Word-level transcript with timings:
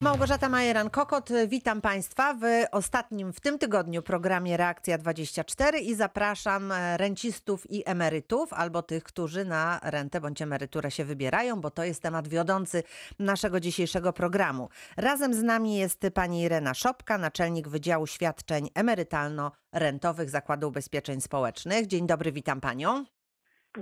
Małgorzata 0.00 0.48
Majeran-Kokot, 0.48 1.32
witam 1.48 1.80
Państwa 1.80 2.34
w 2.34 2.42
ostatnim 2.72 3.32
w 3.32 3.40
tym 3.40 3.58
tygodniu 3.58 4.02
programie 4.02 4.56
Reakcja 4.56 4.98
24 4.98 5.78
i 5.78 5.94
zapraszam 5.94 6.72
e, 6.72 6.96
rencistów 6.96 7.70
i 7.70 7.82
emerytów, 7.86 8.52
albo 8.52 8.82
tych, 8.82 9.04
którzy 9.04 9.44
na 9.44 9.80
rentę 9.82 10.20
bądź 10.20 10.42
emeryturę 10.42 10.90
się 10.90 11.04
wybierają, 11.04 11.60
bo 11.60 11.70
to 11.70 11.84
jest 11.84 12.02
temat 12.02 12.28
wiodący 12.28 12.82
naszego 13.18 13.60
dzisiejszego 13.60 14.12
programu. 14.12 14.68
Razem 14.96 15.34
z 15.34 15.42
nami 15.42 15.76
jest 15.76 16.02
pani 16.14 16.42
Irena 16.42 16.74
Szopka, 16.74 17.18
naczelnik 17.18 17.68
Wydziału 17.68 18.06
Świadczeń 18.06 18.68
Emerytalno-Rentowych 18.74 20.28
Zakładu 20.28 20.68
Ubezpieczeń 20.68 21.20
Społecznych. 21.20 21.86
Dzień 21.86 22.06
dobry, 22.06 22.32
witam 22.32 22.60
Panią. 22.60 23.17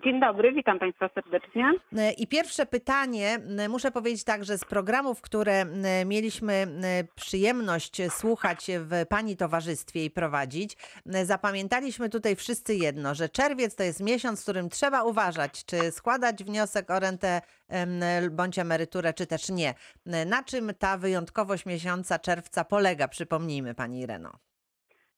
Dzień 0.04 0.20
dobry, 0.20 0.52
witam 0.52 0.78
Państwa 0.78 1.10
serdecznie. 1.14 1.72
E, 1.98 2.12
I 2.12 2.26
pierwsze 2.26 2.66
pytanie, 2.66 3.38
muszę 3.68 3.90
powiedzieć 3.90 4.24
tak, 4.24 4.44
że 4.44 4.58
z 4.58 4.64
programów, 4.64 5.20
które 5.20 5.64
mieliśmy 6.06 6.66
przyjemność 7.14 8.02
słuchać 8.08 8.66
w 8.78 9.06
Pani 9.08 9.36
towarzystwie 9.36 10.04
i 10.04 10.10
prowadzić, 10.10 10.76
zapamiętaliśmy 11.06 12.08
tutaj 12.08 12.36
wszyscy 12.36 12.74
jedno, 12.74 13.14
że 13.14 13.28
czerwiec 13.28 13.76
to 13.76 13.82
jest 13.82 14.00
miesiąc, 14.00 14.40
w 14.40 14.42
którym 14.42 14.68
trzeba 14.68 15.02
uważać, 15.02 15.64
czy 15.64 15.92
składać 15.92 16.44
wniosek 16.44 16.90
o 16.90 17.00
rentę 17.00 17.40
bądź 18.30 18.58
emeryturę, 18.58 19.14
czy 19.14 19.26
też 19.26 19.48
nie. 19.48 19.74
Na 20.26 20.42
czym 20.42 20.72
ta 20.78 20.98
wyjątkowość 20.98 21.66
miesiąca 21.66 22.18
czerwca 22.18 22.64
polega, 22.64 23.08
przypomnijmy 23.08 23.74
Pani 23.74 24.00
Ireno. 24.00 24.32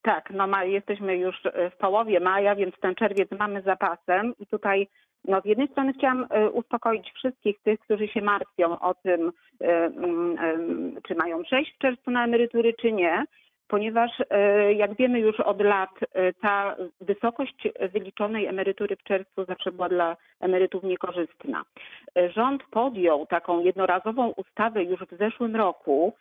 Tak, 0.09 0.31
no 0.31 0.47
ma, 0.47 0.65
jesteśmy 0.65 1.17
już 1.17 1.43
w 1.73 1.77
połowie 1.77 2.21
maja, 2.21 2.55
więc 2.55 2.75
ten 2.81 2.95
czerwiec 2.95 3.31
mamy 3.39 3.63
zapasem 3.63 4.35
i 4.39 4.47
tutaj 4.47 4.89
no 5.25 5.41
z 5.41 5.45
jednej 5.45 5.69
strony 5.69 5.93
chciałam 5.93 6.27
e, 6.31 6.51
uspokoić 6.51 7.13
wszystkich 7.13 7.61
tych, 7.63 7.81
którzy 7.81 8.09
się 8.09 8.21
martwią 8.21 8.79
o 8.79 8.95
tym, 8.95 9.33
e, 9.61 9.85
mm, 9.85 10.39
e, 10.39 11.01
czy 11.09 11.15
mają 11.15 11.43
przejść 11.43 11.75
w 11.75 11.79
czerwcu 11.79 12.11
na 12.11 12.25
emerytury, 12.25 12.75
czy 12.75 12.93
nie, 12.93 13.25
ponieważ 13.69 14.11
jak 14.77 14.97
wiemy 14.97 15.21
już 15.21 15.41
od 15.41 15.61
lat 15.61 15.91
ta 16.43 16.77
wysokość 17.01 17.69
wyliczonej 17.93 18.47
emerytury 18.47 18.97
w 18.97 19.03
czerwcu 19.03 19.45
zawsze 19.45 19.73
była 19.73 19.89
dla 19.89 20.17
emerytów 20.41 20.83
niekorzystna. 20.83 21.63
Rząd 22.35 22.63
podjął 22.71 23.27
taką 23.27 23.61
jednorazową 23.61 24.33
ustawę 24.37 24.85
już 24.85 25.01
w 25.01 25.19
zeszłym 25.19 25.57
roku, 25.57 26.13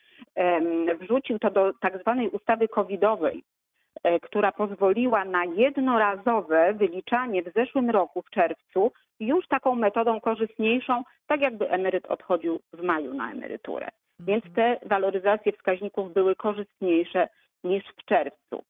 wrzucił 0.99 1.39
to 1.39 1.51
do 1.51 1.73
tak 1.81 2.01
zwanej 2.01 2.29
ustawy 2.29 2.67
covidowej, 2.67 3.43
E, 3.43 3.56
która 4.21 4.51
pozwoliła 4.51 5.25
na 5.25 5.45
jednorazowe 5.45 6.73
wyliczanie 6.73 7.43
w 7.43 7.53
zeszłym 7.53 7.89
roku, 7.89 8.21
w 8.21 8.29
czerwcu, 8.29 8.91
już 9.19 9.47
taką 9.47 9.75
metodą 9.75 10.21
korzystniejszą, 10.21 11.03
tak 11.27 11.41
jakby 11.41 11.69
emeryt 11.69 12.05
odchodził 12.05 12.59
w 12.73 12.81
maju 12.81 13.13
na 13.13 13.31
emeryturę. 13.31 13.87
Więc 14.19 14.43
te 14.55 14.79
waloryzacje 14.85 15.51
wskaźników 15.51 16.13
były 16.13 16.35
korzystniejsze 16.35 17.27
niż 17.63 17.83
w 17.97 18.05
czerwcu. 18.05 18.63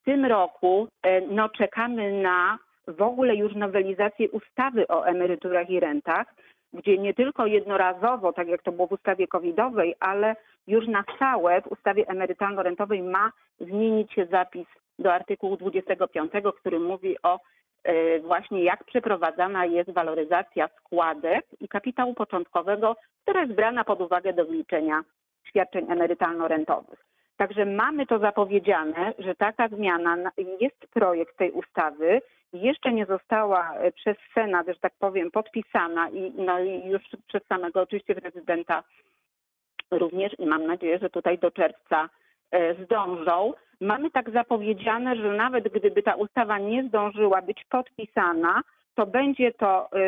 W 0.00 0.04
tym 0.04 0.24
roku 0.24 0.88
e, 1.02 1.20
no, 1.20 1.48
czekamy 1.48 2.22
na 2.22 2.58
w 2.88 3.02
ogóle 3.02 3.36
już 3.36 3.54
nowelizację 3.54 4.30
ustawy 4.30 4.88
o 4.88 5.06
emeryturach 5.06 5.70
i 5.70 5.80
rentach, 5.80 6.34
gdzie 6.72 6.98
nie 6.98 7.14
tylko 7.14 7.46
jednorazowo, 7.46 8.32
tak 8.32 8.48
jak 8.48 8.62
to 8.62 8.72
było 8.72 8.88
w 8.88 8.92
ustawie 8.92 9.28
covidowej, 9.28 9.94
ale 10.00 10.36
już 10.66 10.86
na 10.86 11.04
stałe 11.16 11.62
w 11.62 11.66
ustawie 11.66 12.04
emerytalno-rentowej 12.06 13.02
ma 13.02 13.32
zmienić 13.60 14.12
się 14.12 14.26
zapis 14.26 14.66
do 14.98 15.12
artykułu 15.12 15.56
25, 15.56 16.32
który 16.60 16.80
mówi 16.80 17.16
o 17.22 17.40
e, 17.84 18.20
właśnie 18.20 18.64
jak 18.64 18.84
przeprowadzana 18.84 19.66
jest 19.66 19.90
waloryzacja 19.90 20.68
składek 20.68 21.46
i 21.60 21.68
kapitału 21.68 22.14
początkowego, 22.14 22.96
która 23.22 23.40
jest 23.40 23.54
brana 23.54 23.84
pod 23.84 24.00
uwagę 24.00 24.32
do 24.32 24.44
wyliczenia 24.44 25.02
świadczeń 25.44 25.86
emerytalno-rentowych. 25.86 27.07
Także 27.38 27.64
mamy 27.64 28.06
to 28.06 28.18
zapowiedziane, 28.18 29.12
że 29.18 29.34
taka 29.34 29.68
zmiana, 29.68 30.16
jest 30.60 30.86
projekt 30.94 31.36
tej 31.36 31.50
ustawy, 31.50 32.20
jeszcze 32.52 32.92
nie 32.92 33.06
została 33.06 33.74
e, 33.74 33.92
przez 33.92 34.16
Senat, 34.34 34.66
że 34.66 34.80
tak 34.80 34.92
powiem, 34.98 35.30
podpisana 35.30 36.10
i, 36.10 36.32
no, 36.36 36.60
i 36.60 36.88
już 36.88 37.02
przez 37.26 37.42
samego 37.46 37.80
oczywiście 37.82 38.14
prezydenta 38.14 38.82
również 39.90 40.32
i 40.38 40.46
mam 40.46 40.66
nadzieję, 40.66 40.98
że 40.98 41.10
tutaj 41.10 41.38
do 41.38 41.50
czerwca 41.50 42.08
e, 42.50 42.84
zdążą. 42.84 43.52
Mamy 43.80 44.10
tak 44.10 44.30
zapowiedziane, 44.30 45.16
że 45.16 45.32
nawet 45.32 45.68
gdyby 45.68 46.02
ta 46.02 46.14
ustawa 46.14 46.58
nie 46.58 46.88
zdążyła 46.88 47.42
być 47.42 47.64
podpisana, 47.70 48.62
to 48.94 49.06
będzie 49.06 49.52
to, 49.52 49.88
e, 49.92 49.98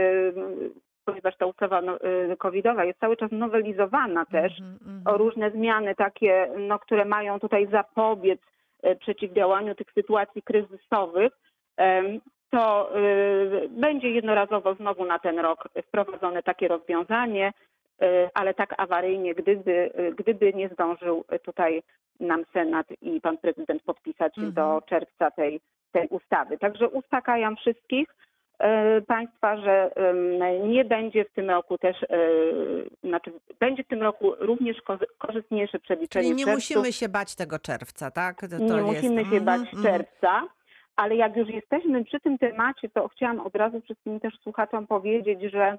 ponieważ 1.10 1.36
ta 1.36 1.46
ustawa 1.46 1.82
no, 1.82 1.98
covidowa 2.38 2.84
jest 2.84 3.00
cały 3.00 3.16
czas 3.16 3.32
nowelizowana 3.32 4.26
też 4.26 4.60
mm 4.60 4.78
-hmm. 4.78 5.14
o 5.14 5.16
różne 5.16 5.50
zmiany 5.50 5.94
takie, 5.94 6.48
no, 6.58 6.78
które 6.78 7.04
mają 7.04 7.40
tutaj 7.40 7.68
zapobiec 7.72 8.40
przeciwdziałaniu 9.00 9.74
tych 9.74 9.92
sytuacji 9.92 10.42
kryzysowych, 10.42 11.32
to 12.50 12.90
y, 12.98 13.68
będzie 13.68 14.10
jednorazowo 14.10 14.74
znowu 14.74 15.04
na 15.04 15.18
ten 15.18 15.38
rok 15.38 15.68
wprowadzone 15.86 16.42
takie 16.42 16.68
rozwiązanie, 16.68 17.52
y, 18.02 18.06
ale 18.34 18.54
tak 18.54 18.74
awaryjnie, 18.76 19.34
gdyby, 19.34 19.90
y, 19.98 20.14
gdyby 20.18 20.52
nie 20.54 20.68
zdążył 20.68 21.24
tutaj 21.42 21.82
nam 22.20 22.44
Senat 22.52 22.86
i 23.02 23.20
pan 23.20 23.38
prezydent 23.38 23.82
podpisać 23.82 24.38
mhm. 24.38 24.52
do 24.52 24.82
czerwca 24.86 25.30
tej, 25.30 25.60
tej 25.92 26.08
ustawy. 26.08 26.58
Także 26.58 26.88
uspokajam 26.88 27.56
wszystkich 27.56 28.08
państwa, 29.06 29.56
że 29.56 29.90
nie 30.64 30.84
będzie 30.84 31.24
w 31.24 31.32
tym 31.32 31.50
roku 31.50 31.78
też, 31.78 31.96
znaczy 33.04 33.32
będzie 33.60 33.84
w 33.84 33.88
tym 33.88 34.02
roku 34.02 34.32
również 34.38 34.76
korzystniejsze 35.18 35.78
przeliczenie 35.78 36.28
Czyli 36.28 36.44
nie 36.44 36.54
musimy 36.54 36.92
się 36.92 37.08
bać 37.08 37.36
tego 37.36 37.58
czerwca, 37.58 38.10
tak? 38.10 38.40
To, 38.40 38.48
to 38.48 38.58
nie 38.58 38.92
jest... 38.92 39.02
musimy 39.02 39.24
się 39.24 39.40
bać 39.40 39.60
mhm, 39.60 39.76
mhm. 39.76 39.82
czerwca. 39.82 40.48
Ale 40.96 41.16
jak 41.16 41.36
już 41.36 41.48
jesteśmy 41.48 42.04
przy 42.04 42.20
tym 42.20 42.38
temacie, 42.38 42.88
to 42.88 43.08
chciałam 43.08 43.40
od 43.40 43.56
razu 43.56 43.80
wszystkim 43.80 44.20
też 44.20 44.34
słuchaczom 44.42 44.86
powiedzieć, 44.86 45.52
że 45.52 45.78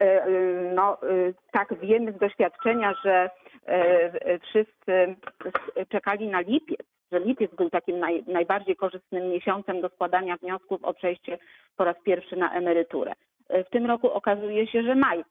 e, 0.00 0.24
e, 0.24 0.30
no, 0.74 1.02
e, 1.02 1.06
tak 1.52 1.74
wiemy 1.80 2.12
z 2.12 2.18
doświadczenia, 2.18 2.94
że 3.04 3.30
wszyscy 4.42 5.16
czekali 5.88 6.28
na 6.28 6.40
lipiec, 6.40 6.86
że 7.12 7.20
lipiec 7.20 7.54
był 7.54 7.70
takim 7.70 7.98
naj, 7.98 8.24
najbardziej 8.26 8.76
korzystnym 8.76 9.28
miesiącem 9.28 9.80
do 9.80 9.88
składania 9.88 10.36
wniosków 10.36 10.84
o 10.84 10.94
przejście 10.94 11.38
po 11.76 11.84
raz 11.84 11.96
pierwszy 12.04 12.36
na 12.36 12.54
emeryturę. 12.54 13.12
W 13.48 13.70
tym 13.70 13.86
roku 13.86 14.10
okazuje 14.10 14.66
się, 14.66 14.82
że 14.82 14.94
maj 14.94 15.24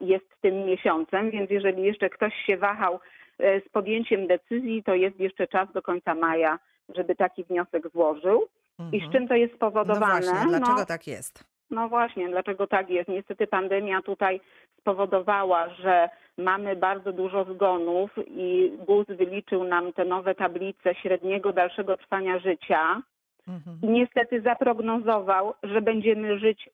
jest 0.00 0.40
tym 0.40 0.64
miesiącem, 0.64 1.30
więc 1.30 1.50
jeżeli 1.50 1.82
jeszcze 1.82 2.10
ktoś 2.10 2.34
się 2.46 2.56
wahał 2.56 3.00
z 3.38 3.68
podjęciem 3.72 4.26
decyzji, 4.26 4.82
to 4.82 4.94
jest 4.94 5.20
jeszcze 5.20 5.46
czas 5.46 5.72
do 5.72 5.82
końca 5.82 6.14
maja 6.14 6.58
żeby 6.96 7.16
taki 7.16 7.44
wniosek 7.44 7.90
złożył. 7.92 8.48
Mhm. 8.78 8.96
I 8.96 9.00
z 9.00 9.04
mhm. 9.04 9.12
czym 9.12 9.28
to 9.28 9.34
jest 9.34 9.54
spowodowane? 9.54 10.00
No 10.00 10.32
właśnie, 10.32 10.48
dlaczego 10.48 10.78
no, 10.78 10.86
tak 10.86 11.06
jest? 11.06 11.44
No 11.70 11.88
właśnie, 11.88 12.28
dlaczego 12.28 12.66
tak 12.66 12.90
jest? 12.90 13.08
Niestety 13.08 13.46
pandemia 13.46 14.02
tutaj 14.02 14.40
spowodowała, 14.80 15.68
że 15.68 16.08
mamy 16.38 16.76
bardzo 16.76 17.12
dużo 17.12 17.44
zgonów 17.44 18.10
i 18.26 18.72
GUS 18.86 19.06
wyliczył 19.06 19.64
nam 19.64 19.92
te 19.92 20.04
nowe 20.04 20.34
tablice 20.34 20.94
średniego 20.94 21.52
dalszego 21.52 21.96
trwania 21.96 22.38
życia. 22.38 23.02
Mhm. 23.48 23.78
I 23.82 23.86
niestety 23.88 24.40
zaprognozował, 24.40 25.54
że 25.62 25.80
będziemy 25.80 26.38
żyć 26.38 26.70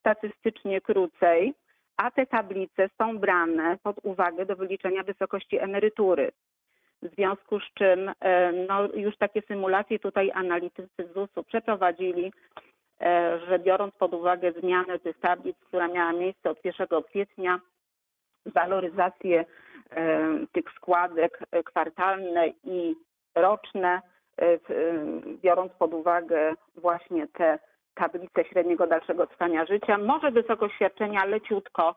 statystycznie 0.00 0.80
krócej, 0.80 1.54
a 1.96 2.10
te 2.10 2.26
tablice 2.26 2.88
są 2.98 3.18
brane 3.18 3.78
pod 3.82 3.96
uwagę 4.02 4.46
do 4.46 4.56
wyliczenia 4.56 5.02
wysokości 5.02 5.58
emerytury. 5.58 6.32
W 7.02 7.14
związku 7.14 7.60
z 7.60 7.74
czym 7.74 8.10
e, 8.20 8.52
no, 8.52 8.88
już 8.94 9.16
takie 9.16 9.42
symulacje 9.42 9.98
tutaj 9.98 10.30
analitycy 10.34 11.08
ZUS-u 11.14 11.44
przeprowadzili, 11.44 12.32
że 13.48 13.58
biorąc 13.58 13.94
pod 13.94 14.14
uwagę 14.14 14.52
zmianę 14.52 14.98
tych 14.98 15.20
tablic, 15.20 15.56
która 15.60 15.88
miała 15.88 16.12
miejsce 16.12 16.50
od 16.50 16.64
1 16.64 16.86
kwietnia, 17.08 17.60
waloryzację 18.46 19.44
e, 19.90 20.18
tych 20.52 20.64
składek 20.76 21.38
kwartalne 21.64 22.48
i 22.64 22.96
roczne, 23.34 24.02
biorąc 25.42 25.72
pod 25.72 25.94
uwagę 25.94 26.54
właśnie 26.76 27.26
te 27.28 27.58
tablice 27.94 28.44
średniego 28.44 28.86
dalszego 28.86 29.26
trwania 29.26 29.66
życia, 29.66 29.98
może 29.98 30.30
wysokość 30.30 30.74
świadczenia 30.74 31.24
leciutko 31.24 31.94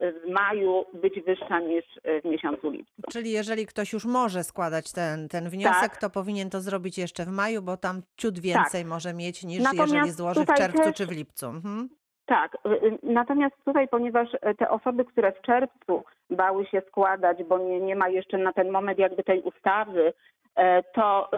w 0.00 0.30
maju 0.30 0.84
być 0.94 1.20
wyższa 1.20 1.60
niż 1.60 1.84
w 2.22 2.24
miesiącu 2.24 2.70
lipcu. 2.70 3.02
Czyli 3.12 3.30
jeżeli 3.30 3.66
ktoś 3.66 3.92
już 3.92 4.04
może 4.04 4.44
składać 4.44 4.92
ten, 4.92 5.28
ten 5.28 5.48
wniosek, 5.48 5.90
tak. 5.90 5.96
to 5.96 6.10
powinien 6.10 6.50
to 6.50 6.60
zrobić 6.60 6.98
jeszcze 6.98 7.24
w 7.24 7.28
maju, 7.28 7.62
bo 7.62 7.76
tam 7.76 8.02
ciut 8.16 8.38
więcej 8.38 8.82
tak. 8.82 8.90
może 8.90 9.14
mieć 9.14 9.44
niż 9.44 9.62
Natomiast 9.62 9.92
jeżeli 9.92 10.10
złoży 10.10 10.40
w 10.40 10.54
czerwcu 10.54 10.82
też... 10.82 10.96
czy 10.96 11.06
w 11.06 11.10
lipcu. 11.10 11.46
Mhm. 11.46 11.88
Tak, 12.28 12.56
natomiast 13.02 13.54
tutaj, 13.64 13.88
ponieważ 13.88 14.28
te 14.58 14.70
osoby, 14.70 15.04
które 15.04 15.32
w 15.32 15.40
czerwcu 15.40 16.04
bały 16.30 16.66
się 16.66 16.82
składać, 16.88 17.44
bo 17.44 17.58
nie, 17.58 17.80
nie 17.80 17.96
ma 17.96 18.08
jeszcze 18.08 18.38
na 18.38 18.52
ten 18.52 18.70
moment 18.70 18.98
jakby 18.98 19.24
tej 19.24 19.42
ustawy, 19.42 20.12
e, 20.56 20.82
to 20.82 21.30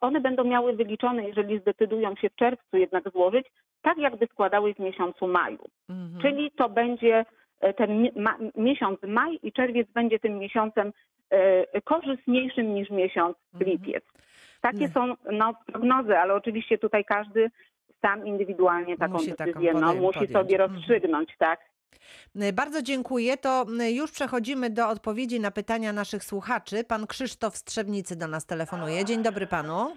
one 0.00 0.20
będą 0.20 0.44
miały 0.44 0.72
wyliczone, 0.72 1.28
jeżeli 1.28 1.60
zdecydują 1.60 2.16
się 2.16 2.30
w 2.30 2.34
czerwcu 2.34 2.76
jednak 2.76 3.10
złożyć, 3.10 3.46
tak 3.82 3.98
jakby 3.98 4.26
składały 4.26 4.74
w 4.74 4.78
miesiącu 4.78 5.26
maju. 5.26 5.68
Mhm. 5.88 6.22
Czyli 6.22 6.50
to 6.50 6.68
będzie 6.68 7.18
e, 7.18 7.24
ten 7.76 8.02
mi- 8.02 8.12
ma, 8.16 8.38
miesiąc 8.56 8.98
maj 9.02 9.38
i 9.42 9.52
czerwiec 9.52 9.88
będzie 9.90 10.18
tym 10.18 10.38
miesiącem 10.38 10.92
e, 11.30 11.80
korzystniejszym 11.80 12.74
niż 12.74 12.90
miesiąc 12.90 13.36
Mhm. 13.54 13.70
lipiec. 13.70 14.04
Takie 14.60 14.78
Nie. 14.78 14.88
są 14.88 15.14
no, 15.32 15.54
prognozy, 15.66 16.18
ale 16.18 16.34
oczywiście 16.34 16.78
tutaj 16.78 17.04
każdy 17.04 17.50
sam 18.02 18.26
indywidualnie 18.26 18.96
taką 18.96 19.12
Musi 19.12 19.30
taką 19.34 19.44
decyzję 19.44 19.72
no, 19.74 19.80
podej- 19.80 20.00
musi 20.00 20.18
podjąć. 20.18 20.32
sobie 20.32 20.54
Mhm. 20.54 20.70
rozstrzygnąć, 20.74 21.28
tak? 21.38 21.60
Y, 22.42 22.52
Bardzo 22.52 22.82
dziękuję. 22.82 23.36
To 23.36 23.66
już 23.92 24.12
przechodzimy 24.12 24.70
do 24.70 24.88
odpowiedzi 24.88 25.40
na 25.40 25.50
pytania 25.50 25.92
naszych 25.92 26.24
słuchaczy. 26.24 26.84
Pan 26.84 27.06
Krzysztof 27.06 27.56
z 27.56 27.64
Trzebnicy 27.64 28.16
do 28.16 28.28
nas 28.28 28.46
telefonuje. 28.46 29.04
Dzień 29.04 29.22
dobry 29.22 29.46
panu. 29.46 29.96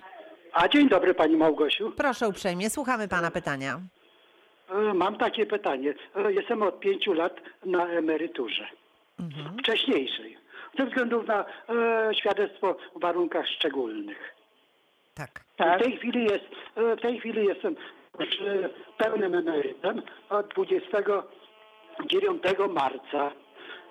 A 0.54 0.68
dzień 0.68 0.90
dobry 0.90 1.14
Pani 1.14 1.38
Małgosiu. 1.38 1.92
Proszę 1.98 2.28
uprzejmie, 2.30 2.70
słuchamy 2.70 3.08
pana 3.08 3.32
pytania. 3.32 3.80
E, 4.70 4.94
Mam 4.94 5.18
takie 5.18 5.46
pytanie. 5.46 5.94
E, 6.16 6.34
Jestem 6.34 6.64
od 6.64 6.80
pięciu 6.80 7.14
lat 7.14 7.42
na 7.66 7.88
emeryturze. 7.88 8.68
Mhm. 9.20 9.58
Wcześniejszej. 9.60 10.38
Ze 10.80 10.86
względu 10.86 11.24
na 11.24 11.46
e, 11.70 12.14
świadectwo 12.16 12.76
w 12.96 13.00
warunkach 13.02 13.48
szczególnych. 13.48 14.36
Tak. 15.16 15.30
tak. 15.58 15.80
W 15.80 15.84
tej 15.84 15.98
chwili 15.98 16.24
jest, 16.24 16.46
e, 16.76 16.96
w 16.96 17.02
tej 17.02 17.20
chwili 17.20 17.46
jestem 17.46 17.76
pełnym 18.98 19.36
emerytem 19.36 20.02
od 20.30 20.48
29 20.48 22.44
marca. 22.70 23.32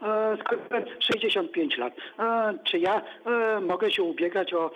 E, 0.03 0.37
Skończyłem 0.41 0.85
65 1.01 1.79
lat. 1.79 1.93
E, 2.19 2.55
Czy 2.65 2.79
ja 2.79 3.03
e, 3.27 3.61
mogę 3.61 3.91
się 3.91 4.03
ubiegać 4.03 4.55
o 4.55 4.71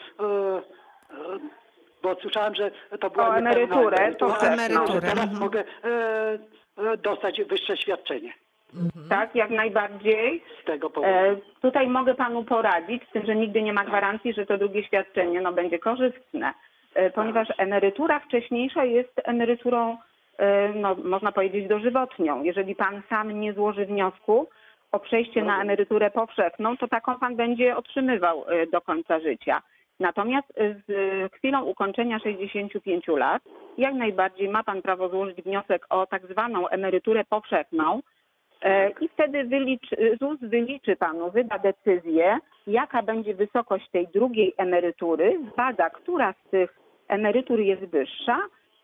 bo 2.03 2.15
słyszałem, 2.15 2.55
że 2.55 2.71
to 3.01 3.11
była 3.11 3.29
O 3.29 3.29
niepełna 3.29 3.51
emeryturę, 3.51 3.97
emerytura, 3.97 4.35
to 4.35 4.41
tak, 4.41 4.53
emeryturę, 4.53 4.93
że 4.93 5.01
teraz 5.01 5.25
mhm. 5.25 5.41
mogę 5.41 5.65
e, 5.85 6.39
e, 6.93 6.97
dostać 6.97 7.43
wyższe 7.43 7.77
świadczenie 7.77 8.33
Tak, 9.09 9.35
jak 9.35 9.51
najbardziej. 9.51 10.43
z 10.63 10.65
tego 10.65 10.91
powodu. 10.91 11.15
E, 11.15 11.37
tutaj 11.63 11.89
mogę 11.89 12.15
panu 12.15 12.45
poradzić, 12.45 13.03
z 13.09 13.13
tym, 13.13 13.27
że 13.27 13.37
nigdy 13.37 13.63
nie 13.63 13.73
ma 13.73 13.85
gwarancji, 13.85 14.33
że 14.33 14.47
to 14.47 14.59
drugie 14.59 14.85
świadczenie 14.85 15.41
no, 15.41 15.53
będzie 15.53 15.79
korzystne, 15.79 16.55
e, 16.95 17.11
ponieważ 17.11 17.49
emerytura 17.59 18.21
wcześniejsza 18.21 18.85
jest 18.85 19.21
emeryturą, 19.25 19.99
e, 20.39 20.69
no, 20.69 20.97
można 21.05 21.33
powiedzieć, 21.33 21.69
dożywotnią. 21.69 22.43
Jeżeli 22.43 22.75
pan 22.75 23.03
sam 23.09 23.41
nie 23.41 23.53
złoży 23.53 23.87
wniosku 23.87 24.49
o 24.93 25.01
przejście 25.01 25.43
na 25.43 25.63
emeryturę 25.63 26.11
powszechną, 26.11 26.77
to 26.77 26.89
taką 26.89 27.19
pan 27.19 27.37
będzie 27.37 27.77
otrzymywał 27.77 28.45
e, 28.49 28.67
do 28.67 28.81
końca 28.81 29.21
życia. 29.21 29.63
Natomiast 30.01 30.53
e, 30.57 30.75
z 30.75 31.33
chwilą 31.33 31.65
ukończenia 31.65 32.19
65 32.19 33.09
lat, 33.09 33.43
jak 33.79 33.95
najbardziej 33.95 34.49
ma 34.49 34.65
pan 34.65 34.83
prawo 34.83 35.09
złożyć 35.09 35.43
wniosek 35.43 35.87
o 35.91 36.07
tak 36.07 36.27
zwaną 36.27 36.69
emeryturę 36.69 37.25
powszechną, 37.25 38.01
E, 38.63 38.91
I 39.01 39.09
wtedy 39.09 39.45
wyliczy, 39.45 40.17
ZUS 40.21 40.41
wyliczy 40.41 40.97
panu, 40.97 41.31
wyda 41.31 41.59
decyzję, 41.59 42.39
jaka 42.67 43.03
będzie 43.03 43.35
wysokość 43.35 43.91
tej 43.91 44.09
drugiej 44.09 44.55
emerytury, 44.57 45.41
zbada, 45.53 45.91
która 45.91 46.33
z 46.33 46.51
tych 46.51 46.79
emerytur 47.09 47.61
jest 47.61 47.85
wyższa 47.85 48.39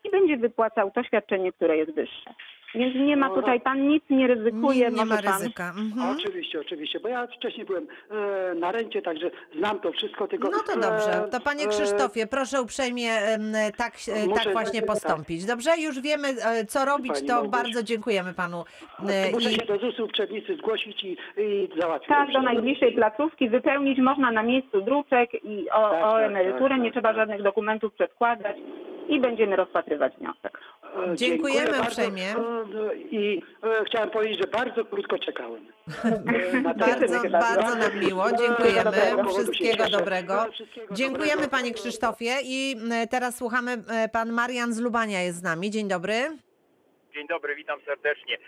i 0.05 0.11
będzie 0.11 0.37
wypłacał 0.37 0.91
to 0.91 1.03
świadczenie, 1.03 1.53
które 1.53 1.77
jest 1.77 1.95
wyższe. 1.95 2.35
Więc 2.75 2.95
nie 2.97 3.17
ma 3.17 3.29
No, 3.29 3.35
tutaj, 3.35 3.61
pan 3.61 3.89
nic 3.89 4.05
nie 4.11 4.27
ryzykuje, 4.27 4.79
Nie, 4.85 4.91
nie 4.91 5.05
może 5.05 5.15
ma 5.15 5.23
pan... 5.23 5.41
ryzyka. 5.43 5.73
Mhm. 5.79 6.17
Oczywiście, 6.19 6.61
oczywiście, 6.61 7.01
bo 7.01 7.09
ja 7.09 7.27
wcześniej 7.27 7.67
byłem 7.67 7.87
e, 8.11 8.55
na 8.55 8.73
rencie, 8.73 9.03
także 9.03 9.31
znam 9.59 9.81
to 9.81 9.93
wszystko, 9.93 10.29
tylko... 10.29 10.49
No 10.51 10.59
to 10.67 10.73
dobrze. 10.81 11.25
e, 11.25 11.29
To 11.29 11.41
panie 11.41 11.65
e, 11.65 11.69
Krzysztofie, 11.69 12.27
proszę 12.27 12.63
uprzejmie 12.63 13.11
em, 13.13 13.53
tak, 13.77 13.93
e, 14.09 14.27
Muszę- 14.27 14.45
tak 14.45 14.53
właśnie 14.53 14.81
tak. 14.81 14.89
postąpić. 14.91 15.45
Dobrze? 15.45 15.71
Już 15.79 16.01
wiemy, 16.01 16.29
e, 16.29 16.65
co 16.65 16.85
robić, 16.85 17.13
Pani 17.13 17.27
to 17.27 17.33
Małgosiu. 17.35 17.51
bardzo 17.51 17.83
dziękujemy 17.83 18.35
panu. 18.35 18.65
E, 19.09 19.31
Muszę 19.33 19.51
I 19.51 19.55
się 19.55 19.67
do 19.67 19.79
ZUS-u 19.79 20.09
zgłosić 20.59 21.05
i, 21.05 21.17
i 21.39 21.69
załatwić. 21.81 22.09
Tak, 22.09 22.33
do 22.33 22.43
najbliższej 22.43 22.93
placówki 22.95 23.49
wypełnić 23.49 23.99
można 23.99 24.31
na 24.33 24.43
miejscu 24.43 24.81
druczek 24.81 25.31
i 25.45 25.71
o, 25.71 25.91
Tak, 25.91 26.05
o 26.05 26.13
tak, 26.13 26.23
emeryturę, 26.31 26.69
tak, 26.69 26.79
nie 26.79 26.85
tak, 26.85 26.93
trzeba 26.93 27.09
tak. 27.09 27.17
żadnych 27.17 27.43
dokumentów 27.43 27.95
przedkładać 27.95 28.57
i 29.09 29.21
będziemy 29.21 29.57
rozpatrywać 29.57 30.17
wniosek. 30.17 30.61
E, 31.13 31.17
Dziękujemy 31.17 31.67
dziękuję 31.67 31.83
uprzejmie. 31.83 32.35
E, 32.37 32.97
I 32.97 33.43
e, 33.63 33.85
chciałem 33.85 34.11
powiedzieć, 34.11 34.39
że 34.39 34.47
bardzo 34.47 34.85
krótko 34.85 35.19
czekałem. 35.19 35.67
Na 36.63 36.75
Bardzo, 36.75 37.31
bardzo. 37.31 37.77
nam 37.77 38.01
miło. 38.01 38.25
Dziękujemy. 38.33 38.91
Wszystkiego 39.29 39.89
dobrego. 39.89 40.47
Dziękujemy 40.91 41.49
panie 41.49 41.75
Krzysztofie 41.75 42.35
i 42.45 42.77
teraz 43.11 43.37
słuchamy, 43.37 43.77
pan 44.13 44.33
Marian 44.33 44.73
z 44.73 44.81
Lubania 44.81 45.23
jest 45.23 45.39
z 45.39 45.43
nami. 45.43 45.71
Dzień 45.71 45.89
dobry. 45.89 46.15
Dzień 47.15 47.27
dobry, 47.29 47.55
witam 47.57 47.81
serdecznie. 47.87 48.39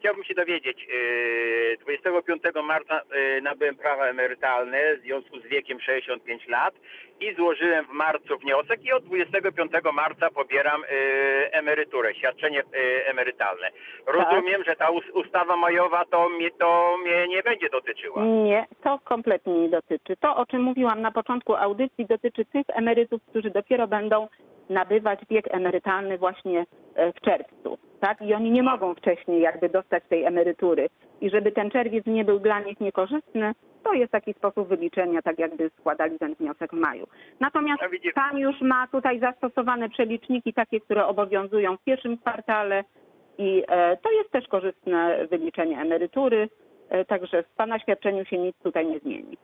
Ym, 0.00 0.02
Chciałbym 0.02 0.24
się 0.24 0.34
dowiedzieć, 0.34 0.86
yy, 0.88 1.76
25 1.80 2.42
marca 2.64 3.00
yy, 3.34 3.40
nabyłem 3.42 3.76
prawa 3.76 4.06
emerytalne 4.06 4.96
w 4.96 5.00
związku 5.00 5.40
z 5.40 5.42
wiekiem 5.46 5.80
65 5.80 6.48
lat 6.48 6.74
i 7.20 7.34
złożyłem 7.34 7.84
w 7.84 7.90
marcu 7.92 8.38
wniosek 8.38 8.84
i 8.84 8.92
od 8.92 9.04
25 9.04 9.72
marca 9.92 10.30
pobieram 10.30 10.80
yy, 10.80 11.52
emeryturę, 11.52 12.14
świadczenie 12.14 12.62
emerytalne. 13.04 13.70
Rozumiem, 14.06 14.64
że 14.64 14.76
ta 14.76 14.90
us- 14.90 15.10
ustawa 15.14 15.56
majowa 15.56 16.04
to 16.04 16.28
mnie, 16.28 16.50
to 16.50 16.96
mnie 17.02 17.28
nie 17.28 17.42
będzie 17.42 17.68
dotyczyła. 17.70 18.24
Nie, 18.24 18.66
to 18.82 18.98
kompletnie 19.04 19.52
nie 19.54 19.68
dotyczy. 19.68 20.16
To, 20.16 20.36
o 20.36 20.46
czym 20.46 20.62
mówiłam 20.62 21.00
na 21.02 21.10
początku 21.12 21.54
audycji, 21.54 22.06
dotyczy 22.06 22.44
tych 22.44 22.66
emerytów, 22.68 23.22
którzy 23.30 23.50
dopiero 23.50 23.86
będą 23.88 24.28
nabywać 24.70 25.20
wiek 25.30 25.54
emerytalny 25.54 26.18
właśnie 26.18 26.66
e, 26.94 27.12
w 27.12 27.20
czerwcu. 27.20 27.78
Tak? 28.00 28.22
I 28.22 28.34
oni 28.34 28.50
nie 28.50 28.62
mogą 28.62 28.94
wcześniej 28.94 29.40
jakby 29.40 29.68
dostać 29.68 30.04
tej 30.08 30.24
emerytury. 30.24 30.88
I 31.20 31.30
żeby 31.30 31.52
ten 31.52 31.70
czerwiec 31.70 32.06
nie 32.06 32.24
był 32.24 32.38
dla 32.38 32.60
nich 32.60 32.80
niekorzystny, 32.80 33.52
to 33.82 33.92
jest 33.92 34.12
taki 34.12 34.34
sposób 34.34 34.68
wyliczenia, 34.68 35.22
tak 35.22 35.38
jakby 35.38 35.70
składali 35.78 36.18
ten 36.18 36.34
wniosek 36.34 36.70
w 36.70 36.76
maju. 36.76 37.06
Natomiast 37.40 37.82
pan 38.14 38.38
już 38.38 38.60
ma 38.60 38.86
tutaj 38.86 39.20
zastosowane 39.20 39.88
przeliczniki 39.88 40.52
takie, 40.54 40.80
które 40.80 41.06
obowiązują 41.06 41.76
w 41.76 41.84
pierwszym 41.84 42.18
kwartale 42.18 42.84
i 43.38 43.62
e, 43.68 43.96
to 43.96 44.10
jest 44.10 44.30
też 44.30 44.48
korzystne 44.48 45.26
wyliczenie 45.30 45.80
emerytury. 45.80 46.48
E, 46.88 47.04
Także 47.04 47.42
w 47.42 47.48
Pana 47.56 47.78
świadczeniu 47.78 48.24
się 48.24 48.38
nic 48.38 48.56
tutaj 48.62 48.86
nie 48.86 48.98
zmieni. 48.98 49.36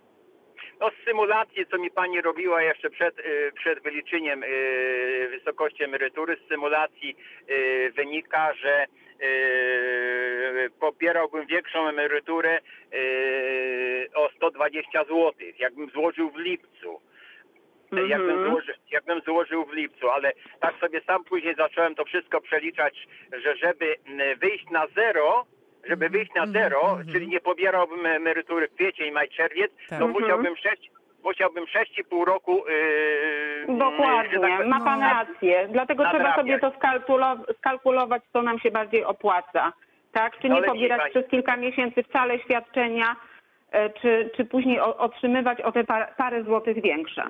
No 0.80 0.90
z 0.90 1.04
symulacji, 1.04 1.66
co 1.66 1.78
mi 1.78 1.90
pani 1.90 2.20
robiła 2.20 2.62
jeszcze 2.62 2.90
przed, 2.90 3.18
y, 3.18 3.52
przed 3.54 3.82
wyliczeniem 3.82 4.42
y, 4.42 5.28
wysokości 5.30 5.84
emerytury, 5.84 6.36
z 6.36 6.48
symulacji 6.48 7.16
y, 7.50 7.92
wynika, 7.96 8.54
że 8.54 8.86
pobierałbym 10.80 11.46
większą 11.46 11.88
emeryturę 11.88 12.60
o 14.14 14.30
120 14.36 15.04
zł, 15.04 15.32
jakbym 15.58 15.90
złożył 15.90 16.30
w 16.30 16.36
lipcu. 16.36 17.00
Mhm. 17.92 18.10
Jakbym, 18.10 18.50
złożył, 18.50 18.74
jakbym 18.90 19.20
złożył 19.20 19.64
w 19.64 19.72
lipcu, 19.72 20.10
ale 20.10 20.32
tak 20.60 20.74
sobie 20.80 21.00
sam 21.00 21.24
później 21.24 21.54
zacząłem 21.54 21.94
to 21.94 22.04
wszystko 22.04 22.40
przeliczać, 22.40 23.08
że 23.44 23.56
żeby 23.56 23.96
mm, 24.06 24.38
wyjść 24.38 24.70
na 24.70 24.86
zero, 24.86 25.46
żeby 25.88 26.08
wyjść 26.08 26.34
na 26.34 26.42
Mhm, 26.42 26.62
zero, 26.64 26.90
mhm. 26.90 27.08
czyli 27.12 27.28
nie 27.28 27.40
pobierałbym 27.40 28.06
emerytury 28.06 28.68
kwiecień, 28.68 29.12
maj, 29.12 29.28
czerwiec, 29.28 29.72
Tak. 29.88 29.98
to 29.98 30.04
Mhm. 30.04 30.12
musiałbym 30.22 30.56
sześć, 30.56 30.90
musiałbym 31.24 31.66
sześć 31.66 31.98
i 31.98 32.04
pół 32.04 32.24
roku 32.24 32.64
yy, 33.68 33.76
Dokładnie, 33.78 34.40
tak- 34.40 34.66
ma 34.66 34.80
Pan 34.80 35.00
no. 35.00 35.06
rację. 35.10 35.68
Dlatego 35.72 36.04
trzeba 36.10 36.36
sobie 36.36 36.58
to 36.58 36.70
skalkulo- 36.70 37.54
skalkulować, 37.58 38.22
co 38.32 38.42
nam 38.42 38.58
się 38.58 38.70
bardziej 38.70 39.04
opłaca. 39.04 39.72
Tak? 40.12 40.38
Czy 40.38 40.48
nie 40.48 40.56
Ale 40.56 40.66
pobierać 40.66 41.00
pani- 41.00 41.10
przez 41.10 41.26
kilka 41.30 41.56
miesięcy 41.56 42.02
wcale 42.02 42.38
świadczenia, 42.38 43.16
e, 43.70 43.90
czy, 43.90 44.30
czy 44.36 44.44
później 44.44 44.80
o, 44.80 44.96
otrzymywać 44.98 45.60
o 45.60 45.72
te 45.72 45.84
par, 45.84 46.14
parę 46.16 46.42
złotych 46.44 46.82
większe. 46.82 47.22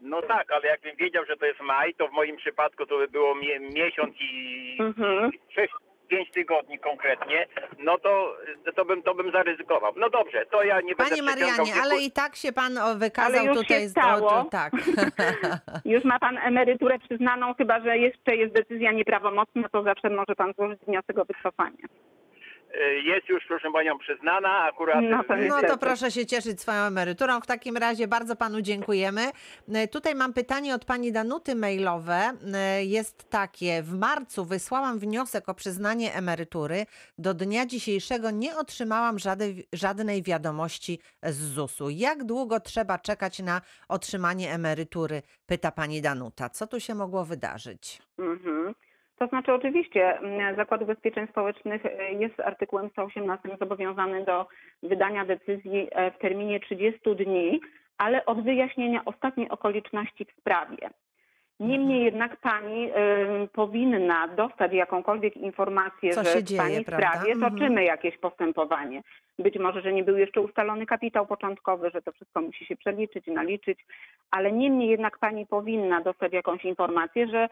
No 0.00 0.22
tak, 0.22 0.52
ale 0.52 0.66
jakbym 0.68 0.96
wiedział, 0.96 1.24
że 1.24 1.36
to 1.36 1.46
jest 1.46 1.60
maj, 1.60 1.94
to 1.94 2.08
w 2.08 2.12
moim 2.12 2.36
przypadku 2.36 2.86
to 2.86 2.98
by 2.98 3.08
było 3.08 3.34
mie- 3.34 3.60
miesiąc 3.60 4.14
i 4.20 4.76
Mhm. 4.80 5.30
sześć, 5.54 5.74
pięć 6.10 6.30
tygodni 6.30 6.78
konkretnie, 6.78 7.46
no 7.78 7.98
to, 7.98 8.36
to, 8.76 8.84
bym, 8.84 9.02
to 9.02 9.14
bym 9.14 9.32
zaryzykował. 9.32 9.92
No 9.96 10.10
dobrze, 10.10 10.46
to 10.46 10.62
ja 10.62 10.80
nie 10.80 10.94
będę 10.94 11.10
Panie. 11.10 11.22
Marianie, 11.22 11.72
ale 11.82 11.98
i 12.00 12.10
tak 12.10 12.36
się 12.36 12.52
pan 12.52 12.78
o, 12.78 12.94
wykazał 12.94 13.40
Ale 13.40 13.44
już 13.48 13.56
się 13.56 13.62
tutaj. 13.62 13.88
z- 13.88 13.90
stało. 13.90 14.44
tak. 14.50 14.72
Już 15.84 16.04
ma 16.04 16.18
Pan 16.18 16.38
emeryturę 16.38 16.98
przyznaną, 16.98 17.54
chyba 17.54 17.80
że 17.80 17.98
jeszcze 17.98 18.36
jest 18.36 18.54
decyzja 18.54 18.92
nieprawomocna, 18.92 19.68
to 19.68 19.82
zawsze 19.82 20.10
może 20.10 20.34
Pan 20.36 20.52
złożyć 20.52 20.80
wniosek 20.86 21.18
o 21.18 21.24
wycofanie. 21.24 21.76
Y, 22.74 23.00
Jest 23.02 23.28
już, 23.28 23.44
proszę 23.48 23.68
panią, 23.72 23.98
przyznana 23.98 24.64
akurat. 24.64 24.96
No 25.10 25.24
to 25.24 25.34
y, 25.38 25.48
No 25.48 25.62
to 25.62 25.78
proszę 25.78 26.10
się 26.10 26.26
cieszyć 26.26 26.60
swoją 26.60 26.82
emeryturą. 26.82 27.40
W 27.40 27.46
takim 27.46 27.76
razie 27.76 28.08
bardzo 28.08 28.36
panu 28.36 28.60
dziękujemy. 28.60 29.30
E, 29.74 29.88
Tutaj 29.88 30.14
mam 30.14 30.32
pytanie 30.32 30.74
od 30.74 30.84
pani 30.84 31.12
Danuty 31.12 31.54
mailowe. 31.54 32.32
Jest 32.82 33.30
takie. 33.30 33.82
W 33.82 33.94
marcu 33.98 34.44
wysłałam 34.44 34.98
wniosek 34.98 35.48
o 35.48 35.54
przyznanie 35.54 36.14
emerytury. 36.14 36.86
Do 37.18 37.34
dnia 37.34 37.66
dzisiejszego 37.66 38.30
nie 38.30 38.56
otrzymałam 38.56 39.18
żadnej, 39.18 39.68
żadnej 39.72 40.22
wiadomości 40.22 40.98
z 41.22 41.36
ZUS-u. 41.54 41.90
Jak 41.90 42.24
długo 42.24 42.60
trzeba 42.60 42.98
czekać 42.98 43.38
na 43.38 43.60
otrzymanie 43.88 44.52
emerytury? 44.52 45.22
Pyta 45.46 45.72
pani 45.72 46.02
Danuta. 46.02 46.48
Co 46.50 46.66
tu 46.66 46.80
się 46.80 46.94
mogło 46.94 47.24
wydarzyć? 47.24 48.02
Mhm. 48.18 48.74
To 49.20 49.26
znaczy 49.26 49.52
oczywiście 49.54 50.18
mm, 50.18 50.56
Zakład 50.56 50.82
Ubezpieczeń 50.82 51.26
Społecznych 51.26 51.86
e, 51.86 52.12
jest 52.12 52.40
artykułem 52.40 52.90
118 52.90 53.48
zobowiązany 53.60 54.24
do 54.24 54.46
wydania 54.82 55.24
decyzji 55.24 55.88
e, 55.90 56.10
w 56.10 56.18
terminie 56.18 56.60
30 56.60 57.00
dni, 57.16 57.60
ale 57.98 58.26
od 58.26 58.44
wyjaśnienia 58.44 59.04
ostatniej 59.04 59.48
okoliczności 59.48 60.24
w 60.24 60.40
sprawie. 60.40 60.90
Niemniej 61.60 62.04
jednak 62.04 62.36
pani 62.36 62.90
y, 62.90 63.48
powinna 63.52 64.28
dostać 64.28 64.72
jakąkolwiek 64.72 65.36
informację, 65.36 66.12
Co 66.12 66.24
że 66.24 66.40
w 66.40 66.42
dzieje, 66.42 66.62
pani 66.62 66.84
prawda? 66.84 67.10
sprawie 67.10 67.32
Mhm. 67.32 67.52
toczymy 67.52 67.84
jakieś 67.84 68.18
postępowanie. 68.18 69.02
Być 69.38 69.58
może, 69.58 69.82
że 69.82 69.92
nie 69.92 70.04
był 70.04 70.16
jeszcze 70.16 70.40
ustalony 70.40 70.86
kapitał 70.86 71.26
początkowy, 71.26 71.90
że 71.90 72.02
to 72.02 72.12
wszystko 72.12 72.40
musi 72.40 72.66
się 72.66 72.76
przeliczyć, 72.76 73.26
naliczyć, 73.26 73.86
ale 74.30 74.52
niemniej 74.52 74.88
jednak 74.88 75.18
pani 75.18 75.46
powinna 75.46 76.00
dostać 76.00 76.32
jakąś 76.32 76.64
informację, 76.64 77.28
że 77.28 77.48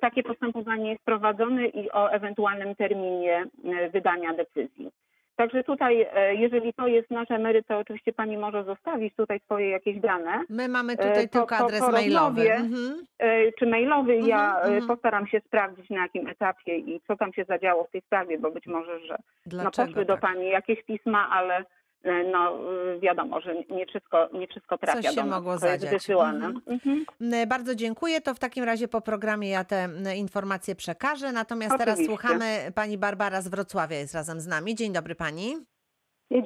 takie 0.00 0.22
postępowanie 0.22 0.90
jest 0.90 1.04
prowadzone 1.04 1.66
i 1.66 1.90
o 1.92 2.10
ewentualnym 2.12 2.74
terminie 2.74 3.44
y, 3.84 3.90
wydania 3.90 4.34
decyzji. 4.34 4.90
Także 5.36 5.64
tutaj, 5.64 6.06
e, 6.14 6.34
jeżeli 6.34 6.74
to 6.74 6.86
jest 6.86 7.10
nasz 7.10 7.30
emeryt, 7.30 7.66
to 7.66 7.78
oczywiście 7.78 8.12
pani 8.12 8.38
może 8.38 8.64
zostawić 8.64 9.14
tutaj 9.16 9.40
swoje 9.40 9.68
jakieś 9.70 10.00
dane. 10.00 10.40
My 10.48 10.68
mamy 10.68 10.92
E, 10.92 10.96
tutaj 10.96 11.28
po- 11.28 11.38
tylko 11.38 11.56
adres 11.56 11.80
po 11.80 11.90
mailowy. 11.90 12.14
rozmowie 12.48 12.54
Mhm. 12.54 13.06
e, 13.18 13.52
czy 13.52 13.66
mailowy. 13.66 14.16
ja 14.16 14.46
Mhm, 14.46 14.64
e, 14.72 14.76
mhm. 14.76 14.86
postaram 14.86 15.26
się 15.26 15.40
sprawdzić 15.40 15.90
na 15.90 16.02
jakim 16.02 16.26
etapie 16.28 16.76
i 16.78 17.00
co 17.06 17.16
tam 17.16 17.32
się 17.32 17.44
zadziało 17.44 17.84
w 17.84 17.90
tej 17.90 18.00
sprawie, 18.00 18.38
bo 18.38 18.50
być 18.50 18.66
może, 18.66 19.00
że 19.00 19.12
no, 19.18 19.18
Dlaczego 19.46 19.88
poszły 19.88 20.04
do 20.04 20.12
tak? 20.12 20.22
pani 20.22 20.48
jakieś 20.48 20.82
pisma, 20.84 21.28
ale 21.30 21.56
e, 21.58 21.64
no 22.04 22.58
e, 22.94 22.98
wiadomo, 23.00 23.40
że 23.40 23.54
nie 23.70 23.86
wszystko, 23.86 24.28
nie 24.32 24.46
wszystko 24.46 24.78
trafia 24.78 25.02
Coś 25.02 25.10
się 25.10 25.16
do 25.16 25.24
nas, 25.26 25.34
mogło 25.36 25.58
zadziać. 25.58 26.10
Mhm. 26.10 26.60
Mhm. 26.66 27.04
M, 27.20 27.48
Bardzo 27.48 27.74
dziękuję. 27.74 28.20
To 28.20 28.34
w 28.34 28.38
takim 28.38 28.64
razie 28.64 28.88
po 28.88 29.00
programie 29.00 29.48
ja 29.50 29.64
te 29.64 29.76
m, 29.84 29.94
informacje 30.16 30.74
przekażę. 30.74 31.32
Natomiast 31.32 31.78
teraz 31.78 31.94
Oczywiście. 31.98 32.16
słuchamy 32.16 32.72
pani 32.74 32.98
Barbara 32.98 33.40
z 33.40 33.48
Wrocławia 33.48 33.96
jest 33.96 34.14
razem 34.14 34.40
z 34.40 34.46
nami. 34.46 34.74
Dzień 34.74 34.92
dobry 34.92 35.14
pani. 35.14 35.54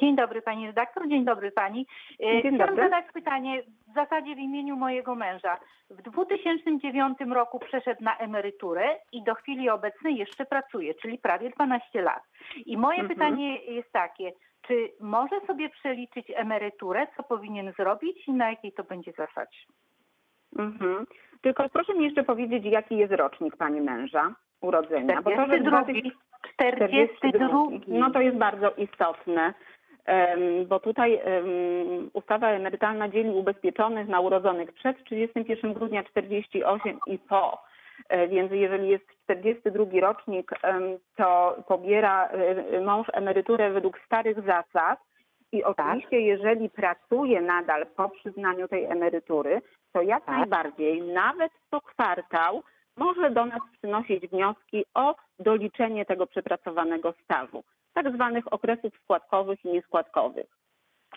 Dzień 0.00 0.16
dobry 0.16 0.42
pani 0.42 0.66
redaktor, 0.66 1.08
dzień 1.08 1.24
dobry 1.24 1.52
pani. 1.52 1.86
E, 2.20 2.42
Dzień 2.42 2.54
Chciałam 2.54 2.58
dobry. 2.74 2.84
zadać 2.84 3.04
pytanie 3.14 3.62
w 3.90 3.94
zasadzie 3.94 4.34
w 4.34 4.38
imieniu 4.38 4.76
mojego 4.76 5.14
męża. 5.14 5.56
W 5.90 6.02
2009 6.02 7.18
roku 7.34 7.58
przeszedł 7.58 8.04
na 8.04 8.16
emeryturę 8.18 8.84
i 9.12 9.24
do 9.24 9.34
chwili 9.34 9.70
obecnej 9.70 10.16
jeszcze 10.16 10.44
pracuje, 10.46 10.94
czyli 10.94 11.18
prawie 11.18 11.50
12 11.50 12.02
lat. 12.02 12.22
I 12.66 12.76
moje 12.76 13.00
Mhm. 13.00 13.08
pytanie 13.18 13.56
jest 13.64 13.92
takie, 13.92 14.32
czy 14.66 14.92
może 15.00 15.40
sobie 15.46 15.68
przeliczyć 15.68 16.26
emeryturę, 16.34 17.06
co 17.16 17.22
powinien 17.22 17.72
zrobić 17.78 18.28
i 18.28 18.32
na 18.32 18.50
jakiej 18.50 18.72
to 18.72 18.84
będzie 18.84 19.12
zasadzie? 19.12 19.58
Mhm. 20.58 21.06
Tylko 21.40 21.68
proszę 21.68 21.94
mi 21.94 22.04
jeszcze 22.04 22.24
powiedzieć, 22.24 22.64
jaki 22.64 22.96
jest 22.96 23.12
rocznik 23.12 23.56
pani 23.56 23.80
męża 23.80 24.34
urodzenia. 24.60 25.22
Bo 25.22 25.30
to, 25.30 25.36
że 25.36 25.60
42. 25.60 25.82
2000 25.82 26.12
42. 26.54 27.48
No 27.88 28.10
to 28.10 28.20
jest 28.20 28.36
bardzo 28.36 28.70
istotne, 28.70 29.54
bo 30.66 30.80
tutaj 30.80 31.20
ustawa 32.12 32.48
emerytalna 32.48 33.08
dzieli 33.08 33.30
ubezpieczonych 33.30 34.08
na 34.08 34.20
urodzonych 34.20 34.72
przed 34.72 35.04
31 35.04 35.72
grudnia 35.72 36.02
48 36.04 36.98
i 37.06 37.18
po. 37.18 37.62
E, 38.08 38.28
Więc 38.28 38.52
jeżeli 38.52 38.88
jest 38.88 39.06
42 39.36 40.00
rocznik, 40.00 40.50
to 41.16 41.56
pobiera 41.68 42.28
e, 42.28 42.80
mąż 42.80 43.06
emeryturę 43.12 43.70
według 43.70 43.98
starych 44.06 44.36
zasad. 44.46 44.98
I 45.52 45.64
oczywiście, 45.64 46.20
jeżeli 46.20 46.70
pracuje 46.70 47.40
nadal 47.40 47.86
po 47.86 48.08
przyznaniu 48.08 48.68
tej 48.68 48.84
emerytury, 48.84 49.62
to 49.92 50.02
jak 50.02 50.24
Tak. 50.24 50.36
najbardziej, 50.38 51.02
nawet 51.02 51.52
co 51.70 51.80
kwartał, 51.80 52.62
może 52.96 53.30
do 53.30 53.46
nas 53.46 53.60
przynosić 53.78 54.26
wnioski 54.26 54.84
o 54.94 55.14
doliczenie 55.38 56.04
tego 56.04 56.26
przepracowanego 56.26 57.14
stażu, 57.24 57.64
tak 57.94 58.14
zwanych 58.14 58.52
okresów 58.52 58.92
składkowych 59.04 59.64
i 59.64 59.68
nieskładkowych. 59.68 60.61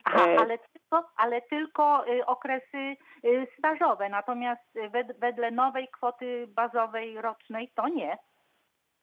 Aha, 0.03 0.25
E, 0.27 0.39
ale 0.39 0.57
tylko, 0.57 1.09
ale 1.17 1.41
tylko 1.41 2.07
y, 2.07 2.25
okresy 2.25 2.95
y, 3.25 3.47
stażowe, 3.59 4.09
natomiast 4.09 4.61
wed, 4.89 5.19
wedle 5.19 5.51
nowej 5.51 5.87
kwoty 5.87 6.47
bazowej 6.47 7.21
rocznej 7.21 7.71
to 7.75 7.87
nie. 7.87 8.17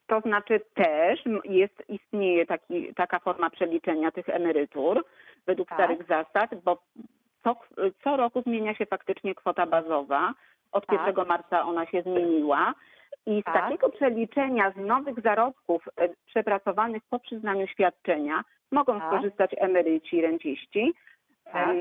To 0.07 0.21
znaczy 0.21 0.61
też 0.75 1.23
jest, 1.45 1.83
istnieje 1.89 2.47
taki, 2.47 2.95
taka 2.95 3.19
forma 3.19 3.51
przeliczenia 3.51 4.11
tych 4.11 4.29
emerytur 4.29 5.05
według 5.47 5.69
Tak. 5.69 5.79
starych 5.79 6.07
zasad, 6.07 6.55
bo 6.65 6.83
co, 7.45 7.57
co 8.05 8.17
roku 8.17 8.43
zmienia 8.43 8.75
się 8.75 8.87
faktycznie 8.87 9.35
kwota 9.35 9.67
bazowa. 9.67 10.35
Od 10.73 10.87
Tak. 10.87 11.07
1 11.07 11.27
marca 11.27 11.63
ona 11.63 11.87
się 11.87 12.03
zmieniła. 12.03 12.75
I 13.26 13.40
z 13.40 13.45
Tak. 13.45 13.54
takiego 13.54 13.88
przeliczenia 13.90 14.71
z 14.71 14.76
nowych 14.76 15.21
zarobków 15.21 15.88
e, 15.97 16.09
przepracowanych 16.26 17.02
po 17.11 17.19
przyznaniu 17.19 17.66
świadczenia 17.66 18.42
mogą 18.73 19.00
Tak. 19.00 19.09
skorzystać 19.09 19.50
emeryci, 19.59 20.21
renciści. 20.23 20.95
Tak. 21.52 21.69
E, 21.69 21.73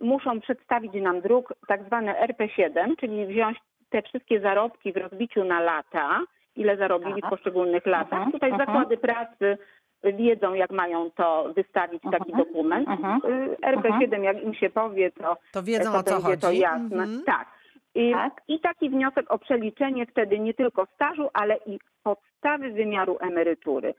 Muszą 0.00 0.40
przedstawić 0.40 0.92
nam 0.94 1.20
druk 1.20 1.54
tak 1.68 1.84
zwany 1.84 2.12
RP7, 2.12 2.96
czyli 3.00 3.26
wziąć 3.26 3.58
te 3.90 4.02
wszystkie 4.02 4.40
zarobki 4.40 4.92
w 4.92 4.96
rozbiciu 4.96 5.44
na 5.44 5.60
lata, 5.60 6.20
ile 6.56 6.76
zarobili 6.76 7.18
w 7.18 7.20
Tak. 7.20 7.30
poszczególnych 7.30 7.86
latach. 7.86 8.12
Mhm, 8.12 8.32
Tutaj 8.32 8.50
mhm. 8.50 8.66
zakłady 8.68 8.96
pracy 8.96 9.58
wiedzą, 10.04 10.54
jak 10.54 10.70
mają 10.70 11.10
to 11.10 11.52
wystawić, 11.56 12.02
taki 12.02 12.30
Mhm, 12.32 12.38
dokument. 12.46 12.88
mhm, 12.88 13.20
Y, 13.24 13.56
RP7, 13.62 14.22
jak 14.24 14.42
im 14.42 14.54
się 14.54 14.70
powie, 14.70 15.10
to 15.12 15.36
To 15.52 15.62
wiedzą 15.62 15.92
to 15.92 15.98
o 15.98 16.02
co 16.02 16.20
chodzi. 16.20 16.40
to 16.42 16.50
jasne. 16.52 17.02
Mhm. 17.02 17.22
Tak. 17.26 17.48
I, 17.94 18.12
Tak. 18.12 18.40
I 18.48 18.60
taki 18.60 18.90
wniosek 18.90 19.30
o 19.32 19.38
przeliczenie 19.38 20.06
wtedy 20.06 20.38
nie 20.38 20.54
tylko 20.54 20.86
stażu, 20.94 21.28
ale 21.32 21.56
i 21.66 21.78
podstawy 22.02 22.70
wymiaru 22.70 23.16
emerytury. 23.20 23.94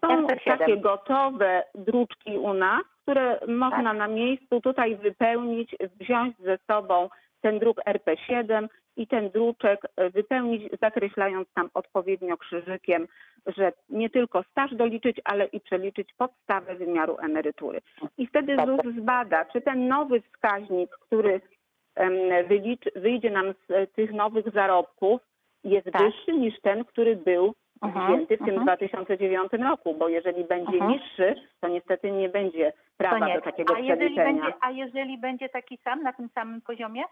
Są 0.00 0.26
RP7. 0.26 0.58
takie 0.58 0.76
gotowe 0.76 1.62
druczki 1.74 2.38
u 2.38 2.54
nas, 2.54 2.82
które 3.02 3.40
można 3.48 3.82
Tak. 3.90 3.96
na 3.96 4.08
miejscu 4.08 4.60
tutaj 4.60 4.96
wypełnić, 4.96 5.76
wziąć 6.00 6.36
ze 6.38 6.58
sobą 6.66 7.08
ten 7.40 7.58
druk 7.58 7.80
RP7 7.86 8.68
i 8.96 9.06
ten 9.06 9.30
druczek 9.30 9.80
e, 9.96 10.10
wypełnić, 10.10 10.62
zakreślając 10.82 11.48
tam 11.54 11.70
odpowiednio 11.74 12.36
krzyżykiem, 12.36 13.08
że 13.56 13.72
nie 13.90 14.10
tylko 14.10 14.42
staż 14.42 14.74
doliczyć, 14.74 15.20
ale 15.24 15.44
i 15.44 15.60
przeliczyć 15.60 16.12
podstawę 16.12 16.74
wymiaru 16.74 17.16
emerytury. 17.18 17.80
I 18.18 18.26
wtedy 18.26 18.56
ZUS 18.56 18.94
zbada, 19.00 19.44
czy 19.44 19.60
ten 19.60 19.88
nowy 19.88 20.20
wskaźnik, 20.20 20.90
który 20.90 21.40
wylicz, 22.48 22.84
wyjdzie 22.96 23.30
nam 23.30 23.52
z 23.52 23.70
e, 23.70 23.86
tych 23.86 24.12
nowych 24.12 24.52
zarobków, 24.52 25.20
jest 25.64 25.92
Tak. 25.92 26.02
wyższy 26.02 26.32
niż 26.32 26.60
ten, 26.60 26.84
który 26.84 27.16
był 27.16 27.54
Mhm, 27.82 28.06
wzięty 28.06 28.36
w 28.36 28.38
tym 28.38 28.48
mhm. 28.48 28.64
2009 28.64 29.52
roku, 29.52 29.94
bo 29.94 30.08
jeżeli 30.08 30.44
będzie 30.44 30.72
Mhm. 30.72 30.90
niższy, 30.90 31.34
to 31.60 31.68
niestety 31.68 32.10
nie 32.10 32.28
będzie 32.28 32.72
prawa 32.96 33.26
nie. 33.26 33.34
do 33.34 33.40
takiego 33.40 33.74
a, 33.76 33.78
jeżeli 33.78 34.16
będzie, 34.16 34.54
a 34.60 34.70
jeżeli 34.70 35.18
będzie 35.18 35.48
taki 35.48 35.76
sam, 35.84 36.02
na 36.02 36.12
tym 36.12 36.28
samym 36.28 36.60
poziomie? 36.60 37.02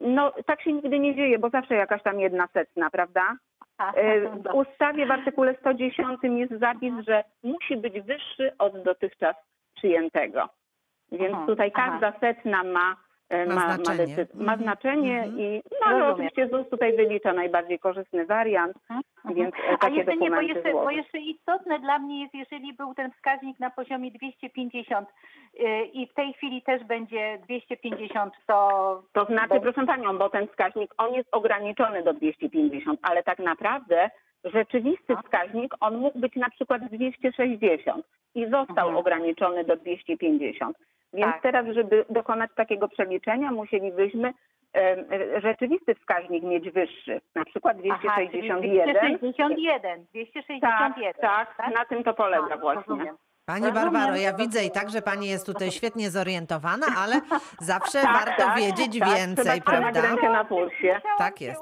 No 0.00 0.32
tak 0.46 0.62
się 0.62 0.72
nigdy 0.72 0.98
nie 0.98 1.14
dzieje, 1.14 1.38
bo 1.38 1.50
zawsze 1.50 1.74
jakaś 1.74 2.02
tam 2.02 2.20
jedna 2.20 2.46
setna, 2.52 2.90
prawda? 2.90 3.36
E, 3.94 4.20
W 4.20 4.34
dobra. 4.34 4.52
ustawie 4.52 5.06
w 5.06 5.10
artykule 5.10 5.54
110 5.60 6.18
jest 6.22 6.52
zapis, 6.60 6.92
że 7.08 7.24
musi 7.42 7.76
być 7.76 8.00
wyższy 8.00 8.52
od 8.58 8.82
dotychczas 8.82 9.36
przyjętego. 9.76 10.48
Więc 11.12 11.34
Aha, 11.34 11.46
tutaj 11.46 11.70
aha. 11.74 11.90
każda 11.90 12.20
setna 12.20 12.64
ma, 12.64 12.96
Ma 13.30 13.44
ma, 13.46 13.54
ma, 13.54 13.74
znaczenie. 13.76 14.16
decy- 14.16 14.34
ma 14.34 14.52
Mhm, 14.52 14.60
znaczenie 14.62 15.18
mhm. 15.22 15.40
i 15.40 15.62
no, 15.80 15.86
ale 15.86 16.08
oczywiście 16.12 16.48
ZUS 16.48 16.68
tutaj 16.70 16.96
wylicza 16.96 17.32
najbardziej 17.32 17.78
korzystny 17.78 18.26
wariant, 18.26 18.76
Mhm, 18.76 19.02
mhm. 19.16 19.34
więc 19.34 19.54
e, 19.54 19.72
A 19.74 19.76
takie 19.78 19.96
jeszcze 19.96 20.16
nie, 20.16 20.30
bo 20.30 20.40
jeszcze, 20.40 20.72
bo 20.72 20.90
jeszcze 20.90 21.18
istotne 21.18 21.78
dla 21.78 21.98
mnie 21.98 22.22
jest, 22.22 22.34
jeżeli 22.34 22.72
był 22.72 22.94
ten 22.94 23.10
wskaźnik 23.12 23.60
na 23.60 23.70
poziomie 23.70 24.10
250 24.10 25.08
yy, 25.58 25.84
i 25.84 26.06
w 26.06 26.14
tej 26.14 26.32
chwili 26.32 26.62
też 26.62 26.84
będzie 26.84 27.38
250, 27.42 28.34
to 28.46 29.02
To 29.12 29.24
znaczy, 29.24 29.54
Bo- 29.54 29.60
proszę 29.60 29.86
panią, 29.86 30.18
bo 30.18 30.30
ten 30.30 30.46
wskaźnik, 30.48 30.94
on 30.98 31.14
jest 31.14 31.28
ograniczony 31.32 32.02
do 32.02 32.12
250, 32.14 33.00
ale 33.02 33.22
tak 33.22 33.38
naprawdę 33.38 34.10
rzeczywisty 34.44 35.16
wskaźnik, 35.16 35.74
on 35.80 35.96
mógł 35.96 36.18
być 36.18 36.36
na 36.36 36.50
przykład 36.50 36.84
260 36.84 38.06
i 38.34 38.42
został 38.44 38.68
Mhm. 38.88 38.96
ograniczony 38.96 39.64
do 39.64 39.76
250. 39.76 40.76
Więc 41.12 41.32
Tak. 41.32 41.42
teraz, 41.42 41.66
żeby 41.66 42.04
dokonać 42.10 42.50
takiego 42.56 42.88
przeliczenia, 42.88 43.52
musielibyśmy 43.52 44.32
rzeczywisty 45.42 45.94
wskaźnik 45.94 46.44
mieć 46.44 46.70
wyższy, 46.70 47.20
na 47.34 47.44
przykład 47.44 47.76
Aha, 47.90 48.14
czyli 48.16 48.28
261. 48.28 48.94
261, 48.94 50.04
261. 50.04 51.12
Tak, 51.20 51.56
tak, 51.56 51.74
na 51.74 51.84
tym 51.84 52.04
to 52.04 52.14
polega 52.14 52.54
A, 52.54 52.56
właśnie. 52.56 52.82
Rozumiem. 52.88 53.16
Pani 53.46 53.72
Barbaro, 53.72 54.16
ja 54.16 54.32
widzę 54.32 54.64
i 54.64 54.70
tak, 54.70 54.90
że 54.90 55.02
pani 55.02 55.26
jest 55.28 55.46
tutaj 55.46 55.72
świetnie 55.72 56.10
zorientowana, 56.10 56.86
ale 56.98 57.20
zawsze 57.60 58.02
Tak, 58.02 58.12
warto 58.26 58.42
tak, 58.46 58.58
wiedzieć 58.58 58.98
tak, 58.98 59.08
więcej, 59.16 59.44
trzymać 59.44 59.62
prawda? 59.64 60.00
rękę 60.02 60.28
na 60.30 60.44
pulsie. 60.44 61.00
Tak 61.18 61.40
jest. 61.40 61.60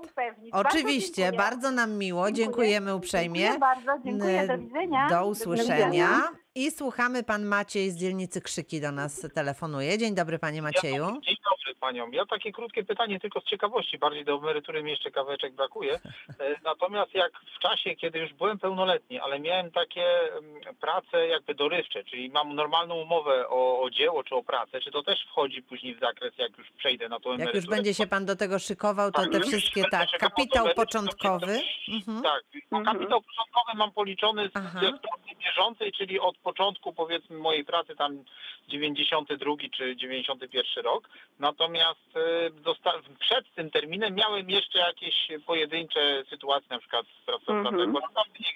Oczywiście, 0.52 1.32
bardzo 1.32 1.70
nam 1.70 1.92
miło, 1.98 2.30
dziękujemy 2.32 2.94
uprzejmie. 2.94 3.40
Dziękuję 3.40 3.58
bardzo, 3.60 3.90
dziękuję, 4.04 4.46
do 4.46 4.52
N- 4.52 4.60
widzenia. 4.66 5.08
Do 5.08 5.26
usłyszenia. 5.26 5.76
widzenia. 5.76 6.08
I 6.54 6.70
słuchamy, 6.70 7.22
pan 7.22 7.44
Maciej 7.44 7.90
z 7.90 7.96
dzielnicy 7.96 8.40
Krzyki 8.40 8.80
do 8.80 8.92
nas 8.92 9.26
telefonuje. 9.34 9.98
Dzień 9.98 10.14
dobry, 10.14 10.38
panie 10.38 10.62
Macieju. 10.62 11.04
Dzień 11.06 11.36
dobry. 11.44 11.51
Panią. 11.82 12.10
Ja 12.10 12.26
takie 12.26 12.52
krótkie 12.52 12.84
pytanie 12.84 13.20
tylko 13.20 13.40
z 13.40 13.44
ciekawości, 13.44 13.98
bardziej 13.98 14.24
do 14.24 14.34
emerytury 14.36 14.82
mi 14.82 14.90
jeszcze 14.90 15.10
kawałeczek 15.10 15.52
brakuje. 15.54 15.94
E, 15.94 16.54
Natomiast 16.64 17.14
jak 17.14 17.32
w 17.56 17.58
czasie, 17.58 17.96
kiedy 17.96 18.18
już 18.18 18.32
byłem 18.32 18.58
pełnoletni, 18.58 19.20
ale 19.20 19.40
miałem 19.40 19.70
takie 19.70 20.04
mm, 20.32 20.60
prace 20.80 21.26
jakby 21.26 21.54
dorywcze, 21.54 22.04
czyli 22.04 22.30
mam 22.30 22.54
normalną 22.54 22.94
umowę 22.94 23.48
o, 23.48 23.80
o 23.82 23.90
dzieło 23.90 24.24
czy 24.24 24.34
o 24.34 24.42
pracę, 24.42 24.80
czy 24.80 24.90
to 24.90 25.02
też 25.02 25.24
wchodzi 25.30 25.62
później 25.62 25.94
w 25.94 26.00
zakres, 26.00 26.32
jak 26.38 26.58
już 26.58 26.70
przejdę 26.70 27.08
na 27.08 27.20
tą 27.20 27.30
Jak 27.30 27.40
emeryturę? 27.40 27.60
już 27.60 27.70
będzie 27.76 27.94
się 27.94 28.06
pan 28.06 28.26
do 28.26 28.36
tego 28.36 28.58
szykował, 28.58 29.12
to 29.12 29.22
Tak, 29.22 29.32
te 29.32 29.40
wszystkie, 29.40 29.84
tak, 29.90 30.08
kapitał 30.18 30.66
początkowy. 30.76 31.60
Mhm. 31.88 32.22
Tak, 32.22 32.42
Mhm. 32.72 32.84
kapitał 32.84 33.22
początkowy 33.22 33.72
mam 33.78 33.92
policzony 33.92 34.48
z 34.48 34.52
z 34.52 35.44
bieżącej, 35.44 35.92
czyli 35.92 36.20
od 36.20 36.38
początku 36.38 36.92
powiedzmy 36.92 37.36
mojej 37.38 37.64
pracy 37.64 37.96
tam 37.96 38.24
92 38.68 39.54
czy 39.76 39.96
91 39.96 40.84
rok. 40.84 41.08
Natomiast 41.38 41.71
e, 41.80 42.50
dosta- 42.50 42.92
przed 43.20 43.54
tym 43.54 43.70
terminem 43.70 44.14
miałem 44.14 44.50
jeszcze 44.50 44.78
jakieś 44.78 45.14
pojedyncze 45.46 46.24
sytuacje, 46.30 46.68
na 46.70 46.78
przykład 46.78 47.06
z 47.06 47.24
pracownikiem 47.26 47.66
Mhm. 47.66 47.90
mm 47.90 48.02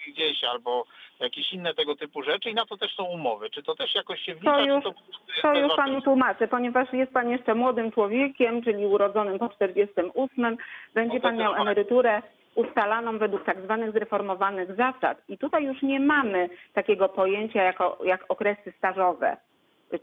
gdzieś 0.09 0.45
albo 0.45 0.85
jakieś 1.21 1.53
inne 1.53 1.75
tego 1.75 1.97
typu 1.97 2.23
rzeczy 2.23 2.51
i 2.51 2.55
na 2.55 2.67
to 2.67 2.77
też 2.77 2.95
są 2.95 3.05
umowy. 3.05 3.51
Czy 3.51 3.63
to 3.63 3.75
też 3.75 3.95
jakoś 3.95 4.21
się 4.21 4.35
wlicza? 4.35 4.61
już- 4.61 4.85
czy 4.85 4.91
to, 4.91 4.95
To 5.43 5.55
już 5.55 5.77
panu 5.77 6.01
tłumaczę, 6.01 6.49
ponieważ 6.49 6.93
jest 6.93 7.13
pan 7.13 7.31
jeszcze 7.31 7.55
młodym 7.55 7.93
człowiekiem, 7.93 8.63
czyli 8.63 8.87
urodzonym 8.87 9.39
po 9.39 9.49
48, 9.49 10.57
będzie 10.95 11.17
to 11.17 11.23
pan 11.23 11.37
miał 11.37 11.55
emeryturę 11.55 12.23
ustalaną 12.55 13.19
według 13.19 13.45
tak 13.45 13.61
zwanych 13.63 13.93
zreformowanych 13.93 14.75
zasad. 14.77 15.23
I 15.29 15.39
tutaj 15.39 15.65
już 15.65 15.83
nie 15.83 16.01
mamy 16.01 16.49
takiego 16.75 17.09
pojęcia 17.09 17.63
jako, 17.63 17.99
jak 18.05 18.25
okresy 18.29 18.73
stażowe, 18.79 19.37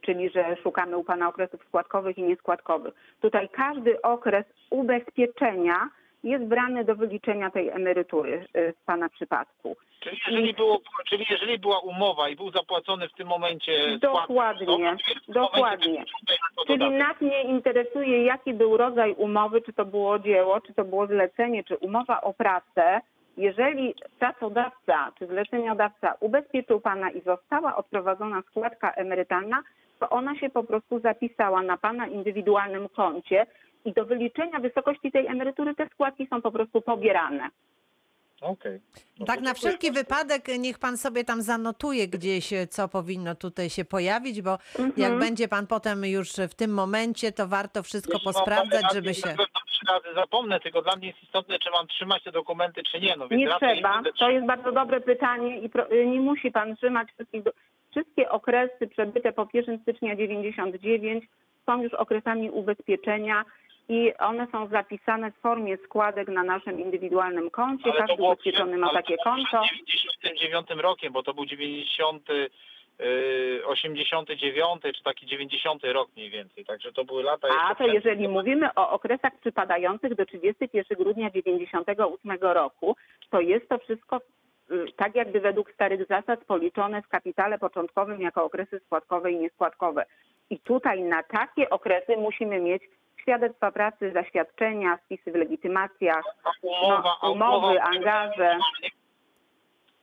czyli 0.02 0.30
że 0.30 0.56
szukamy 0.64 0.98
u 0.98 1.04
pana 1.04 1.28
okresów 1.28 1.66
składkowych 1.68 2.18
i 2.18 2.24
nieskładkowych. 2.24 2.94
Tutaj 3.22 3.50
każdy 3.50 4.02
okres 4.02 4.46
ubezpieczenia 4.70 5.90
jest 6.24 6.46
brany 6.46 6.86
do 6.86 6.96
wyliczenia 6.96 7.52
tej 7.52 7.70
emerytury 7.70 8.48
y, 8.58 8.74
w 8.82 8.86
pana 8.86 9.10
przypadku. 9.10 9.76
Czyli 10.00 10.18
jeżeli, 10.28 10.54
było, 10.54 10.82
czyli 11.06 11.26
jeżeli 11.30 11.60
była 11.60 11.80
umowa 11.80 12.30
i 12.30 12.36
był 12.36 12.52
zapłacony 12.52 13.10
w 13.10 13.14
tym 13.14 13.28
momencie 13.28 13.98
Dokładnie, 13.98 14.66
to 14.66 14.72
momencie 14.72 15.14
dokładnie. 15.28 15.96
jako 15.96 16.66
Czyli 16.68 16.92
nas 16.92 17.22
nie 17.22 17.44
interesuje, 17.44 18.24
jaki 18.24 18.54
był 18.54 18.78
rodzaj 18.78 19.14
umowy, 19.14 19.62
czy 19.62 19.74
to 19.74 19.86
było 19.86 20.20
dzieło, 20.20 20.62
czy 20.62 20.74
to 20.74 20.84
było 20.84 21.08
zlecenie, 21.08 21.64
czy 21.64 21.78
umowa 21.78 22.22
o 22.22 22.34
pracę. 22.34 23.02
Jeżeli 23.38 23.96
pracodawca 24.20 25.12
czy 25.20 25.28
zleceniodawca 25.28 26.14
ubezpieczył 26.20 26.82
pana 26.82 27.12
i 27.12 27.22
została 27.22 27.76
odprowadzona 27.76 28.42
składka 28.42 28.92
emerytalna, 28.92 29.64
to 30.00 30.10
ona 30.10 30.36
się 30.36 30.50
po 30.50 30.64
prostu 30.64 31.00
zapisała 31.00 31.62
na 31.62 31.78
pana 31.78 32.08
indywidualnym 32.08 32.90
koncie 32.90 33.46
i 33.86 33.94
do 33.94 34.06
wyliczenia 34.06 34.60
wysokości 34.60 35.12
tej 35.12 35.28
emerytury 35.28 35.76
te 35.76 35.88
składki 35.90 36.28
są 36.28 36.42
po 36.42 36.52
prostu 36.52 36.82
pobierane. 36.82 37.50
Okej. 38.44 38.80
No 39.20 39.26
Tak, 39.26 39.42
na 39.42 39.54
wszelki 39.54 39.92
wypadek 39.92 40.48
niech 40.60 40.80
pan 40.80 40.98
sobie 40.98 41.24
tam 41.24 41.42
zanotuje 41.42 42.08
gdzieś, 42.08 42.54
e, 42.54 42.68
co 42.68 42.88
powinno 42.88 43.36
tutaj 43.36 43.70
się 43.70 43.86
pojawić, 43.86 44.42
bo 44.42 44.52
Mhm. 44.80 44.94
jak 44.98 45.20
będzie 45.20 45.48
pan 45.48 45.68
potem 45.68 46.06
już 46.06 46.30
w 46.32 46.56
tym 46.56 46.74
momencie, 46.74 47.32
to 47.32 47.48
warto 47.48 47.84
wszystko 47.84 48.14
Jeśli 48.14 48.26
posprawdzać, 48.26 48.84
żeby 48.94 49.14
się... 49.14 49.22
trzy 49.22 49.86
razy 49.90 50.14
zapomnę, 50.16 50.60
tylko 50.60 50.82
dla 50.82 50.96
mnie 50.96 51.08
jest 51.08 51.24
istotne, 51.24 51.60
czy 51.60 51.70
mam 51.72 51.88
trzymać 51.88 52.24
te 52.24 52.32
dokumenty, 52.32 52.82
czy 52.92 53.00
nie. 53.00 53.16
No, 53.18 53.28
więc 53.28 53.40
Nie 53.40 53.48
trzeba. 53.76 53.94
będę 53.96 54.14
To 54.20 54.30
jest 54.30 54.46
bardzo 54.48 54.72
dobre 54.72 55.02
pytanie 55.02 55.60
i 55.60 55.70
pro, 55.70 55.92
y, 55.92 56.06
nie 56.06 56.20
musi 56.20 56.52
pan 56.52 56.76
trzymać 56.76 57.08
wszystkich. 57.12 57.44
Do, 57.44 57.52
wszystkie 57.92 58.30
okresy 58.30 58.88
przebyte 58.88 59.34
po 59.34 59.48
1 59.54 59.80
stycznia 59.82 60.16
99 60.16 61.26
są 61.66 61.84
już 61.84 61.94
okresami 61.94 62.50
ubezpieczenia 62.52 63.46
i 63.90 64.14
one 64.20 64.48
są 64.52 64.68
zapisane 64.68 65.32
w 65.32 65.38
formie 65.38 65.78
składek 65.78 66.28
na 66.28 66.44
naszym 66.44 66.80
indywidualnym 66.80 67.50
koncie. 67.50 67.84
Ale 67.92 68.02
to 68.02 68.08
Każdy 68.08 68.24
ubezpieczony 68.24 68.78
ma 68.78 68.94
takie 68.94 69.18
to 69.18 69.24
konto. 69.24 69.62
przed 69.62 70.38
99 70.38 70.82
rokiem, 70.82 71.14
bo 71.14 71.24
to 71.24 71.34
był 71.34 71.46
90, 71.46 72.30
yy, 73.00 73.66
89 73.66 74.82
czy 74.96 75.04
taki 75.04 75.26
90 75.26 75.84
rok 75.84 76.10
mniej 76.16 76.30
więcej. 76.30 76.66
Także 76.66 76.92
to 76.92 77.06
były 77.06 77.24
lata 77.24 77.48
A 77.70 77.76
to 77.76 77.88
jeżeli 77.88 78.28
mówimy 78.28 78.70
o 78.76 78.90
okresach 78.90 79.40
przypadających 79.40 80.16
do 80.16 80.26
31 80.26 80.98
grudnia 80.98 81.30
98 81.30 82.38
roku, 82.42 82.96
to 83.30 83.42
jest 83.42 83.70
to 83.70 83.78
wszystko 83.78 84.22
y, 84.72 84.86
tak 84.96 85.16
jakby 85.16 85.40
według 85.40 85.72
starych 85.72 86.08
zasad 86.08 86.46
policzone 86.46 87.02
w 87.02 87.08
kapitale 87.08 87.60
początkowym 87.60 88.22
jako 88.22 88.44
okresy 88.44 88.80
składkowe 88.86 89.32
i 89.32 89.38
nieskładkowe. 89.38 90.06
I 90.50 90.60
tutaj 90.60 91.02
na 91.02 91.24
takie 91.24 91.70
okresy 91.70 92.18
musimy 92.18 92.60
mieć 92.60 92.84
świadectwa 93.24 93.72
pracy, 93.72 94.12
zaświadczenia, 94.12 94.98
spisy 95.06 95.32
w 95.32 95.36
legitymacjach, 95.36 96.24
umowa, 96.62 97.18
no, 97.24 97.32
umowy, 97.32 97.68
umowa, 97.68 97.82
angaże. 97.82 98.58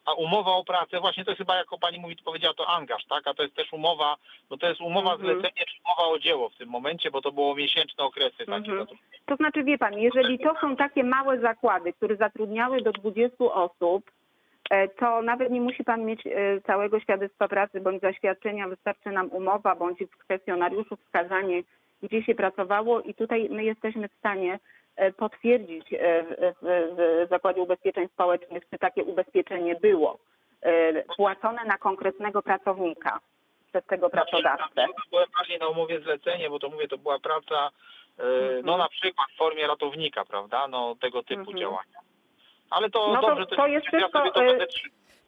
A 0.05 0.13
umowa 0.15 0.51
o 0.51 0.65
pracę, 0.65 1.01
właśnie 1.01 1.25
to 1.25 1.31
jest 1.31 1.39
chyba, 1.39 1.57
jako 1.57 1.79
pani 1.79 1.99
mówi, 1.99 2.17
powiedziała, 2.25 2.55
to 2.55 2.67
angaż, 2.69 3.05
tak? 3.05 3.27
A 3.27 3.35
to 3.35 3.43
jest 3.43 3.55
też 3.55 3.73
umowa, 3.73 4.17
bo 4.51 4.57
to 4.57 4.67
jest 4.69 4.81
umowa 4.81 5.13
Mhm. 5.13 5.21
zlecenie 5.21 5.67
czy 5.67 5.75
umowa 5.85 6.15
o 6.15 6.19
dzieło 6.19 6.49
w 6.49 6.57
tym 6.57 6.69
momencie, 6.69 7.11
bo 7.11 7.21
to 7.23 7.33
było 7.33 7.55
miesięczne 7.55 8.05
okresy 8.05 8.47
takie 8.47 8.71
Mhm. 8.71 8.87
To 9.27 9.37
znaczy, 9.37 9.65
wie 9.65 9.79
pan, 9.79 9.99
jeżeli 9.99 10.39
to 10.39 10.55
są 10.61 10.77
takie 10.77 11.05
małe 11.05 11.41
zakłady, 11.41 11.93
które 11.93 12.17
zatrudniały 12.17 12.83
do 12.83 12.93
20 12.93 13.45
osób, 13.45 14.11
e, 14.71 14.89
to 14.89 15.23
nawet 15.23 15.51
nie 15.51 15.61
musi 15.61 15.85
pan 15.85 16.05
mieć 16.05 16.27
e, 16.27 16.61
całego 16.61 17.01
świadectwa 17.01 17.49
pracy 17.49 17.81
bądź 17.81 18.01
zaświadczenia, 18.01 18.69
wystarczy 18.69 19.09
nam 19.11 19.29
umowa 19.33 19.75
bądź 19.77 19.99
w 19.99 20.17
kwestionariuszu 20.19 20.97
wskazanie, 20.97 21.63
gdzie 22.03 22.23
się 22.23 22.35
pracowało 22.35 23.01
i 23.01 23.15
tutaj 23.15 23.49
my 23.51 23.65
jesteśmy 23.65 24.09
w 24.09 24.15
stanie 24.19 24.59
e, 24.97 25.13
potwierdzić 25.13 25.93
e, 25.93 26.25
w, 26.63 27.27
Zakładzie 27.31 27.61
Ubezpieczeń 27.61 28.09
Społecznych, 28.09 28.63
czy 28.71 28.79
takie 28.79 29.05
ubezpieczenie 29.05 29.75
było 29.75 30.19
e, 30.63 31.03
płacone 31.17 31.65
na 31.65 31.79
konkretnego 31.79 32.43
pracownika 32.43 33.21
przez 33.71 33.87
tego 33.87 34.11
pracodawcę. 34.11 34.87
Byłem 35.11 35.29
bardziej 35.39 35.59
na 35.59 35.69
umowie 35.69 36.01
zlecenie, 36.01 36.51
bo 36.51 36.59
to 36.59 36.69
mówię, 36.69 36.89
to 36.89 36.99
była 36.99 37.19
praca, 37.19 37.71
Mhm. 38.19 38.65
no 38.67 38.77
na 38.77 38.89
przykład 38.89 39.27
w 39.35 39.37
formie 39.39 39.67
ratownika, 39.67 40.25
prawda? 40.25 40.69
No 40.69 40.97
tego 41.01 41.23
typu 41.23 41.41
Mhm. 41.41 41.59
działania. 41.59 41.99
Ale 42.71 42.91
to 42.91 43.13
No 43.15 43.21
to- 43.21 43.27
dobrze, 43.29 43.47
to 43.47 43.67
jest 43.67 43.87
ja 43.93 43.99
wszystko, 43.99 44.23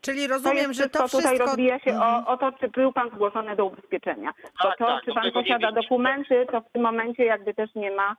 to 0.03 0.07
Czyli 0.11 0.29
To 0.29 0.35
rozumiem, 0.35 0.57
jest 0.69 0.75
że 0.81 0.89
to 0.89 0.99
wszystko 0.99 1.19
tutaj 1.19 1.39
rozbija 1.39 1.79
się 1.79 1.91
Mhm. 1.91 2.25
o, 2.25 2.29
o 2.29 2.37
to, 2.37 2.53
czy 2.53 2.69
był 2.69 2.93
pan 2.93 3.11
zgłoszony 3.11 3.57
do 3.57 3.65
ubezpieczenia. 3.67 4.31
Bo 4.63 4.71
to, 4.79 4.87
tak, 4.87 5.05
czy 5.05 5.13
pan 5.15 5.33
posiada 5.33 5.73
dokumenty, 5.73 6.47
to 6.53 6.61
w 6.61 6.73
tym 6.73 6.83
momencie 6.83 7.25
jakby 7.25 7.55
też 7.55 7.75
nie 7.75 7.91
ma 7.91 8.17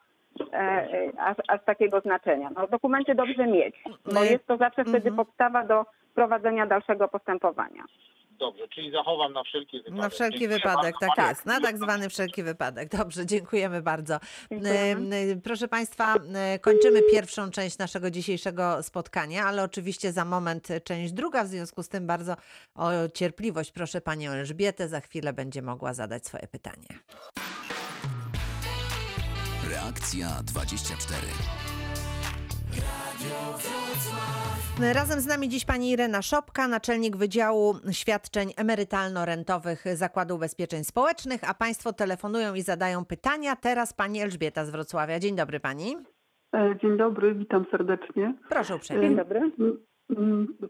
e, 0.54 0.58
e, 0.58 1.12
aż, 1.20 1.38
aż 1.48 1.64
takiego 1.66 2.02
znaczenia. 2.02 2.50
No, 2.56 2.68
dokumenty 2.68 3.16
dobrze 3.16 3.48
mieć, 3.48 3.76
bo 3.86 4.14
No 4.14 4.24
jest 4.24 4.48
to 4.48 4.58
zawsze 4.58 4.82
wtedy 4.84 5.10
Mhm. 5.10 5.16
podstawa 5.16 5.64
do 5.66 5.86
prowadzenia 6.16 6.66
dalszego 6.68 7.08
postępowania. 7.08 7.84
Dobrze, 8.44 8.68
czyli 8.68 8.92
zachowam 8.92 9.34
na 9.34 9.44
wszelki 9.44 9.78
wypadek. 9.78 10.02
Na 10.02 10.10
wszelki 10.10 10.40
Dziękuję 10.40 10.60
wypadek, 10.60 10.96
bardzo. 11.02 11.16
tak 11.16 11.30
jest. 11.30 11.46
Na 11.46 11.62
tak 11.62 11.78
zwany 11.78 12.10
wszelki 12.10 12.44
wypadek. 12.44 12.90
Dobrze, 12.90 13.26
dziękujemy 13.26 13.82
bardzo. 13.82 14.20
Dziękujemy. 14.52 15.42
Proszę 15.44 15.68
Państwa, 15.68 16.16
kończymy 16.62 17.02
pierwszą 17.12 17.52
część 17.52 17.78
naszego 17.78 18.12
dzisiejszego 18.12 18.84
spotkania, 18.84 19.46
ale 19.46 19.64
oczywiście 19.64 20.12
za 20.12 20.26
moment 20.26 20.68
część 20.84 21.14
druga, 21.14 21.44
w 21.44 21.48
związku 21.48 21.84
z 21.84 21.90
tym 21.90 22.08
bardzo 22.08 22.36
o 22.76 22.90
cierpliwość 23.14 23.72
proszę 23.72 24.02
Panią 24.02 24.32
Elżbietę, 24.32 24.88
za 24.88 25.00
chwilę 25.00 25.34
będzie 25.34 25.62
mogła 25.62 25.94
zadać 25.94 26.26
swoje 26.26 26.48
pytanie. 26.48 26.88
Reakcja 29.70 30.28
24. 30.44 31.18
Razem 34.94 35.20
z 35.20 35.28
nami 35.28 35.50
dziś 35.50 35.66
pani 35.66 35.92
Irena 35.92 36.22
Szopka, 36.22 36.68
naczelnik 36.68 37.18
Wydziału 37.18 37.74
Świadczeń 37.92 38.50
Emerytalno-Rentowych 38.50 39.96
Zakładu 39.96 40.36
Ubezpieczeń 40.36 40.84
Społecznych, 40.84 41.50
a 41.50 41.54
Państwo 41.54 41.94
telefonują 41.94 42.54
i 42.54 42.62
zadają 42.62 43.06
pytania. 43.06 43.56
Teraz 43.56 43.94
pani 43.94 44.22
Elżbieta 44.22 44.66
z 44.66 44.70
Wrocławia. 44.70 45.20
Dzień 45.20 45.36
dobry 45.36 45.60
pani. 45.60 45.96
E, 46.56 46.76
Dzień 46.82 46.98
dobry, 46.98 47.36
witam 47.36 47.66
serdecznie. 47.72 48.34
Proszę 48.50 48.76
uprzejmie. 48.76 49.08
Dzień 49.08 49.18
dobry. 49.18 49.52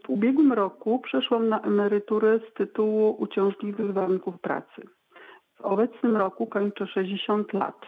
W 0.04 0.08
ubiegłym 0.08 0.52
roku 0.52 0.98
przeszłam 0.98 1.48
na 1.48 1.60
emeryturę 1.60 2.38
z 2.50 2.54
tytułu 2.54 3.16
uciążliwych 3.18 3.92
warunków 3.92 4.40
pracy. 4.40 4.82
W 5.56 5.60
obecnym 5.60 6.16
roku 6.16 6.46
kończę 6.46 6.86
60 6.86 7.52
lat. 7.52 7.80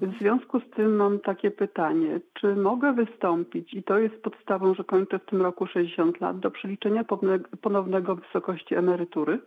W 0.00 0.18
związku 0.18 0.60
z 0.60 0.70
tym 0.70 0.96
mam 0.96 1.20
takie 1.20 1.50
pytanie, 1.50 2.20
czy 2.34 2.56
mogę 2.56 2.92
wystąpić, 2.92 3.74
i 3.74 3.82
to 3.82 3.98
jest 3.98 4.22
podstawą, 4.22 4.74
że 4.74 4.84
kończę 4.84 5.18
w 5.18 5.26
tym 5.26 5.42
roku 5.42 5.66
60 5.66 6.20
lat, 6.20 6.38
do 6.38 6.50
przeliczenia 6.50 7.04
ponownego 7.62 8.14
wysokości 8.14 8.74
emerytury? 8.74 9.38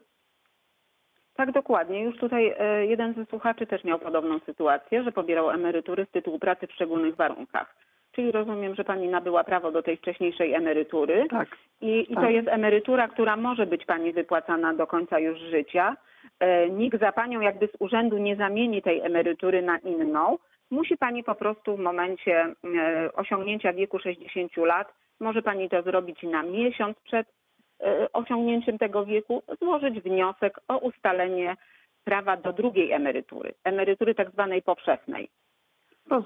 Tak, 1.35 1.51
dokładnie. 1.51 2.03
Już 2.03 2.17
tutaj 2.17 2.55
e, 2.59 2.85
jeden 2.85 3.13
ze 3.13 3.25
słuchaczy 3.25 3.67
też 3.67 3.83
miał 3.83 3.99
podobną 3.99 4.39
sytuację, 4.39 5.03
że 5.03 5.11
pobierał 5.11 5.49
emerytury 5.49 6.05
z 6.05 6.11
tytułu 6.11 6.39
pracy 6.39 6.67
w 6.67 6.71
szczególnych 6.71 7.15
warunkach. 7.15 7.75
Czyli 8.11 8.31
rozumiem, 8.31 8.75
że 8.75 8.83
pani 8.83 9.07
nabyła 9.07 9.43
prawo 9.43 9.71
do 9.71 9.83
tej 9.83 9.97
wcześniejszej 9.97 10.53
emerytury. 10.53 11.25
Tak. 11.29 11.47
I, 11.81 12.11
I 12.11 12.15
to 12.15 12.21
Tak. 12.21 12.31
jest 12.31 12.47
emerytura, 12.47 13.07
która 13.07 13.35
może 13.35 13.65
być 13.65 13.85
pani 13.85 14.13
wypłacana 14.13 14.73
do 14.73 14.87
końca 14.87 15.19
już 15.19 15.39
życia. 15.39 15.97
E, 16.39 16.69
Nikt 16.69 16.99
za 16.99 17.11
panią 17.11 17.41
jakby 17.41 17.67
z 17.67 17.75
urzędu 17.79 18.17
nie 18.17 18.35
zamieni 18.35 18.81
tej 18.81 18.99
emerytury 18.99 19.61
na 19.61 19.77
inną, 19.77 20.37
musi 20.71 20.97
Pani 20.97 21.23
po 21.23 21.35
prostu 21.35 21.75
w 21.75 21.79
momencie 21.79 22.41
e, 22.41 22.55
osiągnięcia 23.13 23.73
wieku 23.73 23.99
60 23.99 24.57
lat, 24.57 24.93
może 25.19 25.41
Pani 25.41 25.69
to 25.69 25.81
zrobić 25.81 26.23
na 26.23 26.43
miesiąc 26.43 26.99
przed 26.99 27.27
e, 27.81 28.11
osiągnięciem 28.13 28.77
tego 28.77 29.05
wieku, 29.05 29.43
złożyć 29.61 30.01
wniosek 30.01 30.59
o 30.67 30.77
ustalenie 30.77 31.55
prawa 32.03 32.37
do 32.37 32.53
drugiej 32.53 32.91
emerytury, 32.91 33.53
emerytury 33.63 34.15
tak 34.15 34.31
zwanej 34.31 34.61
powszechnej. 34.61 35.29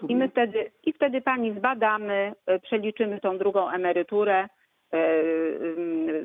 I 0.10 0.16
my 0.16 0.30
wtedy, 0.30 0.72
i 0.84 0.94
wtedy 0.94 1.22
pani 1.22 1.54
zbadamy, 1.54 2.34
przeliczymy 2.62 3.20
tą 3.20 3.38
drugą 3.38 3.70
emeryturę, 3.70 4.48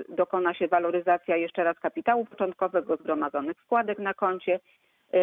dokona 0.09 0.54
się 0.54 0.68
waloryzacja 0.68 1.37
jeszcze 1.37 1.64
raz 1.64 1.78
kapitału 1.78 2.24
początkowego, 2.24 2.96
zgromadzonych 2.96 3.57
składek 3.64 3.98
na 3.98 4.14
koncie. 4.14 4.61
E, 5.12 5.18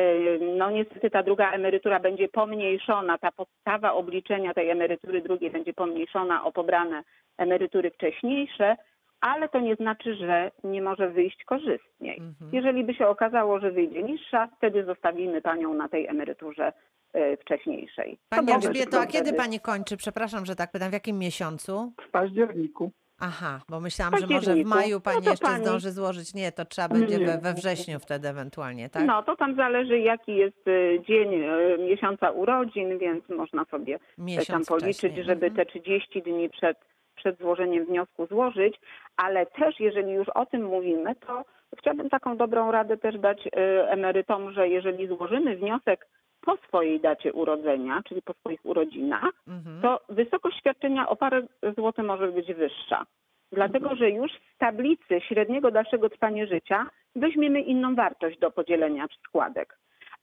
No 0.57 0.71
niestety 0.71 1.09
ta 1.09 1.23
druga 1.23 1.51
emerytura 1.51 1.99
będzie 1.99 2.27
pomniejszona, 2.27 3.17
ta 3.17 3.31
podstawa 3.31 3.93
obliczenia 3.93 4.53
tej 4.53 4.69
emerytury 4.69 5.21
drugiej 5.21 5.51
będzie 5.51 5.73
pomniejszona 5.73 6.43
o 6.43 6.51
pobrane 6.51 7.03
emerytury 7.37 7.91
wcześniejsze, 7.91 8.75
ale 9.21 9.49
to 9.49 9.59
nie 9.59 9.75
znaczy, 9.75 10.15
że 10.15 10.51
nie 10.63 10.81
może 10.81 11.09
wyjść 11.09 11.43
korzystniej. 11.43 12.17
Mhm. 12.19 12.51
Jeżeli 12.53 12.83
by 12.83 12.93
się 12.93 13.07
okazało, 13.07 13.59
że 13.59 13.71
wyjdzie 13.71 14.03
niższa, 14.03 14.49
wtedy 14.57 14.85
zostawimy 14.85 15.41
panią 15.41 15.73
na 15.73 15.89
tej 15.89 16.07
emeryturze 16.07 16.73
e, 17.13 17.37
wcześniejszej. 17.37 18.17
Pani 18.29 18.51
Elżbieto, 18.51 19.01
a 19.01 19.05
kiedy 19.05 19.33
pani 19.33 19.59
kończy? 19.59 19.97
Przepraszam, 19.97 20.45
że 20.45 20.55
tak 20.55 20.71
pytam, 20.71 20.89
w 20.89 20.93
jakim 20.93 21.19
miesiącu? 21.19 21.93
W 22.07 22.11
październiku. 22.11 22.91
Aha, 23.19 23.61
bo 23.69 23.79
myślałam, 23.79 24.13
że 24.17 24.21
może 24.21 24.31
w 24.31 24.35
październiku. 24.37 24.69
maju 24.69 24.95
No 24.95 25.01
pani 25.01 25.23
to 25.23 25.29
jeszcze 25.29 25.45
pani- 25.45 25.63
zdąży 25.65 25.91
złożyć. 25.91 26.33
Nie, 26.33 26.51
to 26.51 26.65
trzeba 26.65 26.87
Nie, 26.87 26.99
będzie 27.01 27.25
we, 27.25 27.37
we 27.37 27.53
wrześniu 27.53 27.99
wtedy 27.99 28.27
ewentualnie, 28.29 28.89
tak? 28.89 29.05
No 29.05 29.23
to 29.23 29.35
tam 29.35 29.55
zależy 29.55 29.99
jaki 29.99 30.35
jest 30.35 30.67
e, 30.67 30.99
dzień 31.03 31.33
e, 31.33 31.77
miesiąca 31.77 32.31
urodzin, 32.31 32.97
więc 32.97 33.29
można 33.29 33.65
sobie 33.65 33.95
e, 33.95 33.99
tam 33.99 34.25
Miesiąc 34.25 34.67
policzyć, 34.67 34.97
wcześniej. 34.97 35.23
żeby 35.23 35.45
Mhm. 35.47 35.55
te 35.55 35.79
30 35.79 36.21
dni 36.21 36.49
przed, 36.49 36.77
przed 37.15 37.37
złożeniem 37.39 37.85
wniosku 37.85 38.25
złożyć, 38.27 38.75
ale 39.17 39.45
też 39.45 39.79
jeżeli 39.79 40.11
już 40.13 40.29
o 40.29 40.45
tym 40.45 40.63
mówimy, 40.65 41.15
to 41.15 41.45
chciałabym 41.77 42.09
taką 42.09 42.37
dobrą 42.37 42.71
radę 42.71 42.97
też 42.97 43.19
dać 43.19 43.47
e, 43.47 43.89
emerytom, 43.89 44.51
że 44.53 44.67
jeżeli 44.69 45.07
złożymy 45.07 45.55
wniosek 45.55 46.07
po 46.45 46.57
swojej 46.57 46.99
dacie 46.99 47.33
urodzenia, 47.33 48.01
czyli 48.07 48.21
po 48.21 48.33
swoich 48.33 48.65
urodzinach, 48.65 49.31
Mhm. 49.47 49.81
to 49.81 49.99
wysokość 50.09 50.57
świadczenia 50.57 51.09
o 51.09 51.15
parę 51.15 51.41
złotych 51.77 52.05
może 52.05 52.27
być 52.31 52.53
wyższa. 52.53 53.05
Dlatego, 53.51 53.95
że 53.95 54.09
już 54.09 54.31
z 54.31 54.57
tablicy 54.57 55.21
średniego 55.21 55.71
dalszego 55.71 56.09
trwania 56.09 56.45
życia 56.45 56.85
weźmiemy 57.15 57.61
inną 57.61 57.95
wartość 57.95 58.39
do 58.39 58.51
podzielenia 58.51 59.05
składek. 59.27 59.77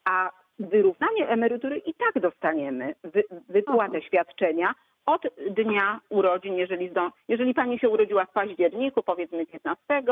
A 0.05 0.31
wyrównanie 0.59 1.29
emerytury 1.29 1.79
i 1.79 1.95
tak 1.95 2.23
dostaniemy, 2.23 2.95
wy, 3.05 3.23
wypłatę 3.49 4.03
świadczenia 4.03 4.75
od 5.07 5.23
dnia 5.51 6.01
urodzin, 6.09 6.55
jeżeli, 6.55 6.89
zdą, 6.89 7.11
jeżeli 7.29 7.55
pani 7.55 7.79
się 7.79 7.89
urodziła 7.89 8.25
w 8.25 8.33
październiku, 8.33 9.03
powiedzmy 9.03 9.47
15, 9.47 10.03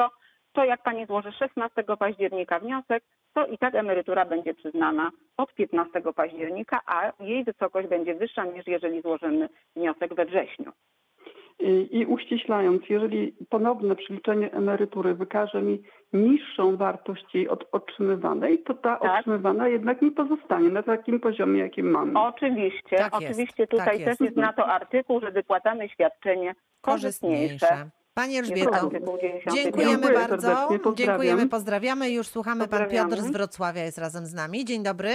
to 0.52 0.64
jak 0.64 0.82
pani 0.82 1.06
złoży 1.06 1.32
16 1.32 1.84
października 1.98 2.58
wniosek, 2.58 3.04
to 3.34 3.46
i 3.46 3.58
tak 3.58 3.74
emerytura 3.74 4.24
będzie 4.24 4.54
przyznana 4.54 5.10
od 5.36 5.54
15 5.54 6.02
października, 6.16 6.80
a 6.86 7.12
jej 7.20 7.44
wysokość 7.44 7.88
będzie 7.88 8.14
wyższa 8.14 8.44
niż 8.44 8.66
jeżeli 8.66 9.02
złożymy 9.02 9.48
wniosek 9.76 10.14
we 10.14 10.24
wrześniu. 10.24 10.72
I, 11.60 11.88
I 11.98 12.06
uściślając, 12.06 12.82
jeżeli 12.88 13.34
ponowne 13.48 13.96
przeliczenie 13.96 14.52
emerytury 14.52 15.14
wykaże 15.14 15.62
mi 15.62 15.82
niższą 16.12 16.76
wartość 16.76 17.34
jej 17.34 17.48
od 17.48 17.68
otrzymywanej, 17.72 18.62
to 18.62 18.74
ta 18.74 18.96
Tak. 18.96 19.18
otrzymywana 19.18 19.68
jednak 19.68 20.02
mi 20.02 20.10
pozostanie 20.10 20.68
na 20.68 20.82
takim 20.82 21.20
poziomie, 21.20 21.60
jakim 21.60 21.90
mamy. 21.90 22.12
Oczywiście, 22.20 22.96
Tak 22.96 23.12
jest, 23.12 23.24
oczywiście 23.24 23.66
tak 23.66 23.78
tutaj 23.80 24.00
jest. 24.00 24.04
też 24.04 24.20
jest 24.20 24.36
na 24.36 24.52
to 24.52 24.66
artykuł, 24.66 25.20
że 25.20 25.30
wypłatamy 25.30 25.88
świadczenie 25.88 26.54
korzystniejsze. 26.80 27.90
Pani 28.14 28.34
Jest 28.34 28.48
to 28.48 28.54
Elżbieto, 28.54 28.74
artykuł 28.86 29.18
95. 29.18 29.62
dziękujemy 29.62 29.92
Dziękuję 29.92 30.14
bardzo. 30.28 30.46
serdecznie, 30.46 30.78
pozdrawiam. 30.78 30.96
Dziękujemy, 30.96 31.48
pozdrawiamy. 31.48 32.10
Już 32.10 32.26
słuchamy. 32.26 32.60
Pan 32.60 32.68
Pozdrawiamy. 32.68 33.10
Piotr 33.10 33.22
z 33.22 33.30
Wrocławia 33.30 33.84
jest 33.84 33.98
razem 33.98 34.26
z 34.26 34.34
nami. 34.34 34.64
Dzień 34.64 34.82
dobry. 34.82 35.10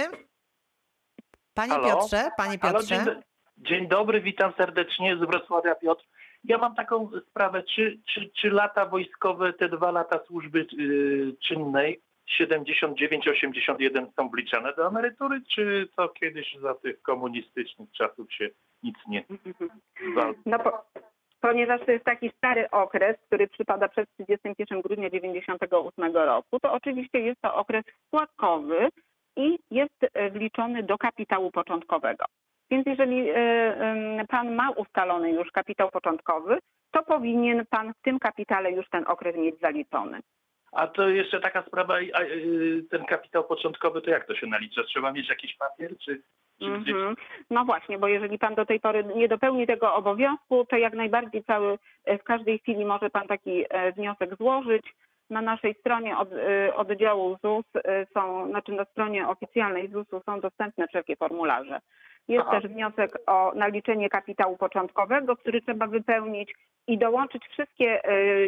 Panie 1.54 1.72
Halo? 1.72 1.88
Piotrze, 1.88 2.30
panie 2.36 2.58
Halo, 2.58 2.78
Piotrze. 2.78 2.94
dzień, 2.96 3.04
do- 3.04 3.20
dzień 3.58 3.88
dobry, 3.88 4.20
witam 4.20 4.52
serdecznie 4.56 5.16
z 5.16 5.20
Wrocławia 5.20 5.74
Piotr. 5.74 6.04
Ja 6.44 6.58
mam 6.58 6.74
taką 6.74 7.10
sprawę, 7.30 7.62
czy, 7.62 7.98
czy, 8.14 8.30
czy 8.40 8.50
lata 8.50 8.86
wojskowe, 8.86 9.52
te 9.52 9.68
dwa 9.68 9.90
lata 9.90 10.20
służby 10.26 10.66
yy, 10.72 11.36
czynnej, 11.48 12.00
79-81 12.40 14.06
są 14.16 14.28
wliczane 14.28 14.72
do 14.74 14.86
emerytury, 14.88 15.42
czy 15.54 15.88
to 15.96 16.08
kiedyś 16.08 16.56
za 16.62 16.74
tych 16.74 17.02
komunistycznych 17.02 17.88
czasów 17.92 18.32
się 18.32 18.48
nic 18.82 18.96
nie 19.08 19.24
wal- 20.16 20.34
No, 20.46 20.58
po, 20.58 20.84
ponieważ 21.46 21.80
to 21.86 21.92
jest 21.92 22.04
taki 22.04 22.30
stary 22.30 22.70
okres, 22.70 23.16
który 23.26 23.48
przypada 23.48 23.88
przed 23.88 24.08
31 24.10 24.80
grudnia 24.80 25.10
98 25.10 26.16
roku, 26.16 26.60
to 26.60 26.72
oczywiście 26.72 27.20
jest 27.20 27.40
to 27.40 27.54
okres 27.54 27.84
składkowy 28.06 28.88
i 29.36 29.58
jest 29.70 29.94
e, 30.02 30.30
wliczony 30.30 30.82
do 30.82 30.98
kapitału 30.98 31.50
początkowego. 31.50 32.24
Więc 32.70 32.86
jeżeli 32.86 33.30
e, 33.30 34.24
pan 34.28 34.54
ma 34.54 34.70
ustalony 34.70 35.30
już 35.30 35.50
kapitał 35.50 35.90
początkowy, 35.90 36.58
to 36.90 37.02
powinien 37.02 37.66
pan 37.70 37.92
w 37.92 38.02
tym 38.02 38.18
kapitale 38.18 38.72
już 38.72 38.88
ten 38.88 39.04
okres 39.06 39.36
mieć 39.36 39.60
zaliczony. 39.60 40.20
A 40.76 40.86
to 40.86 41.08
jeszcze 41.08 41.40
taka 41.40 41.62
sprawa, 41.62 41.94
ten 42.90 43.04
kapitał 43.04 43.44
początkowy, 43.44 44.02
to 44.02 44.10
jak 44.10 44.26
to 44.26 44.34
się 44.34 44.46
nalicza? 44.46 44.82
Trzeba 44.84 45.12
mieć 45.12 45.28
jakiś 45.28 45.56
papier, 45.56 45.90
czy, 45.98 46.22
czy 46.58 46.78
gdzieś 46.78 46.94
Mhm. 46.94 47.16
No 47.50 47.64
właśnie, 47.64 47.98
bo 47.98 48.08
jeżeli 48.08 48.38
pan 48.38 48.54
do 48.54 48.66
tej 48.66 48.80
pory 48.80 49.04
nie 49.04 49.28
dopełni 49.28 49.66
tego 49.66 49.94
obowiązku, 49.94 50.64
to 50.64 50.76
jak 50.76 50.94
najbardziej 50.94 51.44
cały, 51.44 51.78
e, 52.04 52.18
w 52.18 52.24
każdej 52.24 52.58
chwili 52.58 52.84
może 52.84 53.10
pan 53.10 53.26
taki 53.26 53.64
e, 53.68 53.92
wniosek 53.92 54.36
złożyć. 54.36 54.94
Na 55.30 55.42
naszej 55.42 55.74
stronie 55.74 56.18
od, 56.18 56.32
e, 56.32 56.74
oddziału 56.74 57.36
ZUS 57.42 57.64
są, 58.14 58.48
znaczy 58.50 58.72
na 58.72 58.84
stronie 58.84 59.28
oficjalnej 59.28 59.88
ZUS-u 59.88 60.20
są 60.26 60.40
dostępne 60.40 60.88
wszelkie 60.88 61.16
formularze. 61.16 61.80
Jest 62.28 62.44
Aha. 62.48 62.60
też 62.60 62.70
wniosek 62.70 63.18
o 63.26 63.52
naliczenie 63.54 64.08
kapitału 64.08 64.56
początkowego, 64.56 65.36
który 65.36 65.62
trzeba 65.62 65.86
wypełnić 65.86 66.54
i 66.86 66.98
dołączyć 66.98 67.42
wszystkie 67.48 68.00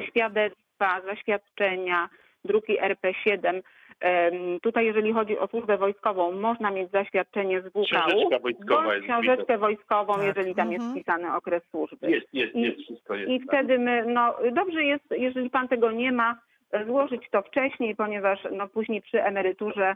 świadectwa, 0.08 0.67
zaświadczenia, 1.06 2.08
druki 2.44 2.78
RP7. 2.80 3.62
Em, 4.00 4.60
Tutaj 4.62 4.86
jeżeli 4.86 5.12
chodzi 5.12 5.38
o 5.38 5.46
służbę 5.46 5.76
wojskową, 5.78 6.32
można 6.32 6.70
mieć 6.70 6.90
zaświadczenie 6.90 7.60
z 7.60 7.64
WKU 7.66 7.82
Książeczka 7.84 8.38
wojskowa 8.38 8.82
bądź 8.82 9.04
książeczkę 9.04 9.58
wojskową, 9.58 10.14
Tak. 10.14 10.24
jeżeli 10.24 10.54
tam 10.54 10.68
Mhm. 10.68 10.72
jest 10.82 10.94
wpisany 10.94 11.34
okres 11.36 11.62
służby. 11.70 12.10
jest, 12.10 12.34
jest, 12.34 12.54
I- 12.54 12.60
jest, 12.62 12.78
wszystko 12.80 13.14
jest. 13.14 13.30
I 13.30 13.38
tak. 13.40 13.48
wtedy 13.48 13.78
my, 13.78 14.04
no 14.06 14.34
dobrze 14.52 14.84
jest, 14.84 15.04
jeżeli 15.10 15.50
pan 15.50 15.68
tego 15.68 15.90
nie 15.90 16.12
ma, 16.12 16.38
złożyć 16.86 17.30
to 17.30 17.42
wcześniej, 17.42 17.96
ponieważ 17.96 18.38
no 18.52 18.68
później 18.68 19.02
przy 19.02 19.22
emeryturze 19.24 19.94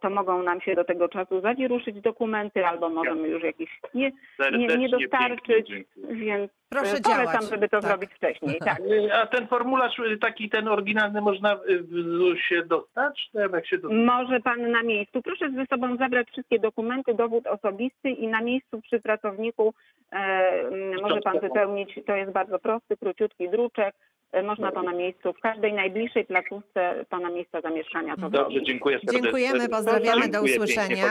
to 0.00 0.10
mogą 0.10 0.42
nam 0.42 0.60
się 0.60 0.74
do 0.74 0.84
tego 0.84 1.08
czasu 1.08 1.40
zawieruszyć 1.40 2.00
dokumenty 2.00 2.66
albo 2.66 2.88
możemy 2.88 3.28
już 3.28 3.42
jakieś 3.42 3.80
nie, 3.94 4.12
nie, 4.52 4.76
nie 4.76 4.88
dostarczyć, 4.88 5.68
pięknie 5.68 6.14
więc 6.14 6.52
Proszę 6.68 6.96
e, 6.96 7.00
polecam, 7.00 7.32
działać. 7.32 7.50
żeby 7.50 7.68
to 7.68 7.80
Tak. 7.80 7.90
zrobić 7.90 8.10
wcześniej. 8.14 8.58
Tak. 8.64 8.80
Y, 8.80 9.14
A 9.14 9.26
ten 9.26 9.46
formularz 9.46 10.00
taki, 10.20 10.50
ten 10.50 10.68
oryginalny 10.68 11.20
można 11.20 11.56
w 11.56 11.92
ZUS-ie 11.92 12.64
dostać? 12.64 13.30
Jak 13.34 13.66
się 13.66 13.78
do... 13.78 13.88
Może 13.88 14.40
pan 14.40 14.70
na 14.70 14.82
miejscu. 14.82 15.22
Proszę 15.22 15.50
ze 15.50 15.66
sobą 15.66 15.96
zabrać 15.96 16.28
wszystkie 16.30 16.58
dokumenty, 16.58 17.14
dowód 17.14 17.46
osobisty 17.46 18.10
i 18.10 18.28
na 18.28 18.40
miejscu 18.40 18.80
przy 18.80 19.00
pracowniku 19.00 19.74
e, 20.12 20.52
może 21.02 21.20
pan 21.20 21.40
wypełnić. 21.40 22.00
To 22.06 22.16
jest 22.16 22.32
bardzo 22.32 22.58
prosty, 22.58 22.96
króciutki 22.96 23.48
druczek. 23.48 23.94
E, 24.32 24.42
Można 24.42 24.72
to 24.72 24.82
na 24.82 24.92
miejscu, 24.92 25.32
w 25.32 25.40
każdej 25.40 25.72
najbliższej 25.72 26.24
placówce 26.24 27.04
pana 27.08 27.30
miejsca 27.30 27.60
zamieszkania 27.60 28.16
to 28.16 28.30
Dobrze, 28.30 28.62
dziękuję 28.62 28.98
serdecznie. 28.98 29.22
Dziękujemy, 29.22 29.68
pozdrawiamy, 29.68 30.28
do 30.28 30.42
usłyszenia. 30.42 31.04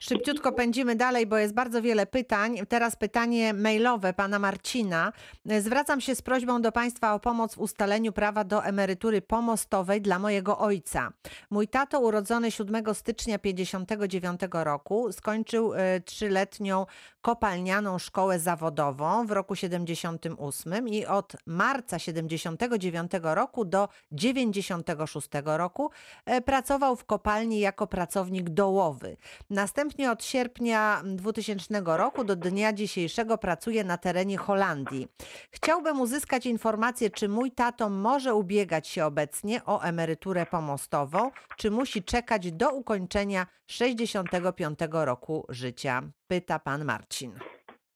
Szybciutko 0.00 0.52
pędzimy 0.52 0.96
dalej, 0.96 1.26
bo 1.26 1.38
jest 1.38 1.54
bardzo 1.54 1.82
wiele 1.82 2.06
pytań. 2.06 2.56
Teraz 2.68 2.96
pytanie 2.96 3.54
mailowe 3.54 4.12
pana 4.12 4.38
Marcina. 4.38 5.12
Zwracam 5.44 6.00
się 6.00 6.14
z 6.14 6.22
prośbą 6.22 6.62
do 6.62 6.72
państwa 6.72 7.14
o 7.14 7.20
pomoc 7.20 7.54
w 7.54 7.58
ustaleniu 7.58 8.12
prawa 8.12 8.44
do 8.44 8.64
emerytury 8.64 9.22
pomostowej 9.22 10.00
dla 10.00 10.18
mojego 10.18 10.58
ojca. 10.58 11.12
Mój 11.50 11.68
tato 11.68 12.00
urodzony 12.00 12.50
7 12.50 12.94
stycznia 12.94 13.38
59 13.38 14.40
roku 14.52 15.12
skończył 15.12 15.74
e, 15.74 16.00
trzyletnią 16.00 16.86
kopalnianą 17.24 17.98
szkołę 17.98 18.38
zawodową 18.38 19.26
w 19.26 19.30
roku 19.30 19.54
78 19.56 20.88
i 20.88 21.06
od 21.06 21.32
marca 21.46 21.98
79 21.98 23.12
roku 23.22 23.64
do 23.64 23.88
96 24.12 25.28
roku 25.44 25.90
e, 26.26 26.40
pracował 26.40 26.96
w 26.96 27.04
kopalni 27.04 27.60
jako 27.60 27.86
pracownik 27.86 28.50
dołowy. 28.50 29.16
Następnie 29.50 30.10
od 30.10 30.24
sierpnia 30.24 31.02
2000 31.04 31.82
roku 31.84 32.24
do 32.24 32.36
dnia 32.36 32.72
dzisiejszego 32.72 33.38
pracuję 33.38 33.84
na 33.84 33.98
terenie 33.98 34.38
Holandii. 34.38 35.08
Chciałbym 35.50 36.00
uzyskać 36.00 36.46
informację, 36.46 37.10
czy 37.10 37.28
mój 37.28 37.52
tato 37.52 37.90
może 37.90 38.34
ubiegać 38.34 38.88
się 38.88 39.04
obecnie 39.04 39.64
o 39.66 39.82
emeryturę 39.82 40.46
pomostową, 40.46 41.30
czy 41.56 41.70
musi 41.70 42.02
czekać 42.02 42.52
do 42.52 42.70
ukończenia 42.70 43.46
65 43.66 44.78
roku 44.90 45.46
życia? 45.48 46.02
Pyta 46.34 46.58
pan 46.58 46.84
Marcin. 46.84 47.30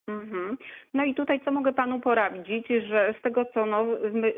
Mhm. 0.09 0.59
No 0.95 1.05
i 1.05 1.15
tutaj 1.15 1.41
co 1.45 1.51
mogę 1.53 1.73
panu 1.73 2.01
poradzić, 2.01 2.67
że 2.69 3.15
z 3.19 3.23
tego 3.23 3.45
co 3.55 3.67
no, 3.67 3.87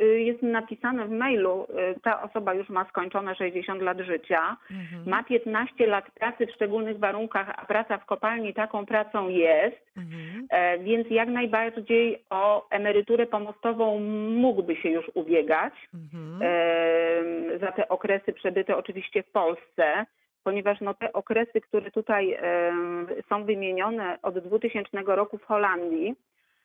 y, 0.01 0.21
jest 0.21 0.43
napisane 0.43 1.07
w 1.07 1.11
mailu, 1.11 1.67
y, 1.97 2.01
ta 2.01 2.23
osoba 2.23 2.55
już 2.55 2.69
ma 2.69 2.85
skończone 2.89 3.35
60 3.35 3.83
lat 3.83 3.99
życia, 4.01 4.57
Mhm. 4.71 5.09
ma 5.11 5.23
15 5.25 5.87
lat 5.87 6.11
pracy 6.11 6.47
w 6.47 6.51
szczególnych 6.55 6.99
warunkach, 6.99 7.49
a 7.57 7.67
praca 7.67 7.99
w 7.99 8.05
kopalni 8.07 8.55
taką 8.55 8.87
pracą 8.87 9.29
jest, 9.29 9.77
Mhm. 9.97 10.47
e, 10.51 10.79
więc 10.79 11.11
jak 11.11 11.29
najbardziej 11.29 12.25
o 12.31 12.69
emeryturę 12.71 13.27
pomostową 13.27 14.01
mógłby 14.31 14.77
się 14.77 14.89
już 14.91 15.11
ubiegać 15.15 15.73
Mhm. 15.95 16.41
za 17.61 17.73
te 17.73 17.89
okresy 17.89 18.33
przebyte 18.33 18.77
oczywiście 18.77 19.23
w 19.23 19.31
Polsce, 19.31 20.07
ponieważ 20.45 20.81
no, 20.81 20.95
te 20.95 21.13
okresy, 21.13 21.61
które 21.61 21.91
tutaj 21.91 22.39
są 23.29 23.45
wymienione 23.45 24.19
od 24.23 24.39
2000 24.39 24.89
roku 25.07 25.39
w 25.39 25.45
Holandii, 25.45 26.15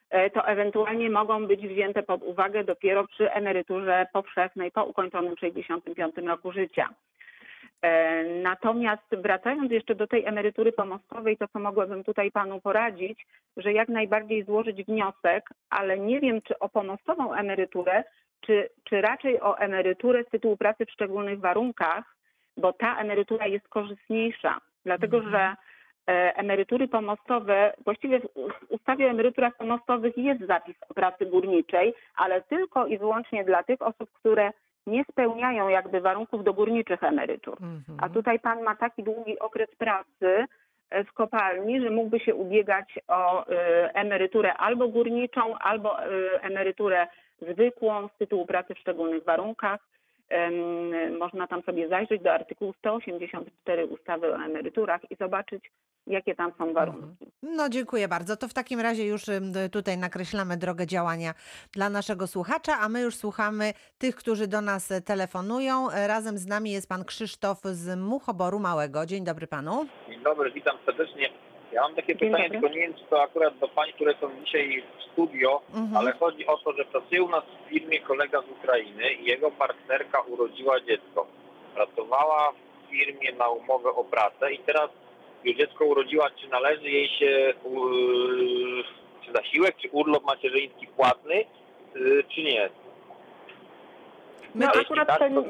e, 0.09 0.29
to 0.29 0.47
ewentualnie 0.47 1.09
mogą 1.09 1.47
być 1.47 1.67
wzięte 1.67 2.03
pod 2.03 2.23
uwagę 2.23 2.63
dopiero 2.63 3.07
przy 3.07 3.31
emeryturze 3.31 4.07
powszechnej 4.13 4.71
po 4.71 4.85
ukończonym 4.85 5.37
65 5.37 6.15
roku 6.17 6.51
życia. 6.51 6.89
E, 7.81 8.23
Natomiast 8.23 9.15
wracając 9.17 9.71
jeszcze 9.71 9.95
do 9.95 10.07
tej 10.07 10.25
emerytury 10.25 10.71
pomostowej, 10.71 11.37
to 11.37 11.47
co 11.47 11.59
mogłabym 11.59 12.03
tutaj 12.03 12.31
panu 12.31 12.61
poradzić, 12.61 13.25
że 13.57 13.73
jak 13.73 13.89
najbardziej 13.89 14.43
złożyć 14.43 14.83
wniosek, 14.83 15.49
ale 15.69 15.99
nie 15.99 16.19
wiem, 16.19 16.41
czy 16.41 16.59
o 16.59 16.69
pomostową 16.69 17.33
emeryturę, 17.33 18.03
czy, 18.41 18.69
czy 18.83 19.01
raczej 19.01 19.41
o 19.41 19.57
emeryturę 19.57 20.23
z 20.23 20.29
tytułu 20.29 20.57
pracy 20.57 20.85
w 20.85 20.91
szczególnych 20.91 21.39
warunkach, 21.39 22.14
bo 22.57 22.73
ta 22.73 22.97
emerytura 22.97 23.47
jest 23.47 23.67
korzystniejsza, 23.67 24.57
dlatego 24.85 25.17
Mhm. 25.17 25.31
że 25.31 25.55
e, 26.13 26.35
emerytury 26.35 26.87
pomostowe, 26.87 27.73
właściwie 27.85 28.19
w 28.19 28.25
ustawie 28.69 29.07
o 29.07 29.09
emeryturach 29.09 29.57
pomostowych 29.57 30.17
jest 30.17 30.41
zapis 30.47 30.75
o 30.89 30.93
pracy 30.93 31.25
górniczej, 31.25 31.93
ale 32.15 32.41
tylko 32.41 32.87
i 32.87 32.97
wyłącznie 32.97 33.43
dla 33.43 33.63
tych 33.63 33.81
osób, 33.81 34.11
które 34.13 34.51
nie 34.87 35.03
spełniają 35.11 35.67
jakby 35.67 36.01
warunków 36.01 36.43
do 36.43 36.53
górniczych 36.53 37.03
emerytur. 37.03 37.57
Mhm. 37.61 37.97
A 38.01 38.09
tutaj 38.09 38.39
pan 38.39 38.61
ma 38.63 38.75
taki 38.75 39.03
długi 39.03 39.39
okres 39.39 39.75
pracy 39.77 40.45
e, 40.89 41.03
w 41.03 41.13
kopalni, 41.13 41.81
że 41.81 41.89
mógłby 41.89 42.19
się 42.19 42.35
ubiegać 42.35 42.99
o 43.07 43.47
e, 43.47 43.95
emeryturę 43.95 44.53
albo 44.53 44.87
górniczą, 44.87 45.57
albo 45.57 46.03
emeryturę 46.41 47.07
zwykłą 47.41 48.07
z 48.07 48.17
tytułu 48.17 48.45
pracy 48.45 48.75
w 48.75 48.79
szczególnych 48.79 49.23
warunkach. 49.23 49.79
Można 51.19 51.47
tam 51.47 51.61
sobie 51.63 51.89
zajrzeć 51.89 52.21
do 52.21 52.33
artykułu 52.33 52.73
184 52.79 53.85
ustawy 53.85 54.33
o 54.33 54.35
emeryturach 54.35 55.01
i 55.11 55.15
zobaczyć, 55.15 55.71
jakie 56.07 56.35
tam 56.35 56.51
są 56.57 56.73
warunki. 56.73 57.25
No 57.43 57.69
dziękuję 57.69 58.07
bardzo. 58.07 58.37
To 58.37 58.47
w 58.47 58.53
takim 58.53 58.79
razie 58.79 59.07
już 59.07 59.21
tutaj 59.71 59.97
nakreślamy 59.97 60.57
drogę 60.57 60.87
działania 60.87 61.33
dla 61.73 61.89
naszego 61.89 62.27
słuchacza, 62.27 62.73
a 62.81 62.89
my 62.89 63.01
już 63.01 63.15
słuchamy 63.15 63.73
tych, 63.97 64.15
którzy 64.15 64.47
do 64.47 64.61
nas 64.61 64.93
telefonują. 65.05 65.87
Razem 66.07 66.37
z 66.37 66.47
nami 66.47 66.71
jest 66.71 66.89
pan 66.89 67.05
Krzysztof 67.05 67.61
z 67.63 67.99
Muchoboru 67.99 68.59
Małego. 68.59 69.05
Dzień 69.05 69.23
dobry 69.23 69.47
panu. 69.47 69.85
Dzień 70.09 70.23
dobry, 70.23 70.51
witam 70.51 70.77
serdecznie. 70.85 71.29
Ja 71.75 71.81
mam 71.81 71.95
takie 71.95 72.15
pytanie, 72.15 72.49
tylko 72.49 72.67
nie 72.67 72.79
wiem, 72.79 72.93
czy 72.93 73.03
to 73.09 73.21
akurat 73.23 73.57
do 73.57 73.67
pań, 73.67 73.89
które 73.95 74.13
są 74.21 74.29
dzisiaj 74.45 74.83
w 74.97 75.03
studio, 75.11 75.61
Mhm. 75.75 75.97
ale 75.97 76.11
chodzi 76.11 76.47
o 76.47 76.57
to, 76.57 76.73
że 76.73 76.85
pracuje 76.85 77.23
u 77.23 77.29
nas 77.29 77.43
w 77.43 77.69
firmie 77.69 77.99
kolega 77.99 78.41
z 78.41 78.49
Ukrainy 78.49 79.13
i 79.13 79.25
jego 79.25 79.51
partnerka 79.51 80.21
urodziła 80.21 80.79
dziecko. 80.81 81.27
Pracowała 81.75 82.51
w 82.51 82.89
firmie 82.91 83.31
na 83.31 83.49
umowę 83.49 83.89
o 83.89 84.03
pracę 84.03 84.53
i 84.53 84.59
teraz 84.59 84.89
już 85.43 85.57
dziecko 85.57 85.85
urodziła, 85.85 86.29
czy 86.29 86.47
należy 86.47 86.89
jej 86.89 87.07
się 87.09 87.25
yy, 87.25 87.53
czy 89.25 89.31
zasiłek, 89.31 89.75
czy 89.81 89.89
urlop 89.91 90.23
macierzyński 90.23 90.87
płatny, 90.87 91.35
yy, 91.95 92.23
czy 92.35 92.43
nie? 92.43 92.69
No 94.55 94.65
jeśli 94.65 94.81
akurat 94.81 95.07
tak, 95.07 95.19
to 95.19 95.41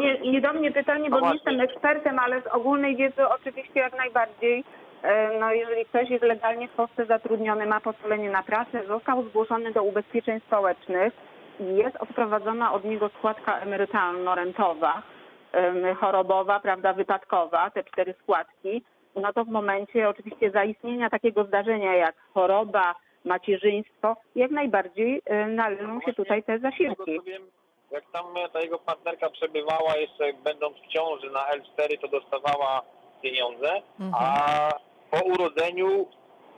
nie, 0.00 0.30
nie 0.30 0.40
do 0.40 0.52
mnie 0.52 0.70
pytanie, 0.72 1.10
bo 1.10 1.20
No 1.20 1.26
nie 1.26 1.34
jestem 1.34 1.60
ekspertem, 1.60 2.18
ale 2.18 2.42
z 2.42 2.46
ogólnej 2.46 2.96
wiedzy 2.96 3.28
oczywiście 3.28 3.80
jak 3.80 3.96
najbardziej. 3.96 4.64
E, 5.02 5.38
No 5.40 5.52
jeżeli 5.52 5.84
ktoś 5.86 6.10
jest 6.10 6.24
legalnie 6.24 6.68
w 6.68 6.72
Polsce 6.72 7.06
zatrudniony, 7.06 7.66
ma 7.66 7.80
pozwolenie 7.80 8.30
na 8.30 8.42
pracę, 8.42 8.86
został 8.86 9.22
zgłoszony 9.22 9.72
do 9.72 9.82
ubezpieczeń 9.82 10.40
społecznych 10.40 11.12
i 11.60 11.76
jest 11.76 11.96
odprowadzona 11.96 12.72
od 12.72 12.84
niego 12.84 13.08
składka 13.18 13.60
emerytalno-rentowa, 13.60 15.02
em, 15.52 15.94
chorobowa, 15.96 16.60
prawda, 16.60 16.92
wypadkowa, 16.92 17.70
te 17.70 17.84
cztery 17.84 18.14
składki, 18.22 18.82
no 19.16 19.32
to 19.32 19.44
w 19.44 19.48
momencie 19.48 20.08
oczywiście 20.08 20.50
zaistnienia 20.50 21.10
takiego 21.10 21.44
zdarzenia 21.44 21.94
jak 21.96 22.14
choroba, 22.34 22.94
macierzyństwo, 23.24 24.16
jak 24.36 24.50
najbardziej 24.50 25.22
e, 25.24 25.46
należą 25.46 26.00
się 26.00 26.12
tutaj 26.12 26.42
te 26.42 26.58
zasiłki. 26.58 27.20
wiem, 27.26 27.42
jak 27.90 28.04
tam 28.12 28.24
ta 28.52 28.60
jego 28.60 28.78
partnerka 28.78 29.30
przebywała 29.30 29.96
jeszcze 29.96 30.32
będąc 30.44 30.76
w 30.76 30.86
ciąży 30.88 31.30
na 31.30 31.40
L4, 31.40 31.98
to 32.00 32.08
dostawała 32.08 32.82
pieniądze, 33.22 33.72
Mhm. 34.00 34.14
a 34.14 34.89
po 35.10 35.20
urodzeniu 35.20 36.06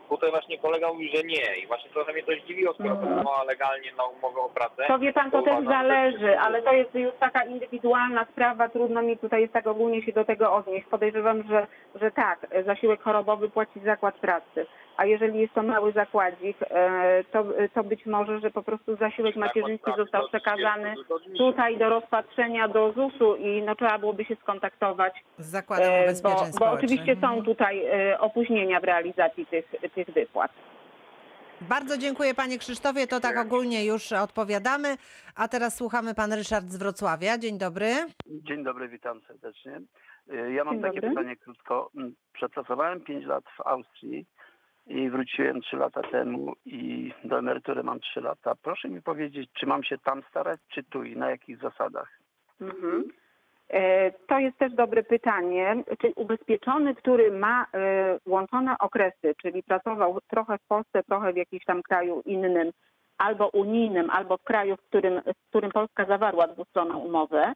tutaj 0.09 0.31
właśnie 0.31 0.59
kolega 0.59 0.93
mówi, 0.93 1.17
że 1.17 1.23
nie. 1.23 1.57
I 1.62 1.67
właśnie 1.67 1.91
trochę 1.91 2.12
mnie 2.12 2.23
to 2.23 2.33
zdziwiło, 2.45 2.75
skoro 2.75 2.97
pracowała 2.97 3.45
legalnie 3.45 3.93
na 3.99 4.05
umowę 4.05 4.41
o 4.41 4.49
pracę. 4.49 4.85
To 4.88 4.99
wie 4.99 5.12
pan, 5.12 5.31
to 5.31 5.43
też 5.43 5.65
zależy, 5.65 6.38
ale 6.38 6.62
to 6.62 6.73
jest 6.73 6.95
już 6.95 7.15
taka 7.21 7.45
indywidualna 7.45 8.27
sprawa, 8.33 8.69
trudno 8.69 9.03
mi 9.03 9.19
tutaj 9.19 9.41
jest 9.41 9.53
tak 9.53 9.67
ogólnie 9.67 10.03
się 10.03 10.12
do 10.12 10.25
tego 10.25 10.53
odnieść. 10.53 10.87
Podejrzewam, 10.87 11.43
że, 11.49 11.67
że 11.95 12.11
tak, 12.11 12.47
zasiłek 12.67 13.03
chorobowy 13.03 13.51
płaci 13.51 13.81
zakład 13.81 14.15
pracy, 14.15 14.67
a 14.96 15.05
jeżeli 15.07 15.38
jest 15.40 15.55
to 15.55 15.62
mały 15.62 15.92
zakładzik, 15.92 16.57
e, 16.70 17.24
to, 17.33 17.44
to 17.74 17.85
być 17.85 18.07
może, 18.07 18.40
że 18.40 18.50
po 18.50 18.62
prostu 18.62 18.96
zasiłek 18.96 19.37
macierzyński 19.37 19.90
został 19.96 20.28
przekazany 20.28 20.94
tutaj 21.38 21.78
do 21.78 21.88
rozpatrzenia 21.88 22.68
do 22.68 22.92
ZUS-u 22.92 23.37
i 23.37 23.62
no 23.62 23.74
trzeba 23.74 23.98
byłoby 23.98 24.24
się 24.24 24.37
skontaktować, 24.37 25.24
Z 25.38 25.46
Zakładem 25.46 25.92
e, 25.92 26.02
Ubezpieczeń 26.05 26.52
bo, 26.52 26.59
bo 26.59 26.70
oczywiście 26.70 27.14
są 27.20 27.26
Mhm. 27.26 27.44
tutaj 27.44 27.85
e, 27.87 28.20
opóźnienia 28.20 28.81
w 28.81 28.85
realizacji 28.85 29.46
tych, 29.46 29.64
tych 29.94 30.11
wypłat. 30.11 30.52
Bardzo 31.61 31.98
dziękuję 31.98 32.35
panie 32.35 32.59
Krzysztofie. 32.59 33.07
To 33.07 33.20
tak 33.20 33.37
ogólnie 33.38 33.85
już 33.85 34.12
odpowiadamy. 34.12 34.96
A 35.37 35.48
teraz 35.48 35.76
słuchamy 35.76 36.14
pan 36.14 36.33
Ryszard 36.33 36.66
z 36.66 36.76
Wrocławia. 36.76 37.38
Dzień 37.38 37.59
dobry. 37.59 37.87
Dzień 38.26 38.64
dobry, 38.64 38.88
witam 38.88 39.20
serdecznie. 39.26 39.81
Ja 40.55 40.64
mam 40.64 40.74
Dzień 40.74 40.83
takie 40.83 41.00
dobry. 41.00 41.11
pytanie 41.16 41.37
krótko. 41.37 41.90
Mm, 41.96 42.14
Przepracowałem 42.33 43.00
5 43.00 43.26
lat 43.26 43.44
w 43.57 43.61
Austrii 43.66 44.26
i 44.87 45.11
wróciłem 45.11 45.61
3 45.61 45.77
lata 45.77 46.03
temu 46.03 46.53
i 46.66 47.12
do 47.25 47.38
emerytury 47.38 47.83
mam 47.83 48.01
3 48.01 48.21
lata. 48.21 48.55
Proszę 48.62 48.88
mi 48.88 49.03
powiedzieć, 49.03 49.51
czy 49.53 49.66
mam 49.66 49.85
się 49.85 49.99
tam 49.99 50.23
starać, 50.31 50.61
czy 50.68 50.83
tu 50.85 51.05
i 51.05 51.16
na 51.16 51.31
jakich 51.31 51.59
zasadach? 51.59 52.09
Mhm. 52.61 53.09
E, 53.68 54.11
To 54.11 54.38
jest 54.38 54.59
też 54.59 54.73
dobre 54.73 55.03
pytanie. 55.03 55.77
Czy 56.01 56.12
ubezpieczony, 56.16 56.95
który 56.95 57.31
ma 57.31 57.66
e, 57.75 58.18
łączone 58.27 58.79
okresy, 58.79 59.35
czyli 59.42 59.62
pracował 59.62 60.18
trochę 60.29 60.59
w 60.59 60.66
Polsce, 60.68 61.03
trochę 61.03 61.33
w 61.33 61.37
jakimś 61.37 61.64
tam 61.64 61.83
kraju 61.83 62.23
innym, 62.25 62.71
albo 63.18 63.49
unijnym, 63.49 64.11
albo 64.11 64.37
w 64.37 64.42
kraju, 64.42 64.77
w 64.77 64.83
którym, 64.83 65.21
z 65.27 65.49
którym 65.49 65.71
Polska 65.71 66.05
zawarła 66.05 66.47
dwustronną 66.47 66.99
umowę, 66.99 67.53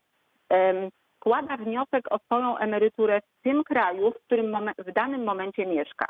składa 1.17 1.57
wniosek 1.57 2.05
o 2.13 2.19
swoją 2.19 2.59
emeryturę 2.59 3.21
w 3.21 3.43
tym 3.43 3.65
kraju, 3.65 4.11
w 4.11 4.25
którym 4.27 4.57
w 4.79 4.93
danym 4.93 5.25
momencie 5.25 5.67
mieszka. 5.67 6.07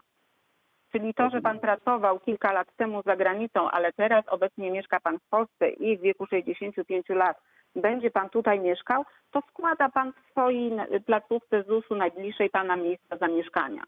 Czyli 0.96 1.14
to, 1.14 1.30
że 1.30 1.40
pan 1.40 1.58
pracował 1.58 2.20
kilka 2.20 2.52
lat 2.52 2.68
temu 2.76 3.02
za 3.02 3.16
granicą, 3.16 3.70
ale 3.70 3.92
teraz 3.92 4.24
obecnie 4.28 4.70
mieszka 4.70 5.00
pan 5.00 5.18
w 5.18 5.28
Polsce 5.30 5.68
i 5.68 5.98
w 5.98 6.00
wieku 6.00 6.26
65 6.26 7.08
lat 7.08 7.40
będzie 7.74 8.10
pan 8.10 8.30
tutaj 8.30 8.60
mieszkał, 8.60 9.04
to 9.30 9.40
składa 9.50 9.88
pan 9.88 10.12
w 10.12 10.30
swojej 10.30 10.72
placówce 11.06 11.62
ZUS-u 11.62 11.94
najbliższej 11.94 12.50
pana 12.50 12.76
miejsca 12.76 13.16
zamieszkania. 13.16 13.82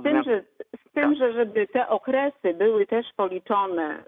Z 0.00 0.02
tym, 0.02 0.22
że, 0.22 0.42
z 0.88 0.92
tym, 0.92 1.14
że 1.14 1.32
żeby 1.32 1.66
te 1.66 1.88
okresy 1.88 2.54
były 2.54 2.86
też 2.86 3.06
policzone 3.16 3.84
e, 3.84 4.04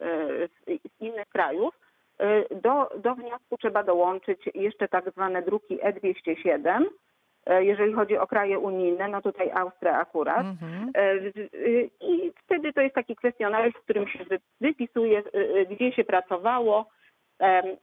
z, 0.49 1.01
innych 1.01 1.29
krajów, 1.29 1.75
e, 2.19 2.55
do, 2.55 2.91
do 2.99 3.15
wniosku 3.15 3.57
trzeba 3.59 3.83
dołączyć 3.83 4.41
jeszcze 4.55 4.89
tak 4.89 5.11
zwane 5.11 5.43
druki 5.43 5.79
E207, 5.79 6.67
e, 6.69 6.85
jeżeli 7.47 7.93
chodzi 7.93 8.19
o 8.19 8.27
kraje 8.27 8.59
unijne, 8.59 9.09
no 9.09 9.23
tutaj 9.23 9.51
Austria 9.51 9.99
akurat. 10.01 10.47
Mhm. 10.47 10.91
E, 10.95 11.15
I 12.01 12.33
wtedy 12.45 12.73
to 12.73 12.81
jest 12.81 12.95
taki 12.95 13.17
kwestionariusz, 13.17 13.75
w 13.75 13.85
którym 13.85 14.09
się 14.09 14.25
wy- 14.25 14.41
wypisuje, 14.61 15.23
y, 15.35 15.67
gdzie 15.71 15.93
się 15.93 16.05
pracowało. 16.05 16.87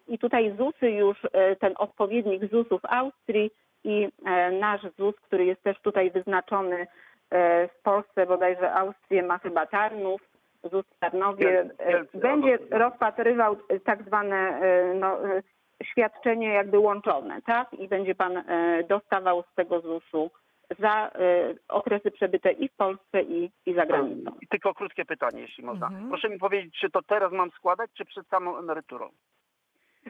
I 0.08 0.20
tutaj 0.20 0.54
ZUSy 0.58 0.91
już, 0.91 1.17
e, 1.34 1.56
ten 1.56 1.74
odpowiednik 1.78 2.52
ZUS-u 2.52 2.80
w 2.80 2.86
Austrii 2.86 3.52
i 3.84 4.10
e, 4.26 4.52
nasz 4.52 4.82
ZUS, 4.98 5.15
który 5.15 5.46
jest 5.46 5.63
też 5.63 5.80
tutaj 5.80 6.12
wyznaczony 6.12 6.88
E, 7.32 7.67
W 7.67 7.82
Polsce 7.84 8.26
bodajże 8.26 8.74
Austrię 8.74 9.24
ma 9.24 9.38
chyba 9.38 9.65
Tarnów, 9.65 10.22
ZUS 10.63 10.86
w 10.86 11.00
Tarnowie 11.00 11.60
e, 11.80 11.91
Kielce, 11.91 12.17
będzie 12.17 12.56
obok. 12.56 12.67
rozpatrywał 12.72 13.56
e, 13.70 13.80
tak 13.80 14.04
zwane 14.04 14.36
e, 14.38 14.93
no, 14.93 15.26
e, 15.36 15.43
świadczenie 15.84 16.48
jakby 16.48 16.80
łączone, 16.80 17.42
tak? 17.42 17.74
I 17.74 17.88
będzie 17.88 18.16
pan 18.16 18.38
e, 18.38 18.84
dostawał 18.90 19.44
z 19.52 19.56
tego 19.56 19.82
ZUS-u 19.82 20.32
za 20.80 21.08
e, 21.08 21.54
okresy 21.68 22.12
przebyte 22.12 22.52
i 22.52 22.70
w 22.70 22.76
Polsce, 22.76 23.22
i, 23.22 23.52
i 23.66 23.74
za 23.74 23.86
granicą. 23.86 24.32
I 24.42 24.48
tylko 24.48 24.74
krótkie 24.74 25.06
pytanie, 25.06 25.42
jeśli 25.42 25.63
można. 25.63 25.88
Mhm. 25.88 26.10
Proszę 26.10 26.30
mi 26.30 26.38
powiedzieć, 26.40 26.80
czy 26.80 26.90
to 26.90 27.02
teraz 27.02 27.32
mam 27.32 27.52
składać, 27.52 27.90
czy 27.94 28.06
przed 28.06 28.28
samą 28.28 28.58
emeryturą? 28.58 29.10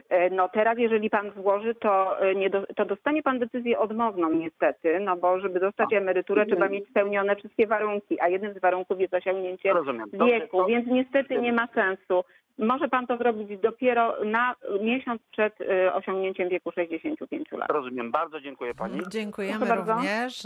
E, 0.08 0.30
No 0.30 0.48
teraz, 0.48 0.78
jeżeli 0.78 1.10
pan 1.10 1.32
złoży, 1.36 1.74
to, 1.74 2.20
e, 2.20 2.34
nie 2.34 2.50
do, 2.50 2.66
to 2.76 2.84
dostanie 2.84 3.22
pan 3.22 3.38
decyzję 3.38 3.78
odmowną 3.78 4.32
niestety, 4.32 5.00
no 5.00 5.16
bo 5.16 5.40
żeby 5.40 5.60
dostać 5.60 5.92
emeryturę 5.92 6.46
trzeba 6.46 6.68
mieć 6.68 6.88
spełnione 6.88 7.36
wszystkie 7.36 7.66
warunki, 7.66 8.20
a 8.20 8.28
jednym 8.28 8.54
z 8.54 8.58
warunków 8.60 9.00
jest 9.00 9.14
osiągnięcie 9.14 9.72
Rozumiem. 9.72 10.10
Dobrze, 10.12 10.34
wieku, 10.40 10.58
to- 10.58 10.66
więc 10.66 10.86
niestety 10.86 11.38
nie 11.40 11.52
ma 11.52 11.66
sensu. 11.74 12.24
Może 12.58 12.88
pan 12.88 13.06
to 13.06 13.16
zrobić 13.16 13.60
dopiero 13.60 14.24
na 14.24 14.54
miesiąc 14.82 15.22
przed 15.32 15.60
e, 15.60 15.94
osiągnięciem 15.94 16.48
wieku 16.48 16.72
65 16.72 17.52
lat. 17.52 17.70
Rozumiem. 17.70 18.10
Bardzo 18.10 18.40
dziękuję 18.40 18.74
pani. 18.74 19.00
Dziękujemy 19.08 19.58
Proszę 19.66 19.76
bardzo. 19.76 19.94
również. 19.94 20.42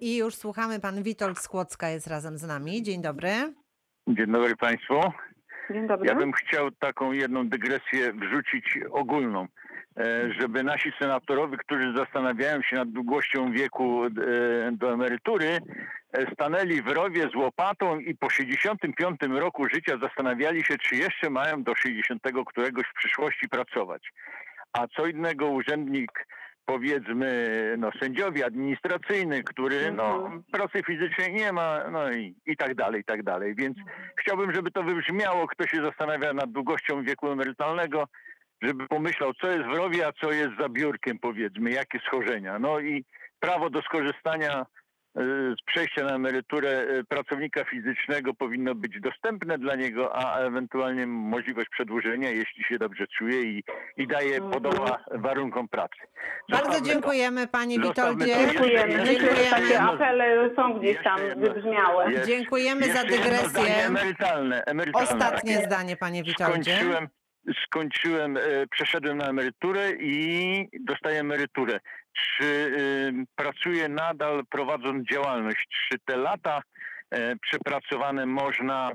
I 0.00 0.16
już 0.16 0.34
słuchamy, 0.34 0.80
pan 0.80 1.02
Witold 1.02 1.38
Skłocka 1.38 1.88
jest 1.88 2.06
razem 2.06 2.38
z 2.38 2.46
nami. 2.46 2.82
Dzień 2.82 3.02
dobry. 3.02 3.28
Dzień 4.08 4.32
dobry 4.32 4.56
Państwu. 4.56 4.94
Dzień 5.70 5.86
dobry. 5.86 6.08
Ja 6.08 6.14
bym 6.14 6.32
chciał 6.32 6.70
taką 6.70 7.12
jedną 7.12 7.48
dygresję 7.48 8.12
wrzucić 8.12 8.78
ogólną, 8.90 9.46
e, 9.96 10.32
żeby 10.40 10.62
nasi 10.62 10.92
senatorowie, 11.00 11.56
którzy 11.56 11.92
zastanawiają 11.96 12.62
się 12.62 12.76
nad 12.76 12.90
długością 12.90 13.52
wieku 13.52 14.04
e, 14.04 14.10
do 14.72 14.92
emerytury, 14.92 15.58
stanęli 16.32 16.82
w 16.82 16.88
rowie 16.88 17.28
z 17.32 17.34
łopatą 17.34 17.98
i 17.98 18.16
po 18.16 18.30
65 18.30 19.20
roku 19.30 19.68
życia 19.74 19.98
zastanawiali 20.02 20.64
się, 20.64 20.78
czy 20.78 20.96
jeszcze 20.96 21.30
mają 21.30 21.62
do 21.62 21.74
60 21.74 22.22
któregoś 22.46 22.84
w 22.86 22.98
przyszłości 22.98 23.48
pracować. 23.48 24.12
A 24.72 24.86
co 24.86 25.06
innego 25.06 25.46
urzędnik 25.46 26.26
powiedzmy, 26.64 27.28
no, 27.78 27.90
sędziowi 28.02 28.44
administracyjny, 28.44 29.42
który 29.42 29.92
no, 29.92 30.14
Mhm. 30.14 30.42
pracy 30.52 30.82
fizycznej 30.86 31.32
nie 31.32 31.52
ma, 31.52 31.90
no 31.90 32.12
i, 32.12 32.34
i 32.46 32.56
tak 32.56 32.74
dalej, 32.74 33.00
i 33.00 33.04
tak 33.04 33.22
dalej. 33.22 33.54
Więc 33.54 33.76
chciałbym, 34.16 34.54
żeby 34.54 34.70
to 34.70 34.82
wybrzmiało, 34.82 35.46
kto 35.46 35.66
się 35.66 35.84
zastanawia 35.84 36.32
nad 36.32 36.52
długością 36.52 37.02
wieku 37.02 37.28
emerytalnego, 37.28 38.08
żeby 38.62 38.88
pomyślał, 38.88 39.34
co 39.34 39.46
jest 39.46 39.64
w 39.64 39.76
rowie, 39.76 40.06
a 40.06 40.12
co 40.12 40.32
jest 40.32 40.50
za 40.60 40.68
biurkiem, 40.68 41.18
powiedzmy, 41.18 41.70
jakie 41.70 41.98
schorzenia. 41.98 42.58
No 42.58 42.80
i 42.80 43.04
prawo 43.40 43.70
do 43.70 43.82
skorzystania 43.82 44.66
z 45.14 45.62
przejścia 45.66 46.04
na 46.04 46.14
emeryturę 46.14 46.68
y, 46.82 47.04
pracownika 47.04 47.64
fizycznego 47.64 48.34
powinno 48.34 48.74
być 48.74 49.00
dostępne 49.00 49.58
dla 49.58 49.74
niego, 49.76 50.16
a 50.16 50.38
ewentualnie 50.38 51.06
możliwość 51.06 51.68
przedłużenia, 51.68 52.30
jeśli 52.30 52.64
się 52.64 52.78
dobrze 52.78 53.06
czuje 53.18 53.42
i, 53.42 53.64
i 53.96 54.06
daje 54.06 54.34
Mhm. 54.34 54.52
podoła 54.52 55.04
warunkom 55.12 55.68
pracy. 55.68 55.98
Bardzo 56.50 56.66
Zostawmy 56.66 56.86
to. 56.88 56.92
dziękujemy 56.94 57.46
panie 57.46 57.76
Zostawmy 57.82 58.24
Witoldzie. 58.24 58.46
to. 58.46 58.52
Dziękujemy. 58.52 58.92
Jeszcze- 58.92 59.12
jeszcze 59.26 59.50
takie 59.50 59.80
apele 59.80 60.50
są 60.56 60.78
gdzieś 60.78 60.96
tam 61.04 61.20
wybrzmiałe. 61.36 62.12
Jeszcze- 62.12 62.26
Dziękujemy 62.26 62.92
za 62.92 63.04
dygresję. 63.04 63.48
zdanie 63.48 63.84
Emerytalne, 63.86 64.62
emerytalne. 64.66 65.08
Ostatnie 65.08 65.56
zdanie 65.58 65.96
panie 65.96 66.22
Witoldzie. 66.22 66.74
Skończyłem, 66.74 67.08
skończyłem, 67.66 68.36
e, 68.36 68.40
przeszedłem 68.70 69.18
na 69.18 69.24
emeryturę 69.28 69.90
i 70.00 70.68
dostaję 70.80 71.20
emeryturę. 71.20 71.80
Czy 72.12 72.44
e, 72.44 73.24
pracuję 73.36 73.88
nadal 73.88 74.42
prowadząc 74.50 75.08
działalność? 75.08 75.66
Czy 75.68 75.98
te 76.04 76.16
lata 76.16 76.62
e, 77.10 77.36
przepracowane 77.36 78.26
można, 78.26 78.90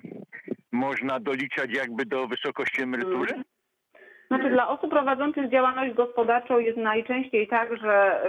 można 0.72 1.20
doliczać 1.20 1.74
jakby 1.74 2.06
do 2.06 2.28
wysokości 2.28 2.82
emerytury? 2.82 3.44
Znaczy 4.28 4.50
dla 4.50 4.70
osób 4.70 4.90
prowadzących 4.90 5.50
działalność 5.50 5.94
gospodarczą 5.94 6.60
jest 6.60 6.78
najczęściej 6.78 7.48
tak, 7.48 7.78
że 7.78 8.22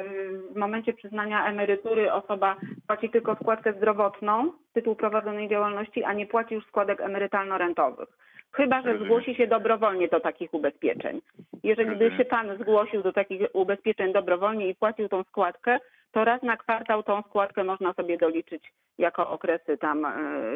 w 0.53 0.57
momencie 0.57 0.93
przyznania 0.93 1.47
emerytury 1.47 2.13
osoba 2.13 2.57
płaci 2.87 3.11
tylko 3.11 3.35
składkę 3.35 3.73
zdrowotną 3.73 4.53
z 4.71 4.73
tytułu 4.73 4.97
prowadzonej 4.97 5.49
działalności, 5.49 6.05
a 6.05 6.13
nie 6.13 6.27
płaci 6.27 6.55
już 6.55 6.67
składek 6.67 7.01
emerytalno-rentowych. 7.01 8.09
Chyba, 8.53 8.83
że 8.83 8.99
zgłosi 8.99 9.35
się 9.35 9.47
dobrowolnie 9.47 10.09
do 10.09 10.21
takich 10.21 10.55
ubezpieczeń. 10.55 11.21
Jeżeli 11.63 11.91
by 11.91 11.95
Rozumiem. 11.95 12.19
się 12.19 12.25
pan 12.25 12.59
zgłosił 12.59 13.03
do 13.03 13.13
takich 13.13 13.43
ubezpieczeń 13.53 14.13
dobrowolnie 14.13 14.69
i 14.69 14.75
płacił 14.75 15.09
tą 15.09 15.23
składkę, 15.23 15.79
to 16.13 16.25
raz 16.25 16.43
na 16.43 16.57
kwartał 16.57 17.03
tą 17.03 17.23
składkę 17.23 17.65
można 17.65 17.93
sobie 17.95 18.19
doliczyć 18.19 18.73
jako 18.99 19.31
okresy 19.31 19.79
tam 19.79 20.05
e, 20.05 20.11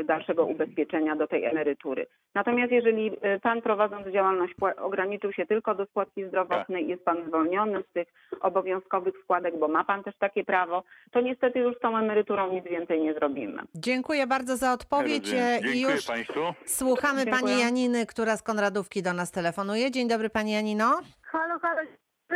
dalszego 0.05 0.45
ubezpieczenia 0.45 1.17
do 1.17 1.27
tej 1.27 1.45
emerytury. 1.45 2.07
Natomiast 2.35 2.73
jeżeli 2.73 3.11
e, 3.21 3.41
pan 3.41 3.63
prowadząc 3.63 4.07
działalność 4.09 4.55
ograniczył 4.77 5.33
się 5.33 5.47
tylko 5.47 5.75
do 5.75 5.87
składki 5.87 6.25
zdrowotnej 6.25 6.85
i 6.85 6.89
jest 6.89 7.05
pan 7.05 7.27
zwolniony 7.29 7.83
z 7.91 7.93
tych 7.93 8.09
obowiązkowych 8.41 9.15
składek, 9.25 9.59
bo 9.59 9.69
ma 9.69 9.85
pan 9.85 10.03
też 10.03 10.15
takie 10.19 10.45
prawo, 10.45 10.83
to 11.11 11.21
niestety 11.21 11.59
już 11.59 11.77
z 11.77 11.81
tą 11.81 11.97
emeryturą 11.99 12.53
nic 12.53 12.65
więcej 12.65 13.01
nie 13.01 13.15
zrobimy. 13.15 13.63
Dziękuję 13.75 14.27
bardzo 14.27 14.57
za 14.57 14.73
odpowiedź 14.73 15.33
e, 15.35 15.59
i 15.59 15.63
Dziękuję 15.63 15.95
już 15.95 16.07
Państwu. 16.07 16.41
słuchamy 16.67 17.25
Dziękuję. 17.25 17.43
pani 17.43 17.61
Janiny, 17.61 18.07
która 18.07 18.37
z 18.37 18.43
Konradówki 18.43 19.03
do 19.03 19.13
nas 19.13 19.31
telefonuje. 19.31 19.91
Dzień 19.91 20.09
dobry 20.09 20.31
pani 20.31 20.53
Janino. 20.53 21.01
Halo, 21.23 21.59
halo. 21.59 21.83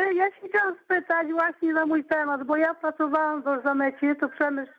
Ja 0.01 0.27
się 0.31 0.49
chciałam 0.49 0.75
spytać 0.85 1.27
właśnie 1.33 1.73
na 1.73 1.87
mój 1.87 2.05
temat, 2.05 2.43
bo 2.45 2.57
ja 2.57 2.75
pracowałam 2.75 3.43
w 3.43 3.63
Zamecie, 3.65 4.15
to 4.15 4.29
przemysł, 4.29 4.73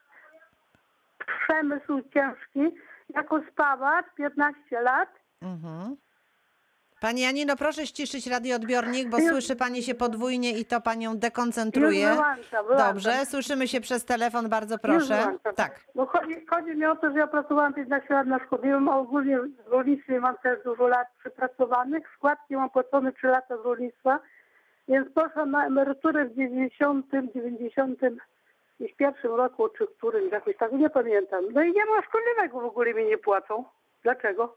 przemysł 1.43 2.01
ciężki, 2.13 2.77
jako 3.09 3.41
spawacz 3.51 4.05
15 4.15 4.81
lat. 4.81 5.09
Mhm. 5.41 5.95
Pani 7.01 7.21
Janino, 7.21 7.55
proszę 7.55 7.87
ściszyć 7.87 8.27
radioodbiornik, 8.27 9.09
bo 9.09 9.17
Już- 9.17 9.29
słyszy 9.29 9.55
pani 9.55 9.83
się 9.83 9.95
podwójnie 9.95 10.51
i 10.59 10.65
to 10.65 10.81
panią 10.81 11.11
Już 11.11 11.19
dekoncentruje. 11.19 12.07
wyłączam, 12.07 12.65
wyłączam. 12.65 12.87
Dobrze, 12.93 13.25
słyszymy 13.25 13.67
się 13.67 13.81
przez 13.81 14.05
telefon, 14.05 14.49
bardzo 14.49 14.73
Już 14.73 14.81
proszę. 14.81 15.27
Tak. 15.55 15.79
Bo 15.95 16.05
chodzi, 16.05 16.45
chodzi 16.49 16.75
mi 16.75 16.85
o 16.85 16.95
to, 16.95 17.11
że 17.11 17.17
ja 17.19 17.27
pracowałam 17.27 17.73
15 17.73 18.13
lat 18.13 18.27
na 18.27 18.39
szkodliwym, 18.45 18.89
a 18.89 18.97
ogólnie 18.97 19.39
w 19.39 19.67
rolnictwie 19.67 20.19
mam 20.19 20.37
też 20.37 20.63
dużo 20.63 20.87
lat 20.87 21.07
przepracowanych. 21.19 22.03
Składki 22.15 22.55
mam 22.55 22.69
płacone 22.69 23.11
3 23.13 23.27
lata 23.27 23.57
z 23.57 23.65
rolnictwa, 23.65 24.19
więc 24.87 25.13
poszłam 25.13 25.51
na 25.51 25.65
emeryturę 25.67 26.25
w 26.25 26.35
90, 26.35 27.05
90 27.35 27.99
i 28.79 28.87
w 28.93 28.95
pierwszym 28.95 29.35
roku, 29.35 29.69
czy 29.69 29.87
którym, 29.87 30.29
jakoś 30.29 30.57
tak, 30.57 30.71
nie 30.71 30.89
pamiętam. 30.89 31.43
No 31.53 31.63
i 31.63 31.71
nie 31.73 31.85
ma 31.85 32.01
szkodliwego 32.01 32.61
w 32.61 32.65
ogóle 32.65 32.93
mi 32.93 33.05
nie 33.05 33.17
płacą. 33.17 33.63
Dlaczego? 34.03 34.55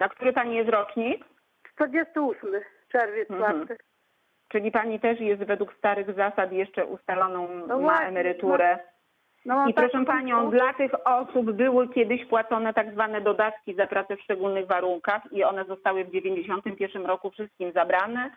Na 0.00 0.08
który 0.08 0.32
pani 0.32 0.56
jest 0.56 0.70
rocznik? 0.70 1.24
48 1.74 2.50
czerwiec, 2.92 3.30
Mhm. 3.30 3.66
Czyli 4.48 4.70
pani 4.72 5.00
też 5.00 5.20
jest 5.20 5.42
według 5.42 5.74
starych 5.74 6.14
zasad 6.14 6.52
jeszcze 6.52 6.86
ustaloną 6.86 7.48
No 7.66 7.78
na 7.78 8.00
emeryturę. 8.08 8.78
No, 9.44 9.54
mam 9.54 9.68
I 9.70 9.74
proszę 9.74 9.92
taką- 9.92 10.04
panią, 10.06 10.50
dla 10.50 10.72
tych 10.74 10.92
osób 11.06 11.52
były 11.52 11.88
kiedyś 11.88 12.26
płacone 12.26 12.74
tak 12.74 12.92
zwane 12.92 13.20
dodatki 13.20 13.74
za 13.74 13.86
pracę 13.86 14.16
w 14.16 14.20
szczególnych 14.20 14.66
warunkach 14.66 15.22
i 15.32 15.44
one 15.44 15.64
zostały 15.64 16.04
w 16.04 16.10
91 16.10 17.06
roku 17.06 17.30
wszystkim 17.30 17.72
zabrane. 17.72 18.30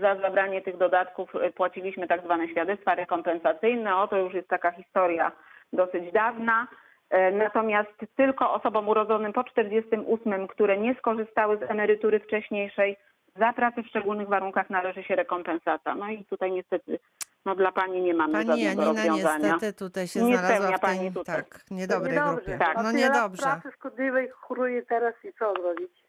Za 0.00 0.16
zabranie 0.16 0.62
tych 0.62 0.76
dodatków 0.76 1.34
y, 1.34 1.52
płaciliśmy 1.52 2.06
tak 2.08 2.24
zwane 2.24 2.48
świadectwa 2.48 2.94
rekompensacyjne. 2.94 3.96
O 3.96 4.08
to 4.08 4.16
już 4.16 4.34
jest 4.34 4.48
taka 4.48 4.70
historia 4.70 5.32
dosyć 5.72 6.12
dawna. 6.12 6.66
E, 7.10 7.30
Natomiast 7.32 7.90
tylko 8.16 8.52
osobom 8.52 8.88
urodzonym 8.88 9.32
po 9.32 9.44
48, 9.44 10.48
które 10.48 10.78
nie 10.78 10.94
skorzystały 10.94 11.56
z 11.58 11.62
emerytury 11.70 12.20
wcześniejszej, 12.20 12.96
za 13.36 13.52
pracę 13.52 13.82
w 13.82 13.86
szczególnych 13.86 14.28
warunkach 14.28 14.70
należy 14.70 15.02
się 15.02 15.16
rekompensata. 15.16 15.94
No 15.94 16.08
i 16.08 16.24
tutaj 16.24 16.52
niestety 16.52 16.98
no 17.46 17.54
dla 17.54 17.72
pani 17.72 18.02
nie 18.02 18.14
mamy 18.14 18.32
Pani 18.32 18.46
żadnego 18.46 18.82
Janina 18.82 18.86
rozwiązania. 19.02 19.52
niestety 19.52 19.78
tutaj 19.78 20.06
się 20.08 20.20
Nie 20.22 20.36
znalazła 20.38 20.66
w 20.66 20.70
tej 20.70 20.80
pani 20.80 21.12
tutaj. 21.12 21.36
tak, 21.36 21.60
niedobrej 21.70 22.12
Niedobrze. 22.12 22.34
grupie. 22.36 22.58
Tak. 22.58 22.76
No 22.76 22.82
lat 22.82 22.94
niedobrze. 22.94 23.42
pracy 23.42 23.68
szkodliwej 23.76 24.28
choruje 24.30 24.82
teraz 24.82 25.14
i 25.24 25.32
co 25.32 25.52
zrobić? 25.52 26.01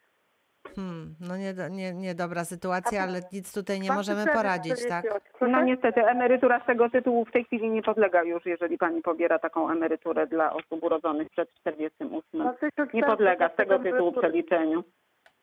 Hmm, 0.76 1.14
no 1.20 1.36
nie, 1.36 1.54
nie, 1.70 1.94
niedobra 1.94 2.44
sytuacja, 2.44 3.02
ale 3.02 3.20
nic 3.32 3.54
tutaj 3.54 3.80
nie 3.80 3.92
możemy 3.92 4.24
poradzić, 4.26 4.88
tak? 4.88 5.04
No 5.40 5.62
niestety 5.62 6.06
emerytura 6.06 6.60
z 6.60 6.66
tego 6.66 6.90
tytułu 6.90 7.24
w 7.24 7.32
tej 7.32 7.44
chwili 7.44 7.70
nie 7.70 7.82
podlega 7.82 8.22
już, 8.22 8.46
jeżeli 8.46 8.78
pani 8.78 9.02
pobiera 9.02 9.38
taką 9.38 9.70
emeryturę 9.70 10.26
dla 10.26 10.52
osób 10.52 10.82
urodzonych 10.82 11.30
przed 11.30 11.54
48. 11.54 12.22
Na 12.32 12.52
1400 12.52 12.96
Nie 12.96 13.02
podlega 13.02 13.48
z 13.48 13.56
tego 13.56 13.78
tytułu 13.78 14.12
przeliczeniu. 14.12 14.84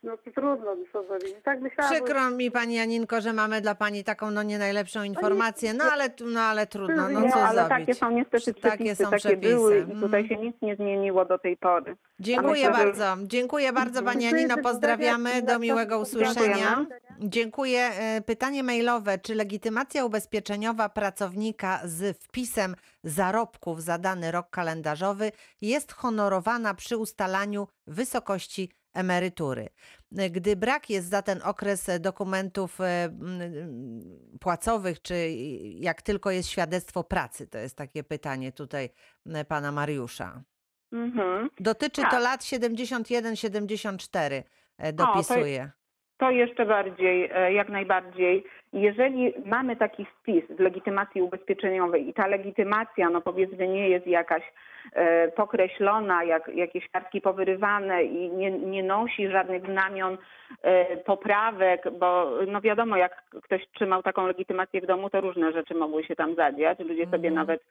No 0.04 0.18
to 0.18 0.32
trudno 0.32 0.76
mi 0.76 0.86
co 0.94 1.04
zrobić. 1.04 1.36
Tak 1.44 1.62
myślałam. 1.62 1.94
bo- 1.94 2.06
Przykro 2.06 2.30
mi 2.30 2.52
pani 2.52 2.76
Janinko, 2.76 3.22
że 3.22 3.34
mamy 3.34 3.62
dla 3.62 3.76
pani 3.76 4.04
taką 4.04 4.32
no 4.32 4.44
nie 4.44 4.58
najlepszą 4.58 5.04
informację, 5.04 5.74
no 5.74 5.84
ale, 5.92 6.10
no, 6.26 6.42
ale 6.42 6.68
trudno, 6.68 7.10
no 7.10 7.20
No, 7.20 7.30
co 7.32 7.36
ale 7.36 7.54
zrobić. 7.68 7.70
takie 7.70 7.94
są 7.94 8.12
niestety 8.12 8.54
Takie 8.54 8.70
przepisy, 8.70 9.04
są 9.04 9.10
takie 9.10 9.20
przepisy. 9.20 9.56
były 9.56 9.78
i 9.78 9.82
Mhm. 9.82 10.00
tutaj 10.02 10.28
się 10.28 10.38
nic 10.38 10.56
nie 10.62 10.76
zmieniło 10.76 11.26
do 11.26 11.38
tej 11.40 11.58
pory. 11.58 11.98
Dziękuję 12.20 12.70
myślę, 12.70 12.78
że- 12.78 12.86
bardzo. 12.86 13.16
Dziękuję 13.28 13.74
bardzo 13.74 14.04
Pani 14.04 14.22
Dziękuję, 14.22 14.42
Janino. 14.42 14.64
Pozdrawiamy. 14.64 15.30
pozdrawiam. 15.30 15.46
Do 15.46 15.60
miłego 15.60 16.00
usłyszenia. 16.00 16.86
Dziękuję. 17.20 17.80
E, 18.00 18.22
Pytanie 18.22 18.64
mailowe. 18.64 19.18
Czy 19.20 19.36
legitymacja 19.36 20.06
ubezpieczeniowa 20.06 20.90
pracownika 20.90 21.80
z 21.84 22.18
wpisem 22.18 22.76
zarobków 23.04 23.84
za 23.84 23.98
dany 23.98 24.32
rok 24.32 24.50
kalendarzowy 24.50 25.32
jest 25.62 25.92
honorowana 25.94 26.74
przy 26.74 26.98
ustalaniu 26.98 27.68
wysokości 27.88 28.72
emerytury? 28.94 29.70
E, 30.18 30.30
Gdy 30.30 30.56
brak 30.56 30.90
jest 30.90 31.10
za 31.10 31.22
ten 31.22 31.42
okres 31.44 31.90
e, 31.90 32.00
dokumentów 32.00 32.82
e, 32.82 33.10
płacowych, 34.40 35.02
czy 35.02 35.30
jak 35.76 36.02
tylko 36.02 36.32
jest 36.32 36.50
świadectwo 36.50 37.04
pracy? 37.04 37.48
To 37.48 37.58
jest 37.58 37.76
takie 37.76 38.04
pytanie 38.04 38.52
tutaj 38.52 38.90
e, 39.26 39.46
pana 39.46 39.72
Mariusza. 39.72 40.44
Mhm. 40.92 41.50
Dotyczy 41.60 42.02
to 42.02 42.08
Tak. 42.12 42.24
lat 42.24 42.42
71-74, 42.42 44.44
e, 44.78 44.94
dopisuje. 44.94 45.72
To 45.76 45.81
jeszcze 46.30 46.66
bardziej, 46.66 47.30
e, 47.34 47.54
jak 47.54 47.70
najbardziej. 47.70 48.44
Jeżeli 48.74 49.34
mamy 49.46 49.76
taki 49.76 50.06
wpis 50.06 50.44
w 50.50 50.60
legitymacji 50.60 51.22
ubezpieczeniowej 51.22 52.10
i 52.10 52.14
ta 52.14 52.28
legitymacja, 52.28 53.10
no 53.10 53.22
powiedzmy, 53.22 53.68
nie 53.68 53.90
jest 53.90 54.08
jakaś 54.08 54.44
e, 54.94 55.28
pokreślona, 55.28 56.24
jak 56.24 56.48
jakieś 56.56 56.90
kartki 56.90 57.22
powyrywane 57.22 58.04
i 58.04 58.30
nie, 58.30 58.52
nie 58.52 58.84
nosi 58.84 59.30
żadnych 59.30 59.66
znamion 59.66 60.18
e, 60.62 60.98
poprawek, 60.98 61.84
bo 62.00 62.30
no 62.48 62.62
wiadomo, 62.62 62.98
jak 62.98 63.24
ktoś 63.44 63.68
trzymał 63.76 64.04
taką 64.04 64.28
legitymację 64.28 64.82
w 64.82 64.86
domu, 64.86 65.10
to 65.10 65.22
różne 65.22 65.52
rzeczy 65.52 65.76
mogły 65.76 66.04
się 66.04 66.16
tam 66.16 66.36
zadziać. 66.36 66.80
Ludzie 66.80 67.06
sobie 67.06 67.30
Mhm. 67.30 67.34
nawet 67.36 67.64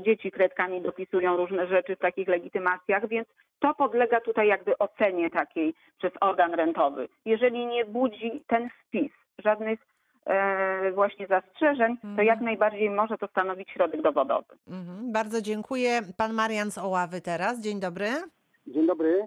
dzieci 0.00 0.30
kredkami 0.30 0.80
dopisują 0.80 1.36
różne 1.36 1.66
rzeczy 1.66 1.96
w 1.96 1.98
takich 1.98 2.28
legitymacjach, 2.28 3.08
więc 3.08 3.28
to 3.58 3.74
podlega 3.74 4.20
tutaj 4.20 4.48
jakby 4.48 4.78
ocenie 4.78 5.30
takiej 5.30 5.74
przez 5.98 6.12
organ 6.20 6.54
rentowy. 6.54 7.08
Jeżeli 7.24 7.66
nie 7.66 7.84
budzi 7.84 8.42
ten 8.46 8.68
wpis 8.70 9.12
żadnych 9.44 9.78
e, 10.26 10.92
właśnie 10.92 11.26
zastrzeżeń, 11.26 11.96
to 12.02 12.08
Mhm. 12.08 12.26
jak 12.28 12.40
najbardziej 12.40 12.90
może 12.90 13.18
to 13.18 13.26
stanowić 13.26 13.70
środek 13.70 14.02
dowodowy. 14.02 14.54
Mhm, 14.68 15.12
bardzo 15.12 15.42
dziękuję. 15.42 16.00
Pan 16.16 16.32
Marian 16.34 16.70
z 16.70 16.78
Oławy 16.78 17.20
teraz. 17.20 17.60
Dzień 17.60 17.80
dobry. 17.80 18.06
Dzień 18.66 18.86
dobry. 18.86 19.26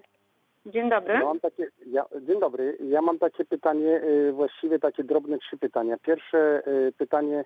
Dzień 0.66 0.89
dobry. 0.89 1.14
Ja 1.14 1.24
mam 1.24 1.39
takie, 1.39 1.68
ja, 1.86 2.05
dzień 2.22 2.39
dobry. 2.39 2.78
Ja 2.89 3.01
mam 3.01 3.20
takie 3.20 3.45
pytanie, 3.45 4.01
y, 4.03 4.32
właściwie 4.32 4.80
takie 4.80 5.03
drobne 5.03 5.38
trzy 5.38 5.57
pytania. 5.57 5.95
Pierwsze 6.05 6.62
y, 6.68 6.91
pytanie 6.97 7.43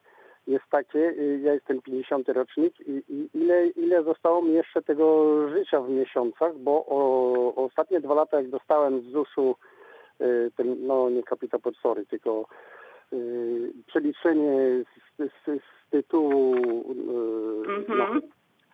jest 0.48 0.66
takie, 0.72 1.00
y, 1.00 1.39
ja 1.44 1.54
jestem 1.54 1.82
50 1.82 2.30
rocznik 2.30 2.80
i, 2.80 3.04
i 3.10 3.30
ile, 3.34 3.68
ile 3.68 4.04
zostało 4.04 4.41
mi 4.41 4.54
jeszcze 4.54 4.82
tego 4.82 5.26
życia 5.50 5.82
w 5.82 5.89
miesiącach, 5.89 6.58
bo 6.58 6.86
o, 6.88 7.56
ostatnie 7.66 8.00
dwa 8.02 8.14
lata 8.14 8.38
jak 8.38 8.50
dostałem 8.50 9.02
z 9.02 9.06
ZUS-u 9.06 9.56
y, 10.22 10.52
ten, 10.58 10.88
no 10.88 11.10
nie 11.10 11.24
kapitał 11.24 11.60
podsory, 11.60 12.06
tylko 12.06 12.46
y, 13.14 13.72
przeliczenie 13.88 14.58
z, 15.20 15.24
z, 15.24 15.46
z 15.46 15.89
tytułu 15.91 16.56
y, 16.56 17.86
no, 17.88 18.04
Mhm. 18.04 18.22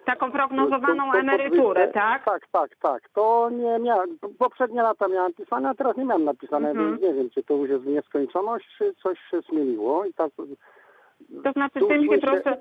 Taką 0.06 0.32
prognozowaną 0.32 1.06
to- 1.06 1.12
to 1.12 1.20
emeryturę, 1.20 1.88
podwyżkę- 1.88 1.94
tak? 1.94 2.26
Tak, 2.26 2.48
tak, 2.52 2.76
tak. 2.82 3.10
To 3.10 3.50
nie 3.52 3.80
miałem, 3.80 4.18
poprzednie 4.40 4.82
lata 4.82 5.08
miałem 5.08 5.32
napisane, 5.38 5.70
a 5.70 5.74
teraz 5.74 5.98
nie 5.98 6.06
miałem 6.06 6.24
napisane, 6.24 6.70
Mhm. 6.70 6.90
więc 6.90 7.02
nie 7.02 7.14
wiem, 7.14 7.30
czy 7.30 7.44
to 7.44 7.54
już 7.54 7.70
jest 7.70 7.86
nieskończoność, 7.86 8.66
czy 8.78 8.94
coś 9.04 9.20
się 9.32 9.42
zmieniło 9.42 10.06
i 10.06 10.14
tak... 10.14 10.32
To 11.44 11.52
znaczy 11.52 11.80
Tu 11.80 11.88
tym 11.88 12.04
się 12.04 12.18
proszę, 12.18 12.58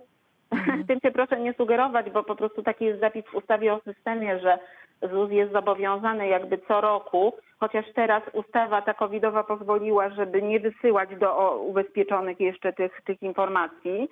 Mhm. 0.50 0.84
tym 0.88 1.00
się 1.00 1.10
proszę 1.10 1.40
nie 1.40 1.52
sugerować, 1.52 2.10
bo 2.10 2.24
po 2.24 2.36
prostu 2.36 2.62
taki 2.62 2.84
jest 2.84 3.00
zapis 3.00 3.24
w 3.26 3.34
ustawie 3.34 3.74
o 3.74 3.80
systemie, 3.80 4.38
że 4.38 4.58
ZUS 5.02 5.30
jest 5.30 5.52
zobowiązany 5.52 6.28
jakby 6.28 6.58
co 6.58 6.80
roku, 6.80 7.32
chociaż 7.60 7.84
teraz 7.94 8.22
ustawa 8.32 8.82
ta 8.82 8.94
covidowa 8.94 9.44
pozwoliła, 9.44 10.10
żeby 10.10 10.42
nie 10.42 10.60
wysyłać 10.60 11.16
do 11.16 11.56
ubezpieczonych 11.56 12.40
jeszcze 12.40 12.72
tych, 12.72 13.00
tych 13.04 13.22
informacji, 13.22 14.08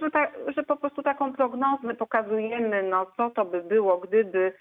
że, 0.00 0.10
ta, 0.10 0.26
że 0.56 0.62
po 0.62 0.76
prostu 0.76 1.02
taką 1.02 1.32
prognozę 1.32 1.94
pokazujemy, 1.94 2.82
no 2.82 3.06
co 3.16 3.30
to 3.30 3.44
by 3.44 3.62
było, 3.62 3.98
gdyby 3.98 4.52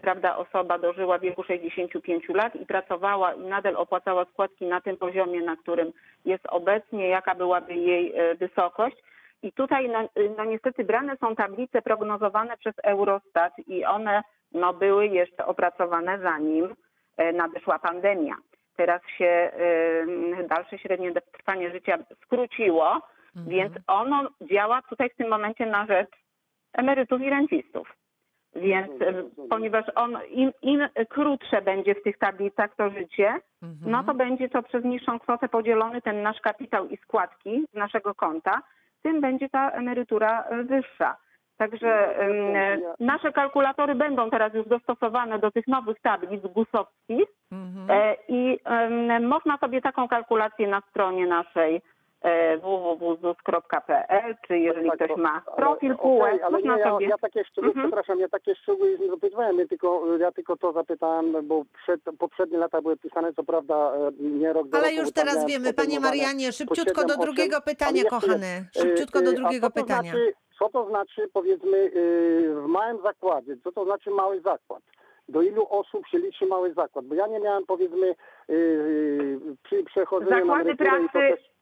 prawda, 0.00 0.36
osoba 0.36 0.78
dożyła 0.78 1.18
wieku 1.18 1.42
65 1.42 2.28
lat 2.28 2.56
i 2.56 2.66
pracowała 2.66 3.34
i 3.34 3.40
nadal 3.40 3.76
opłacała 3.76 4.24
składki 4.24 4.66
na 4.66 4.80
tym 4.80 4.96
poziomie, 4.96 5.40
na 5.40 5.56
którym 5.56 5.92
jest 6.24 6.46
obecnie, 6.46 7.08
jaka 7.08 7.34
byłaby 7.34 7.74
jej 7.74 8.12
e, 8.16 8.34
wysokość. 8.34 8.96
I 9.42 9.52
tutaj 9.52 9.88
no, 9.88 10.02
y, 10.22 10.34
no 10.36 10.44
niestety 10.44 10.84
brane 10.84 11.16
są 11.16 11.36
tablice 11.36 11.82
prognozowane 11.82 12.56
przez 12.56 12.74
Eurostat 12.84 13.52
i 13.66 13.84
one 13.84 14.22
no, 14.52 14.72
były 14.72 15.06
jeszcze 15.06 15.46
opracowane 15.46 16.18
zanim 16.18 16.74
e, 17.16 17.32
nadeszła 17.32 17.78
pandemia. 17.78 18.34
Teraz 18.76 19.02
się 19.18 19.50
y, 20.38 20.46
dalsze 20.48 20.78
średnie 20.78 21.12
trwanie 21.32 21.70
życia 21.70 21.98
skróciło, 22.24 23.00
Mhm. 23.36 23.48
więc 23.48 23.72
ono 23.86 24.28
działa 24.40 24.82
tutaj 24.82 25.10
w 25.10 25.16
tym 25.16 25.28
momencie 25.28 25.66
na 25.66 25.86
rzecz 25.86 26.10
emerytów 26.72 27.20
i 27.20 27.30
rencistów. 27.30 27.96
Więc 28.56 29.02
e, 29.02 29.14
ponieważ 29.50 29.84
on, 29.94 30.18
im, 30.30 30.52
im 30.62 30.88
krótsze 31.08 31.62
będzie 31.62 31.94
w 31.94 32.02
tych 32.02 32.18
tablicach 32.18 32.74
to 32.76 32.90
życie, 32.90 33.34
Mhm. 33.62 33.90
no 33.92 34.04
to 34.04 34.14
będzie 34.14 34.48
to 34.48 34.62
przez 34.62 34.84
niższą 34.84 35.18
kwotę 35.18 35.48
podzielony 35.48 36.02
ten 36.02 36.22
nasz 36.22 36.40
kapitał 36.40 36.88
i 36.88 36.96
składki 36.96 37.64
z 37.72 37.74
naszego 37.74 38.14
konta, 38.14 38.62
tym 39.02 39.20
będzie 39.20 39.48
ta 39.48 39.70
emerytura 39.70 40.42
e, 40.42 40.62
wyższa. 40.64 41.16
Także 41.58 42.20
e, 42.20 42.78
nasze 43.00 43.32
kalkulatory 43.32 43.94
będą 43.94 44.30
teraz 44.30 44.54
już 44.54 44.66
dostosowane 44.68 45.38
do 45.38 45.50
tych 45.50 45.66
nowych 45.68 46.00
tablic 46.00 46.42
GUS-owskich 46.42 47.28
Mhm. 47.52 47.86
e, 47.90 48.16
i 48.28 48.58
em, 48.64 49.26
można 49.26 49.58
sobie 49.58 49.80
taką 49.80 50.08
kalkulację 50.08 50.68
na 50.68 50.80
stronie 50.90 51.26
naszej 51.26 51.82
www.zus.pl, 53.06 54.34
czy 54.46 54.58
jeżeli 54.58 54.88
Tak, 54.90 54.96
ktoś 54.98 55.08
to- 55.08 55.16
ma 55.16 55.42
ale- 55.46 55.56
profil 55.56 55.92
okej, 55.92 56.02
PUE, 56.02 56.24
ale 56.24 56.50
można 56.50 56.74
nie, 56.74 56.80
ja, 56.80 56.90
sobie... 56.90 57.06
ja 57.06 57.18
takie 57.18 57.44
szczegóły, 57.44 57.68
Mhm. 57.72 57.86
przepraszam, 57.86 58.20
ja 58.20 58.28
takie 58.28 58.54
szczegóły 58.54 58.98
nie 59.00 59.08
zapytywałem, 59.10 59.58
ja 59.58 59.66
tylko, 59.66 60.16
ja 60.16 60.32
tylko 60.32 60.56
to 60.56 60.72
zapytałem, 60.72 61.46
bo 61.46 61.62
przed, 61.82 62.00
poprzednie 62.18 62.58
lata 62.58 62.82
były 62.82 62.96
pisane, 62.96 63.32
co 63.32 63.44
prawda 63.44 63.92
e, 63.94 64.10
nie 64.20 64.52
rok 64.52 64.68
do 64.68 64.78
Ale 64.78 64.86
roku, 64.88 65.00
już 65.00 65.12
teraz 65.12 65.46
wiemy, 65.46 65.72
panie 65.74 66.00
Marianie, 66.00 66.52
szybciutko 66.52 67.00
siedem, 67.00 67.06
do 67.06 67.14
osiem, 67.14 67.24
drugiego 67.24 67.56
ale 67.56 67.64
pytania, 67.64 67.96
jeszcze- 68.02 68.10
kochany. 68.10 68.46
e, 68.46 68.80
Szybciutko 68.80 69.22
do 69.22 69.30
e, 69.30 69.34
drugiego 69.34 69.66
to 69.66 69.74
pytania. 69.74 70.10
Znaczy, 70.10 70.32
co 70.58 70.68
to 70.68 70.88
znaczy, 70.88 71.28
powiedzmy, 71.32 71.78
e, 71.78 71.90
w 72.62 72.66
małym 72.66 73.02
zakładzie, 73.02 73.56
co 73.64 73.72
to 73.72 73.84
znaczy 73.84 74.10
mały 74.10 74.40
zakład? 74.40 74.82
Do 75.28 75.42
ilu 75.42 75.66
osób 75.70 76.06
się 76.06 76.18
liczy 76.18 76.46
mały 76.46 76.72
zakład? 76.74 77.04
Bo 77.04 77.14
ja 77.14 77.26
nie 77.26 77.40
miałem, 77.40 77.66
powiedzmy, 77.66 78.08
e, 78.48 78.54
przy 79.62 79.84
przechodzeniu 79.84 80.30
na 80.30 80.40
Zakłady 80.40 80.60
emeryturę 80.70 80.90
i 81.02 81.06
to 81.06 81.12
pracy, 81.12 81.36
też... 81.36 81.55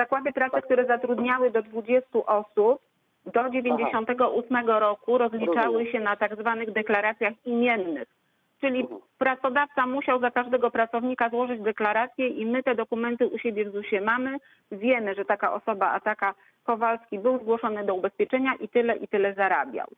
zakłady 0.00 0.32
pracy, 0.32 0.62
które 0.62 0.86
zatrudniały 0.86 1.50
do 1.50 1.62
20 1.62 2.18
osób, 2.26 2.80
do 3.26 3.50
98 3.50 4.68
roku 4.68 5.18
rozliczały 5.18 5.86
się 5.86 6.00
na 6.00 6.16
tak 6.16 6.36
zwanych 6.40 6.70
deklaracjach 6.72 7.34
imiennych. 7.46 8.08
Czyli 8.60 8.80
Mhm. 8.80 9.00
pracodawca 9.18 9.86
musiał 9.86 10.20
za 10.20 10.30
każdego 10.30 10.70
pracownika 10.70 11.30
złożyć 11.30 11.60
deklarację 11.60 12.28
i 12.28 12.46
my 12.46 12.62
te 12.62 12.74
dokumenty 12.74 13.26
u 13.26 13.38
siebie 13.38 13.64
w 13.64 13.72
ZUS-ie 13.72 14.00
mamy. 14.00 14.36
Wiemy, 14.72 15.14
że 15.14 15.24
taka 15.24 15.52
osoba, 15.52 15.90
a 15.90 16.00
taka 16.00 16.34
Kowalski 16.64 17.18
był 17.18 17.38
zgłoszony 17.38 17.84
do 17.84 17.94
ubezpieczenia 17.94 18.52
i 18.60 18.68
tyle 18.68 18.96
i 18.96 19.08
tyle 19.08 19.34
zarabiał. 19.34 19.88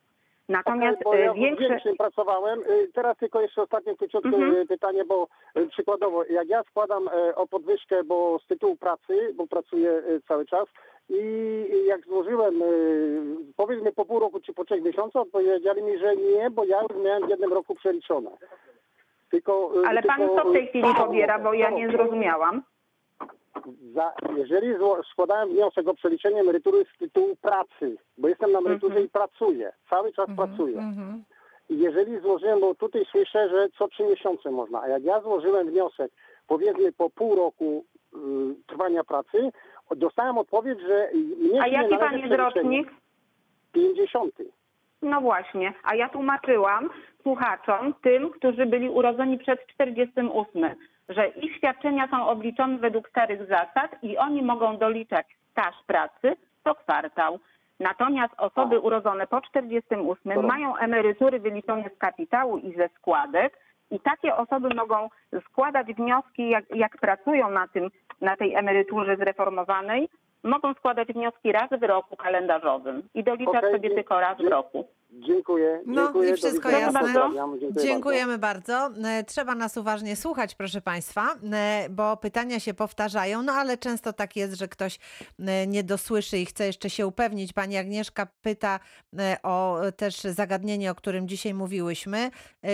Natomiast 0.49 1.03
bo 1.03 1.15
ja 1.15 1.31
e, 1.31 1.33
w 1.33 1.35
większe... 1.35 1.69
większym 1.69 1.97
pracowałem. 1.97 2.59
Y, 2.59 2.89
Teraz 2.93 3.17
tylko 3.17 3.41
jeszcze 3.41 3.61
ostatnie 3.61 3.95
króciutkie 3.97 4.29
Mhm. 4.29 4.55
y, 4.55 4.65
pytanie, 4.65 5.05
bo 5.05 5.27
przykładowo, 5.69 6.23
jak 6.25 6.47
ja 6.47 6.63
składam 6.63 7.07
e, 7.07 7.35
o 7.35 7.47
podwyżkę, 7.47 8.03
bo 8.03 8.39
z 8.39 8.47
tytułu 8.47 8.75
pracy, 8.75 9.33
bo 9.35 9.47
pracuję 9.47 10.01
cały 10.27 10.45
czas 10.45 10.67
i 11.09 11.85
jak 11.85 12.05
złożyłem, 12.05 12.53
powiedzmy 13.55 13.91
po 13.91 14.05
pół 14.05 14.19
roku 14.19 14.39
czy 14.39 14.53
po 14.53 14.65
trzech 14.65 14.83
miesiącach, 14.83 15.23
powiedzieli 15.31 15.83
mi, 15.83 15.97
że 15.97 16.15
nie, 16.15 16.49
bo 16.49 16.63
ja 16.65 16.81
już 16.81 17.03
miałem 17.03 17.25
w 17.25 17.29
jednym 17.29 17.53
roku 17.53 17.75
przeliczone. 17.75 18.31
Tylko, 19.31 19.71
Ale 19.87 20.03
pan 20.03 20.19
tylko, 20.19 20.43
co 20.43 20.49
w 20.49 20.53
tej 20.53 20.67
chwili 20.67 20.95
pobiera, 20.95 21.39
bo 21.39 21.53
ja 21.53 21.69
nie 21.69 21.91
zrozumiałam. 21.91 22.63
Za, 23.93 24.13
jeżeli 24.37 24.67
składałem 25.11 25.49
wniosek 25.49 25.87
o 25.87 25.93
przeliczenie 25.93 26.41
emerytury 26.41 26.85
z 26.95 26.99
tytułu 26.99 27.35
pracy, 27.35 27.97
bo 28.17 28.27
jestem 28.27 28.51
na 28.51 28.59
emeryturze 28.59 28.93
Mhm. 28.93 29.05
i 29.05 29.09
pracuję, 29.09 29.73
cały 29.89 30.13
czas 30.13 30.29
Mhm, 30.29 30.47
pracuję. 30.47 30.77
mhm. 30.79 31.23
I 31.69 31.79
jeżeli 31.79 32.19
złożyłem, 32.19 32.59
bo 32.59 32.75
tutaj 32.75 33.05
słyszę, 33.11 33.49
że 33.49 33.67
co 33.77 33.87
trzy 33.87 34.03
miesiące 34.03 34.51
można, 34.51 34.81
a 34.81 34.87
jak 34.87 35.03
ja 35.03 35.21
złożyłem 35.21 35.67
wniosek, 35.69 36.11
powiedzmy 36.47 36.91
po 36.91 37.09
pół 37.09 37.35
roku 37.35 37.85
y, 38.13 38.17
trwania 38.67 39.03
pracy, 39.03 39.51
dostałem 39.95 40.37
odpowiedź, 40.37 40.79
że 40.79 41.09
mnie 41.37 41.61
A 41.61 41.67
jaki 41.67 41.97
pan 41.97 42.17
jest 42.19 42.33
rocznik? 42.33 42.91
50. 43.71 44.33
No 45.03 45.21
właśnie, 45.21 45.73
a 45.83 45.95
ja 45.95 46.09
tłumaczyłam 46.09 46.89
słuchaczom, 47.21 47.93
tym, 48.01 48.29
którzy 48.29 48.65
byli 48.65 48.89
urodzeni 48.89 49.37
przed 49.37 49.67
48, 49.67 50.75
że 51.09 51.27
ich 51.27 51.55
świadczenia 51.55 52.07
są 52.07 52.27
obliczone 52.27 52.77
według 52.77 53.09
starych 53.09 53.47
zasad 53.47 54.03
i 54.03 54.17
oni 54.17 54.41
mogą 54.41 54.77
doliczać 54.77 55.25
staż 55.51 55.75
pracy 55.87 56.35
co 56.63 56.75
kwartał. 56.75 57.39
Natomiast 57.79 58.33
osoby 58.37 58.79
urodzone 58.79 59.27
po 59.27 59.41
48 59.41 60.33
Dobra. 60.35 60.47
mają 60.47 60.77
emerytury 60.77 61.39
wyliczone 61.39 61.89
z 61.95 61.97
kapitału 61.97 62.57
i 62.57 62.75
ze 62.75 62.89
składek 62.89 63.59
i 63.91 63.99
takie 63.99 64.35
osoby 64.35 64.69
mogą 64.75 65.09
składać 65.49 65.87
wnioski, 65.87 66.49
jak, 66.49 66.75
jak 66.75 66.97
pracują 66.97 67.49
na, 67.49 67.67
tym, 67.67 67.89
na 68.21 68.35
tej 68.35 68.55
emeryturze 68.55 69.15
zreformowanej, 69.15 70.09
mogą 70.43 70.73
składać 70.73 71.07
wnioski 71.07 71.51
raz 71.51 71.69
w 71.79 71.83
roku 71.83 72.15
kalendarzowym 72.15 73.03
i 73.13 73.23
doliczać 73.23 73.55
Okej, 73.55 73.71
sobie 73.71 73.89
tylko 73.89 74.19
raz 74.19 74.37
w 74.37 74.47
roku. 74.47 74.87
Dziękuję. 75.19 75.81
No 75.85 76.03
dziękuję, 76.03 76.29
i 76.29 76.33
wszystko 76.33 76.69
jasne. 76.69 76.99
bardzo. 77.01 77.29
Dziękujemy 77.83 78.37
bardzo. 78.37 78.89
E, 79.05 79.23
Trzeba 79.23 79.55
nas 79.55 79.77
uważnie 79.77 80.15
słuchać, 80.15 80.55
proszę 80.55 80.81
Państwa, 80.81 81.35
e, 81.53 81.87
bo 81.89 82.17
pytania 82.17 82.59
się 82.59 82.73
powtarzają, 82.73 83.41
no 83.41 83.53
ale 83.53 83.77
często 83.77 84.13
tak 84.13 84.35
jest, 84.35 84.53
że 84.53 84.67
ktoś 84.67 84.99
e, 85.39 85.67
nie 85.67 85.83
dosłyszy 85.83 86.37
i 86.37 86.45
chce 86.45 86.65
jeszcze 86.65 86.89
się 86.89 87.07
upewnić. 87.07 87.53
Pani 87.53 87.77
Agnieszka 87.77 88.27
pyta 88.41 88.79
o 89.43 89.77
też 89.97 90.15
zagadnienie, 90.15 90.91
o 90.91 90.95
którym 90.95 91.27
dzisiaj 91.27 91.53
mówiłyśmy. 91.53 92.31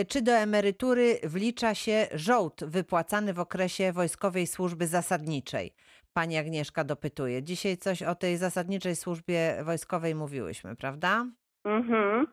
Czy 0.07 0.21
do 0.21 0.31
emerytury 0.31 1.19
wlicza 1.23 1.75
się 1.75 2.07
żołd 2.13 2.63
wypłacany 2.63 3.33
w 3.33 3.39
okresie 3.39 3.91
wojskowej 3.91 4.47
służby 4.47 4.87
zasadniczej? 4.87 5.73
Pani 6.13 6.37
Agnieszka 6.37 6.83
dopytuje. 6.83 7.43
Dzisiaj 7.43 7.77
coś 7.77 8.03
o 8.03 8.15
tej 8.15 8.37
zasadniczej 8.37 8.95
służbie 8.95 9.57
wojskowej 9.63 10.15
mówiłyśmy, 10.15 10.75
prawda? 10.75 11.25
Mhm. 11.65 12.27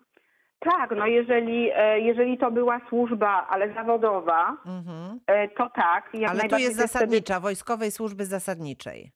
Tak, 0.58 0.90
no 0.96 1.06
jeżeli, 1.06 1.70
e, 1.74 2.00
jeżeli 2.00 2.38
to 2.38 2.50
była 2.50 2.80
służba, 2.88 3.46
ale 3.50 3.74
zawodowa, 3.74 4.56
Mhm. 4.66 5.20
e, 5.26 5.48
to 5.48 5.70
tak. 5.74 6.10
Ale 6.28 6.40
tu 6.40 6.46
jest 6.46 6.60
jest 6.60 6.74
wtedy- 6.74 6.88
zasadnicza, 6.88 7.40
wojskowej 7.40 7.90
służby 7.90 8.26
zasadniczej. 8.26 9.12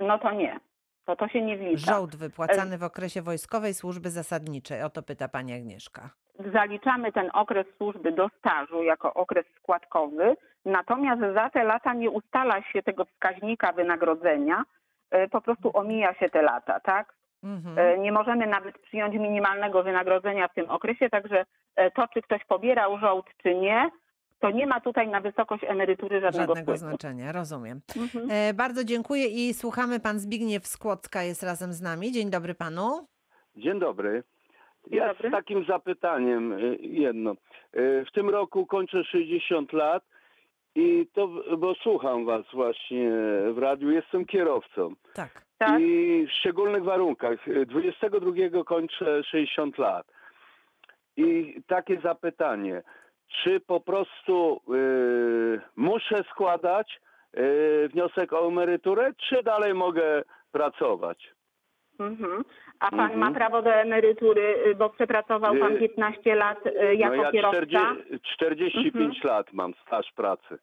No 0.00 0.18
to 0.18 0.32
nie. 0.32 0.60
To 1.04 1.16
to 1.16 1.28
się 1.28 1.42
nie 1.42 1.58
wlicza. 1.58 1.92
Żołd 1.94 2.16
wypłacany 2.16 2.78
w 2.78 2.82
okresie 2.82 3.22
wojskowej 3.22 3.74
służby 3.74 4.10
zasadniczej. 4.10 4.82
O 4.82 4.90
to 4.90 5.02
pyta 5.02 5.28
pani 5.28 5.52
Agnieszka. 5.52 6.10
Zaliczamy 6.52 7.12
ten 7.12 7.30
okres 7.32 7.66
służby 7.76 8.12
do 8.12 8.28
stażu 8.38 8.82
jako 8.82 9.14
okres 9.14 9.46
składkowy, 9.58 10.36
natomiast 10.64 11.20
za 11.34 11.50
te 11.50 11.64
lata 11.64 11.94
nie 11.94 12.10
ustala 12.10 12.62
się 12.62 12.82
tego 12.82 13.04
wskaźnika 13.04 13.72
wynagrodzenia, 13.72 14.62
e, 15.10 15.28
po 15.28 15.40
prostu 15.40 15.70
omija 15.76 16.14
się 16.14 16.28
te 16.30 16.42
lata, 16.42 16.80
tak? 16.80 17.14
Mhm. 17.42 17.78
E, 17.78 17.98
Nie 17.98 18.12
możemy 18.12 18.46
nawet 18.46 18.78
przyjąć 18.78 19.14
minimalnego 19.14 19.82
wynagrodzenia 19.82 20.48
w 20.48 20.54
tym 20.54 20.70
okresie, 20.70 21.10
także 21.10 21.44
e, 21.76 21.90
to, 21.90 22.08
czy 22.08 22.22
ktoś 22.22 22.44
pobierał 22.44 22.98
żołd, 22.98 23.26
czy 23.42 23.54
nie, 23.54 23.90
to 24.40 24.50
nie 24.50 24.66
ma 24.66 24.80
tutaj 24.80 25.08
na 25.08 25.20
wysokość 25.20 25.64
emerytury 25.66 26.20
żadnego, 26.20 26.54
Żadnego 26.54 26.76
znaczenia, 26.76 27.32
rozumiem. 27.32 27.80
Mhm. 27.96 28.28
E, 28.30 28.54
bardzo 28.54 28.84
dziękuję 28.84 29.26
i 29.26 29.54
słuchamy. 29.54 30.00
Pan 30.00 30.18
Zbigniew 30.18 30.66
Skłocka 30.66 31.22
jest 31.22 31.42
razem 31.42 31.72
z 31.72 31.80
nami. 31.80 32.12
Dzień 32.12 32.30
dobry 32.30 32.54
panu. 32.54 33.06
Dzień 33.56 33.78
dobry. 33.80 34.22
Ja 34.90 35.14
z 35.14 35.30
takim 35.30 35.64
zapytaniem 35.64 36.52
y, 36.52 36.76
jedno. 36.80 37.32
Y, 37.76 38.04
W 38.08 38.12
tym 38.12 38.30
roku 38.30 38.66
kończę 38.66 39.04
60 39.04 39.72
lat 39.72 40.04
i 40.74 41.06
to, 41.12 41.28
bo 41.58 41.74
słucham 41.74 42.24
was 42.24 42.44
właśnie 42.52 43.10
w 43.52 43.58
radiu, 43.58 43.90
jestem 43.90 44.24
kierowcą. 44.24 44.94
Tak. 45.14 45.44
Tak? 45.58 45.80
I 45.80 46.26
w 46.26 46.32
szczególnych 46.32 46.84
warunkach. 46.84 47.48
Y, 47.48 47.66
22 47.66 48.64
kończę 48.64 49.24
60 49.24 49.78
lat. 49.78 50.06
I 51.16 51.56
takie 51.66 52.00
zapytanie, 52.00 52.82
czy 53.28 53.60
po 53.60 53.80
prostu 53.80 54.60
y, 54.74 55.60
muszę 55.76 56.24
składać 56.30 57.00
y, 57.36 57.88
wniosek 57.88 58.32
o 58.32 58.48
emeryturę, 58.48 59.12
czy 59.28 59.42
dalej 59.42 59.74
mogę 59.74 60.22
pracować? 60.52 61.30
Mhm. 61.98 62.44
A 62.84 62.90
pan 62.90 63.00
Mhm. 63.00 63.18
ma 63.20 63.30
prawo 63.30 63.62
do 63.62 63.70
emerytury, 63.74 64.54
y, 64.66 64.74
bo 64.74 64.90
przepracował 64.90 65.54
pan 65.56 65.72
Y, 65.76 65.78
15 65.78 66.34
lat 66.34 66.66
y, 66.66 66.94
jako 66.94 67.16
no 67.16 67.22
ja 67.22 67.30
kierowca? 67.32 67.56
40, 67.56 68.20
45 68.34 68.96
Mhm. 69.16 69.34
lat 69.34 69.52
mam 69.52 69.74
staż 69.86 70.12
pracy. 70.12 70.58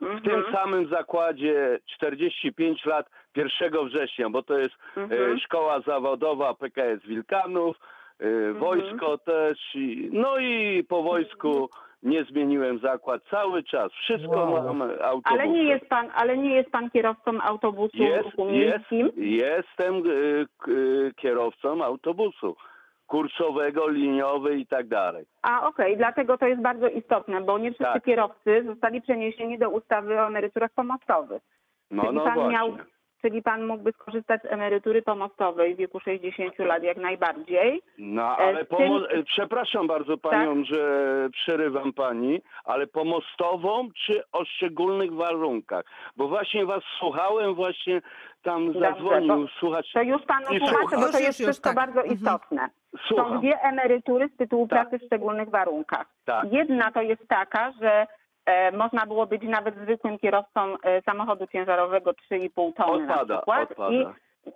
W 0.00 0.02
Mhm. 0.04 0.20
tym 0.22 0.52
samym 0.52 0.86
zakładzie 0.88 1.78
45 1.96 2.84
lat 2.84 3.10
1 3.36 3.84
września, 3.84 4.30
bo 4.30 4.42
to 4.42 4.58
jest 4.58 4.74
Mhm. 4.96 5.38
szkoła 5.38 5.80
zawodowa 5.80 6.54
PKS 6.54 7.02
Wilkanów, 7.06 7.76
e, 8.20 8.52
wojsko 8.52 9.18
też. 9.18 9.58
I, 9.74 10.08
no 10.12 10.38
i 10.38 10.84
po 10.88 11.02
wojsku 11.02 11.70
nie 12.02 12.24
zmieniłem 12.24 12.78
zakład 12.78 13.22
cały 13.30 13.62
czas. 13.62 13.92
Wszystko 13.92 14.30
Wow. 14.30 14.74
mam 14.74 14.82
autobusem. 14.82 15.22
Ale 15.40 15.48
nie 15.48 15.62
jest 15.64 15.86
pan, 15.88 16.08
ale 16.14 16.38
nie 16.38 16.54
jest 16.54 16.70
pan 16.70 16.90
kierowcą 16.90 17.40
autobusu 17.40 17.96
Jest, 17.96 18.24
ruchu 18.24 18.50
jest, 18.50 18.90
miejskim? 18.90 19.10
jestem 19.24 20.02
k- 20.02 20.08
e, 20.70 21.14
kierowcą 21.16 21.84
autobusu 21.84 22.56
kursowego, 23.06 23.88
liniowy 23.88 24.56
i 24.58 24.66
tak 24.66 24.88
dalej. 24.88 25.24
A 25.42 25.68
okej, 25.68 25.96
dlatego 25.96 26.38
to 26.38 26.46
jest 26.46 26.62
bardzo 26.62 26.88
istotne, 26.88 27.40
bo 27.40 27.58
nie 27.58 27.70
wszyscy 27.70 27.92
Tak. 27.92 28.04
kierowcy 28.04 28.64
zostali 28.66 29.02
przeniesieni 29.02 29.58
do 29.58 29.70
ustawy 29.70 30.20
o 30.20 30.26
emeryturach 30.26 30.70
pomostowych. 30.74 31.42
No, 31.90 32.02
czyli 32.02 32.14
no 32.14 32.24
pan 32.24 32.34
właśnie. 32.34 32.52
miał, 32.52 32.72
czyli 33.22 33.42
pan 33.42 33.66
mógłby 33.66 33.92
skorzystać 33.92 34.42
z 34.42 34.44
emerytury 34.52 35.02
pomostowej 35.02 35.74
w 35.74 35.78
wieku 35.78 36.00
60 36.00 36.58
lat 36.58 36.82
jak 36.82 36.96
najbardziej. 36.96 37.82
No, 37.98 38.22
E, 38.22 38.26
ale 38.36 38.64
w 38.64 38.68
tym- 38.68 38.78
pomo- 38.78 39.10
e, 39.10 39.22
przepraszam 39.22 39.86
bardzo 39.86 40.18
panią, 40.18 40.56
Tak? 40.56 40.64
że 40.64 40.80
przerywam 41.32 41.92
pani, 41.92 42.40
ale 42.64 42.86
pomostową 42.86 43.88
czy 44.06 44.22
o 44.32 44.44
szczególnych 44.44 45.12
warunkach? 45.14 45.84
Bo 46.16 46.28
właśnie 46.28 46.66
was 46.66 46.82
słuchałem, 46.98 47.54
właśnie 47.54 48.00
tam 48.42 48.72
Dobrze, 48.72 48.80
zadzwonił 48.80 49.48
słuchacz. 49.48 49.92
To 49.92 50.02
już 50.02 50.22
panu 50.22 50.46
tłumaczę, 50.46 50.96
bo 50.96 51.12
to 51.12 51.18
jest 51.18 51.40
już, 51.40 51.46
wszystko 51.48 51.68
tak. 51.70 51.76
bardzo 51.76 52.00
Mhm. 52.00 52.18
istotne. 52.18 52.68
Są 52.92 52.98
Słucham. 53.08 53.38
dwie 53.38 53.60
emerytury 53.62 54.28
z 54.28 54.36
tytułu 54.36 54.68
Tak. 54.68 54.78
pracy 54.88 55.04
w 55.04 55.06
szczególnych 55.06 55.50
warunkach. 55.50 56.06
Tak. 56.24 56.52
Jedna 56.52 56.92
to 56.92 57.02
jest 57.02 57.28
taka, 57.28 57.72
że 57.80 58.06
można 58.72 59.06
było 59.06 59.26
być 59.26 59.42
nawet 59.42 59.74
zwykłym 59.76 60.18
kierowcą 60.18 60.76
e, 60.82 61.02
samochodu 61.02 61.46
ciężarowego 61.46 62.10
3,5 62.10 62.72
tony 62.76 63.06
na 63.06 63.12
Odpada, 63.14 63.36
przykład 63.36 63.70
odpada. 63.70 63.94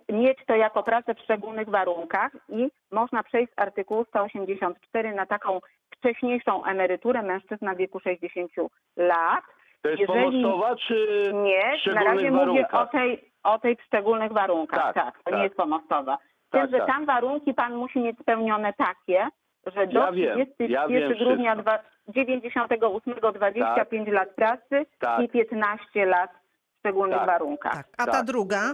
i 0.07 0.13
mieć 0.13 0.37
to 0.47 0.55
jako 0.55 0.83
pracę 0.83 1.15
w 1.15 1.19
szczególnych 1.19 1.69
warunkach 1.69 2.31
i 2.49 2.67
można 2.91 3.23
przejść 3.23 3.53
z 3.53 3.61
artykułu 3.61 4.05
184 4.05 5.13
na 5.13 5.25
taką 5.25 5.59
wcześniejszą 5.95 6.65
emeryturę 6.65 7.21
mężczyzna 7.21 7.73
w 7.73 7.77
wieku 7.77 7.99
60 7.99 8.51
lat. 8.97 9.43
To 9.81 9.89
jest 9.89 10.01
jeżeli- 10.01 10.23
pomostowa 10.23 10.75
czy 10.75 11.31
Nie, 11.33 11.93
na 11.93 12.03
razie 12.03 12.31
mówię 12.31 12.45
warunkach? 12.45 12.73
o 12.81 12.85
tej, 12.85 13.29
o 13.43 13.59
tej 13.59 13.75
w 13.75 13.81
szczególnych 13.81 14.31
warunkach. 14.31 14.83
Tak, 14.83 14.95
Tak, 14.95 15.17
to 15.17 15.23
tak. 15.23 15.33
nie 15.35 15.43
jest 15.43 15.55
pomostowa. 15.55 16.17
Z 16.47 16.49
tym, 16.49 16.61
Tak, 16.61 16.71
że 16.71 16.77
tak. 16.77 16.87
tam 16.87 17.05
warunki 17.05 17.53
pan 17.53 17.73
musi 17.75 17.99
mieć 17.99 18.19
spełnione 18.19 18.73
takie, 18.73 19.27
że 19.75 19.87
do 19.87 19.99
Ja 19.99 20.11
wiem, 20.11 20.39
ja 20.39 20.45
31 20.45 20.89
wiem 21.09 21.17
grudnia 21.17 21.55
dwa- 21.55 21.79
98 22.07 23.13
25 23.33 24.07
lat 24.09 24.29
pracy 24.35 24.85
Tak. 24.99 25.19
i 25.21 25.29
15 25.29 26.05
lat 26.05 26.31
w 26.75 26.79
szczególnych 26.79 27.17
Tak. 27.17 27.27
warunkach. 27.27 27.73
Tak. 27.73 27.85
A 27.97 28.05
ta 28.05 28.11
Tak. 28.11 28.25
druga? 28.25 28.73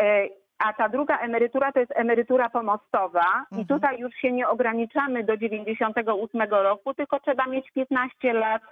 E, 0.00 0.28
A 0.64 0.72
ta 0.72 0.88
druga 0.88 1.18
emerytura 1.18 1.72
to 1.72 1.80
jest 1.80 1.92
emerytura 1.94 2.50
pomostowa 2.50 3.24
Mhm. 3.50 3.62
i 3.62 3.66
tutaj 3.66 3.98
już 3.98 4.14
się 4.14 4.32
nie 4.32 4.48
ograniczamy 4.48 5.24
do 5.24 5.36
98 5.36 6.62
roku, 6.62 6.94
tylko 6.94 7.20
trzeba 7.20 7.46
mieć 7.46 7.70
15 7.70 8.32
lat 8.32 8.62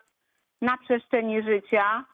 na 0.63 0.77
przestrzeni 0.79 1.43
życia, 1.43 2.05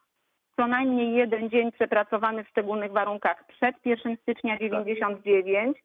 co 0.57 0.67
najmniej 0.67 1.15
jeden 1.15 1.51
dzień 1.51 1.73
przepracowany 1.73 2.45
w 2.45 2.49
szczególnych 2.49 2.93
warunkach 2.93 3.45
przed 3.47 3.77
1 3.87 4.17
stycznia 4.23 4.59
99, 4.59 5.77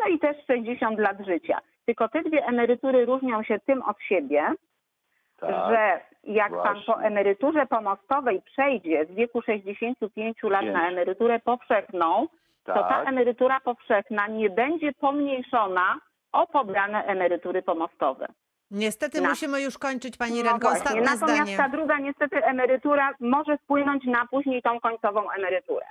no 0.00 0.08
i 0.08 0.18
też 0.18 0.36
60 0.46 0.98
lat 0.98 1.16
życia. 1.26 1.58
Tylko 1.86 2.08
te 2.08 2.22
dwie 2.22 2.44
emerytury 2.46 3.04
różnią 3.04 3.42
się 3.42 3.58
tym 3.58 3.82
od 3.82 4.00
siebie, 4.02 4.52
Tak. 5.40 5.70
że 5.70 6.00
jak 6.24 6.50
pan 6.50 6.60
właśnie. 6.62 6.94
po 6.94 7.02
emeryturze 7.02 7.66
pomostowej 7.66 8.42
przejdzie 8.42 9.06
z 9.06 9.14
wieku 9.14 9.42
65 9.42 10.36
lat 10.42 10.60
Pięć. 10.60 10.72
na 10.74 10.88
emeryturę 10.88 11.38
powszechną, 11.40 12.26
to 12.64 12.74
ta 12.74 12.88
Tak. 12.88 13.08
emerytura 13.08 13.60
powszechna 13.60 14.26
nie 14.26 14.50
będzie 14.50 14.92
pomniejszona 14.92 15.98
o 16.32 16.46
pobrane 16.46 17.04
emerytury 17.04 17.62
pomostowe. 17.62 18.26
Niestety 18.70 19.20
Na- 19.20 19.28
musimy 19.28 19.60
już 19.62 19.78
kończyć, 19.78 20.16
pani 20.16 20.42
No 20.42 20.50
Renko. 20.50 20.68
Ostatnie 20.68 21.00
Natomiast 21.00 21.22
zdanie. 21.34 21.56
ta 21.56 21.68
druga 21.68 21.98
niestety 21.98 22.44
emerytura 22.44 23.10
może 23.20 23.58
wpłynąć 23.58 24.04
na 24.04 24.26
później 24.30 24.62
tą 24.62 24.80
końcową 24.80 25.30
emeryturę. 25.30 25.86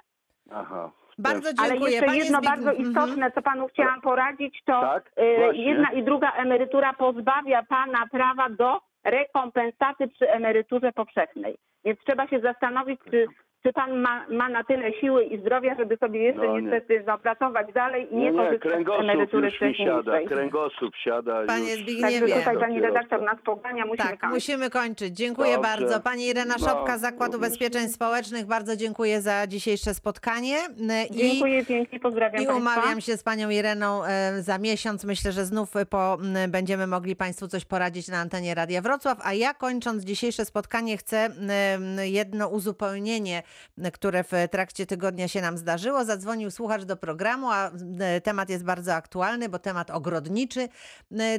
Aha. 0.52 0.90
Bardzo 1.18 1.50
Ale 1.58 1.70
dziękuję. 1.70 1.92
jeszcze 1.92 2.06
Panie 2.08 2.20
jedno 2.20 2.42
bardzo 2.42 2.70
Mhm. 2.72 2.88
istotne, 2.90 3.32
co 3.32 3.42
panu 3.42 3.68
chciałam 3.68 4.02
poradzić, 4.02 4.62
to 4.66 4.82
Tak, 4.82 5.12
y, 5.20 5.56
jedna 5.56 5.92
i 5.92 6.04
druga 6.04 6.32
emerytura 6.32 6.94
pozbawia 6.94 7.64
pana 7.64 8.08
prawa 8.12 8.50
do 8.50 8.82
rekompensaty 9.04 10.08
przy 10.08 10.32
emeryturze 10.32 10.92
powszechnej. 10.92 11.56
Więc 11.86 12.00
trzeba 12.00 12.28
się 12.28 12.40
zastanowić, 12.40 13.00
czy 13.12 13.28
czy 13.64 13.74
pan 13.74 14.00
ma, 14.00 14.26
ma 14.30 14.50
na 14.50 14.64
tyle 14.64 14.94
siły 14.94 15.24
i 15.24 15.42
zdrowia, 15.42 15.76
żeby 15.76 15.98
sobie 15.98 16.24
jeszcze 16.24 16.42
No 16.42 16.60
nie. 16.60 16.62
niestety 16.62 17.04
no, 17.08 17.18
pracować 17.18 17.74
dalej 17.74 18.08
i 18.12 18.16
nie, 18.16 18.24
Nie, 18.24 18.32
nie, 18.32 18.38
korzystać 18.38 18.70
z 18.70 18.74
kręgosłup 18.74 19.04
emerytury 19.04 19.46
już 19.50 19.62
mi 19.62 19.76
siada, 19.76 20.20
kręgosłup 20.28 20.96
siada 20.96 21.44
Panie 21.48 21.72
już. 21.72 21.82
Zbigniewie. 21.84 22.20
Także 22.20 22.36
tutaj 22.40 22.58
pani 22.60 22.82
redaktor 22.82 23.22
nas 23.22 23.38
pogania, 23.46 23.86
musimy 23.86 24.10
Tak, 24.10 24.20
kończyć. 24.20 24.34
musimy 24.36 24.70
kończyć. 24.70 25.18
Dziękuję 25.18 25.56
Dobrze. 25.56 25.70
bardzo. 25.70 26.00
Pani 26.00 26.28
Irena 26.28 26.56
No, 26.60 26.68
Szopka, 26.68 26.98
Zakład 26.98 27.34
również. 27.34 27.48
Ubezpieczeń 27.50 27.90
Społecznych, 27.90 28.46
bardzo 28.46 28.76
dziękuję 28.76 29.22
za 29.22 29.48
dzisiejsze 29.48 29.94
spotkanie. 29.94 30.58
I, 31.12 31.16
Dziękuję 31.18 31.66
pięknie, 31.66 32.00
pozdrawiam 32.00 32.44
I 32.44 32.46
państwa. 32.46 32.72
umawiam 32.72 33.02
się 33.02 33.18
z 33.18 33.24
panią 33.24 33.50
Ireną 33.50 34.06
e, 34.06 34.42
za 34.42 34.58
miesiąc. 34.58 35.04
Myślę, 35.06 35.32
że 35.32 35.46
znów 35.46 35.74
po, 35.90 36.18
będziemy 36.50 36.88
mogli 36.88 37.16
państwu 37.16 37.48
coś 37.48 37.66
poradzić 37.66 38.08
na 38.08 38.18
antenie 38.18 38.56
Radia 38.56 38.82
Wrocław. 38.82 39.18
A 39.24 39.34
ja 39.34 39.54
kończąc 39.54 40.04
dzisiejsze 40.04 40.46
spotkanie 40.46 40.98
chcę 40.98 41.30
jedno 42.04 42.48
uzupełnienie, 42.48 43.44
które 43.94 44.24
w 44.24 44.32
trakcie 44.52 44.86
tygodnia 44.86 45.28
się 45.28 45.42
nam 45.42 45.58
zdarzyło. 45.58 46.06
Zadzwonił 46.06 46.52
słuchacz 46.52 46.84
do 46.84 46.98
programu, 46.98 47.52
a 47.52 47.72
temat 48.24 48.50
jest 48.50 48.64
bardzo 48.64 48.94
aktualny, 48.94 49.50
bo 49.50 49.60
temat 49.60 49.90
ogrodniczy. 49.90 50.70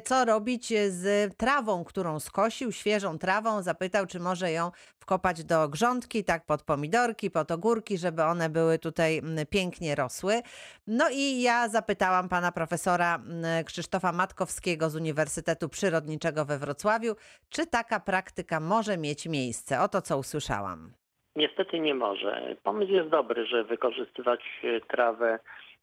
Co 0.04 0.24
robić 0.24 0.72
z 0.88 1.36
trawą, 1.36 1.84
którą 1.84 2.20
skosił, 2.20 2.72
świeżą 2.72 3.18
trawą? 3.18 3.62
Zapytał, 3.62 4.06
czy 4.06 4.20
może 4.20 4.52
ją 4.52 4.70
wkopać 4.98 5.44
do 5.44 5.68
grządki, 5.68 6.24
tak 6.24 6.46
pod 6.46 6.62
pomidorki, 6.62 7.30
pod 7.30 7.50
ogórki, 7.50 7.98
żeby 7.98 8.24
one 8.24 8.50
były 8.50 8.78
tutaj 8.78 9.22
pięknie 9.50 9.94
rosły. 9.94 10.42
No 10.86 11.08
i 11.10 11.42
ja 11.42 11.68
zapytałam 11.68 12.28
pana 12.28 12.52
profesora 12.52 13.22
Krzysztofa 13.64 14.12
Matkowskiego 14.12 14.90
z 14.90 14.96
Uniwersytetu 14.96 15.68
Przyrodniczego 15.68 16.44
we 16.44 16.58
Wrocławiu, 16.58 17.16
czy 17.48 17.66
taka 17.66 18.00
praktyka 18.00 18.60
może 18.60 18.98
mieć 18.98 19.26
miejsce. 19.26 19.80
Oto 19.80 20.02
co 20.02 20.18
usłyszałam. 20.18 20.99
Niestety 21.36 21.80
nie 21.80 21.94
może. 21.94 22.56
Pomysł 22.62 22.92
jest 22.92 23.08
dobry, 23.08 23.46
że 23.46 23.64
wykorzystywać 23.64 24.40
e, 24.64 24.80
trawę 24.80 25.38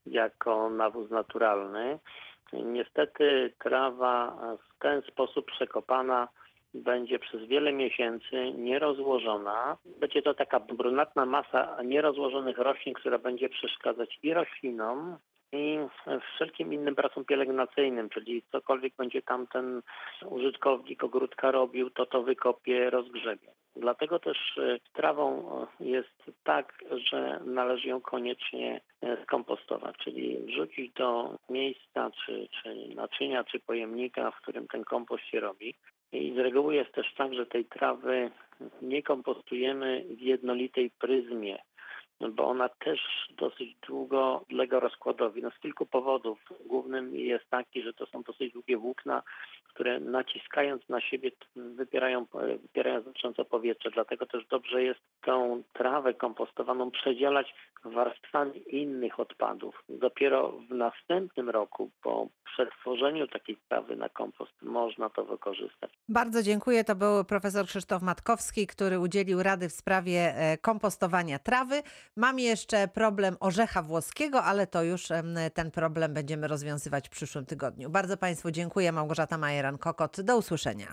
jako 0.06 0.70
nawóz 0.70 1.10
naturalny. 1.10 2.00
Niestety 2.54 3.54
trawa 3.60 4.38
w 4.58 4.80
ten 4.80 5.02
sposób 5.02 5.46
przekopana 5.46 6.28
będzie 6.74 7.20
przez 7.20 7.42
wiele 7.48 7.74
miesięcy 7.74 8.52
nierozłożona. 8.54 9.78
Będzie 10.00 10.22
to 10.22 10.34
taka 10.34 10.60
brunatna 10.60 11.26
masa 11.26 11.78
nierozłożonych 11.84 12.58
roślin, 12.58 12.94
która 12.94 13.18
będzie 13.18 13.50
przeszkadzać 13.50 14.20
i 14.24 14.34
roślinom, 14.34 15.18
i 15.52 15.80
wszelkim 16.34 16.74
innym 16.74 16.96
pracom 16.96 17.26
pielęgnacyjnym, 17.26 18.10
czyli 18.10 18.44
cokolwiek 18.52 18.94
będzie 18.98 19.22
tam 19.22 19.48
ten 19.48 19.82
użytkownik 20.26 21.04
ogródka 21.04 21.52
robił, 21.52 21.90
to 21.90 22.06
to 22.06 22.24
wykopie, 22.24 22.90
rozgrzebie. 22.90 23.48
Dlatego 23.76 24.20
też 24.20 24.58
e, 24.58 24.78
trawą 24.94 25.52
e, 25.62 25.86
jest 25.86 26.24
tak, 26.44 26.84
że 27.10 27.40
należy 27.46 27.88
ją 27.88 28.02
koniecznie 28.02 28.82
e, 29.02 29.24
skompostować, 29.24 29.96
czyli 29.98 30.38
wrzucić 30.38 30.94
do 30.94 31.38
miejsca, 31.50 32.12
czy, 32.26 32.48
czy 32.52 32.96
naczynia, 32.96 33.44
czy 33.44 33.60
pojemnika, 33.60 34.32
w 34.32 34.42
którym 34.42 34.68
ten 34.68 34.84
kompost 34.84 35.24
się 35.24 35.40
robi. 35.40 35.76
I 36.12 36.34
z 36.34 36.38
reguły 36.38 36.76
jest 36.76 36.92
też 36.92 37.14
tak, 37.14 37.34
że 37.34 37.46
tej 37.46 37.66
trawy 37.66 38.32
nie 38.82 39.04
kompostujemy 39.04 40.06
w 40.10 40.22
jednolitej 40.22 40.92
pryzmie, 41.00 41.58
bo 42.32 42.48
ona 42.48 42.70
też 42.70 43.00
dosyć 43.38 43.76
długo 43.88 44.42
podlega 44.50 44.80
rozkładowi. 44.80 45.42
No 45.42 45.52
z 45.52 45.60
kilku 45.60 45.86
powodów. 45.86 46.40
Głównym 46.66 47.16
jest 47.16 47.50
taki, 47.50 47.82
że 47.82 47.94
to 47.94 48.06
są 48.06 48.22
dosyć 48.22 48.54
długie 48.54 48.78
włókna, 48.78 49.24
które 49.74 50.00
naciskając 50.00 50.90
na 50.90 51.02
siebie 51.02 51.32
wypierają, 51.56 52.26
wypierają 52.62 53.02
znacząco 53.02 53.46
powietrze. 53.46 53.92
Dlatego 53.92 54.26
też 54.26 54.46
dobrze 54.48 54.84
jest 54.84 55.00
tą 55.22 55.64
trawę 55.74 56.14
kompostowaną 56.14 56.92
przedzielać 56.92 57.54
warstwami 57.84 58.76
innych 58.76 59.20
odpadów. 59.20 59.84
Dopiero 59.90 60.52
w 60.52 60.74
następnym 60.74 61.50
roku, 61.50 61.90
po 62.04 62.28
przetworzeniu 62.46 63.28
takiej 63.28 63.58
trawy 63.70 63.96
na 63.96 64.10
kompost, 64.10 64.52
można 64.62 65.10
to 65.10 65.26
wykorzystać. 65.26 65.92
Bardzo 66.10 66.44
dziękuję. 66.44 66.84
To 66.84 66.96
był 66.96 67.24
profesor 67.26 67.66
Krzysztof 67.66 68.02
Matkowski, 68.02 68.68
który 68.68 69.00
udzielił 69.00 69.44
rady 69.44 69.70
w 69.70 69.72
sprawie 69.72 70.20
e, 70.20 70.58
kompostowania 70.58 71.40
trawy. 71.40 71.82
Mam 72.18 72.40
jeszcze 72.40 72.88
problem 72.88 73.38
orzecha 73.40 73.82
włoskiego, 73.84 74.44
ale 74.44 74.68
to 74.68 74.84
już 74.84 75.08
ten 75.54 75.72
problem 75.72 76.14
będziemy 76.14 76.48
rozwiązywać 76.48 77.08
w 77.08 77.12
przyszłym 77.12 77.46
tygodniu. 77.46 77.90
Bardzo 77.90 78.18
Państwu 78.18 78.52
dziękuję. 78.52 78.92
Małgorzata 78.92 79.38
Majeran-Kokot. 79.38 80.22
Do 80.22 80.38
usłyszenia. 80.38 80.88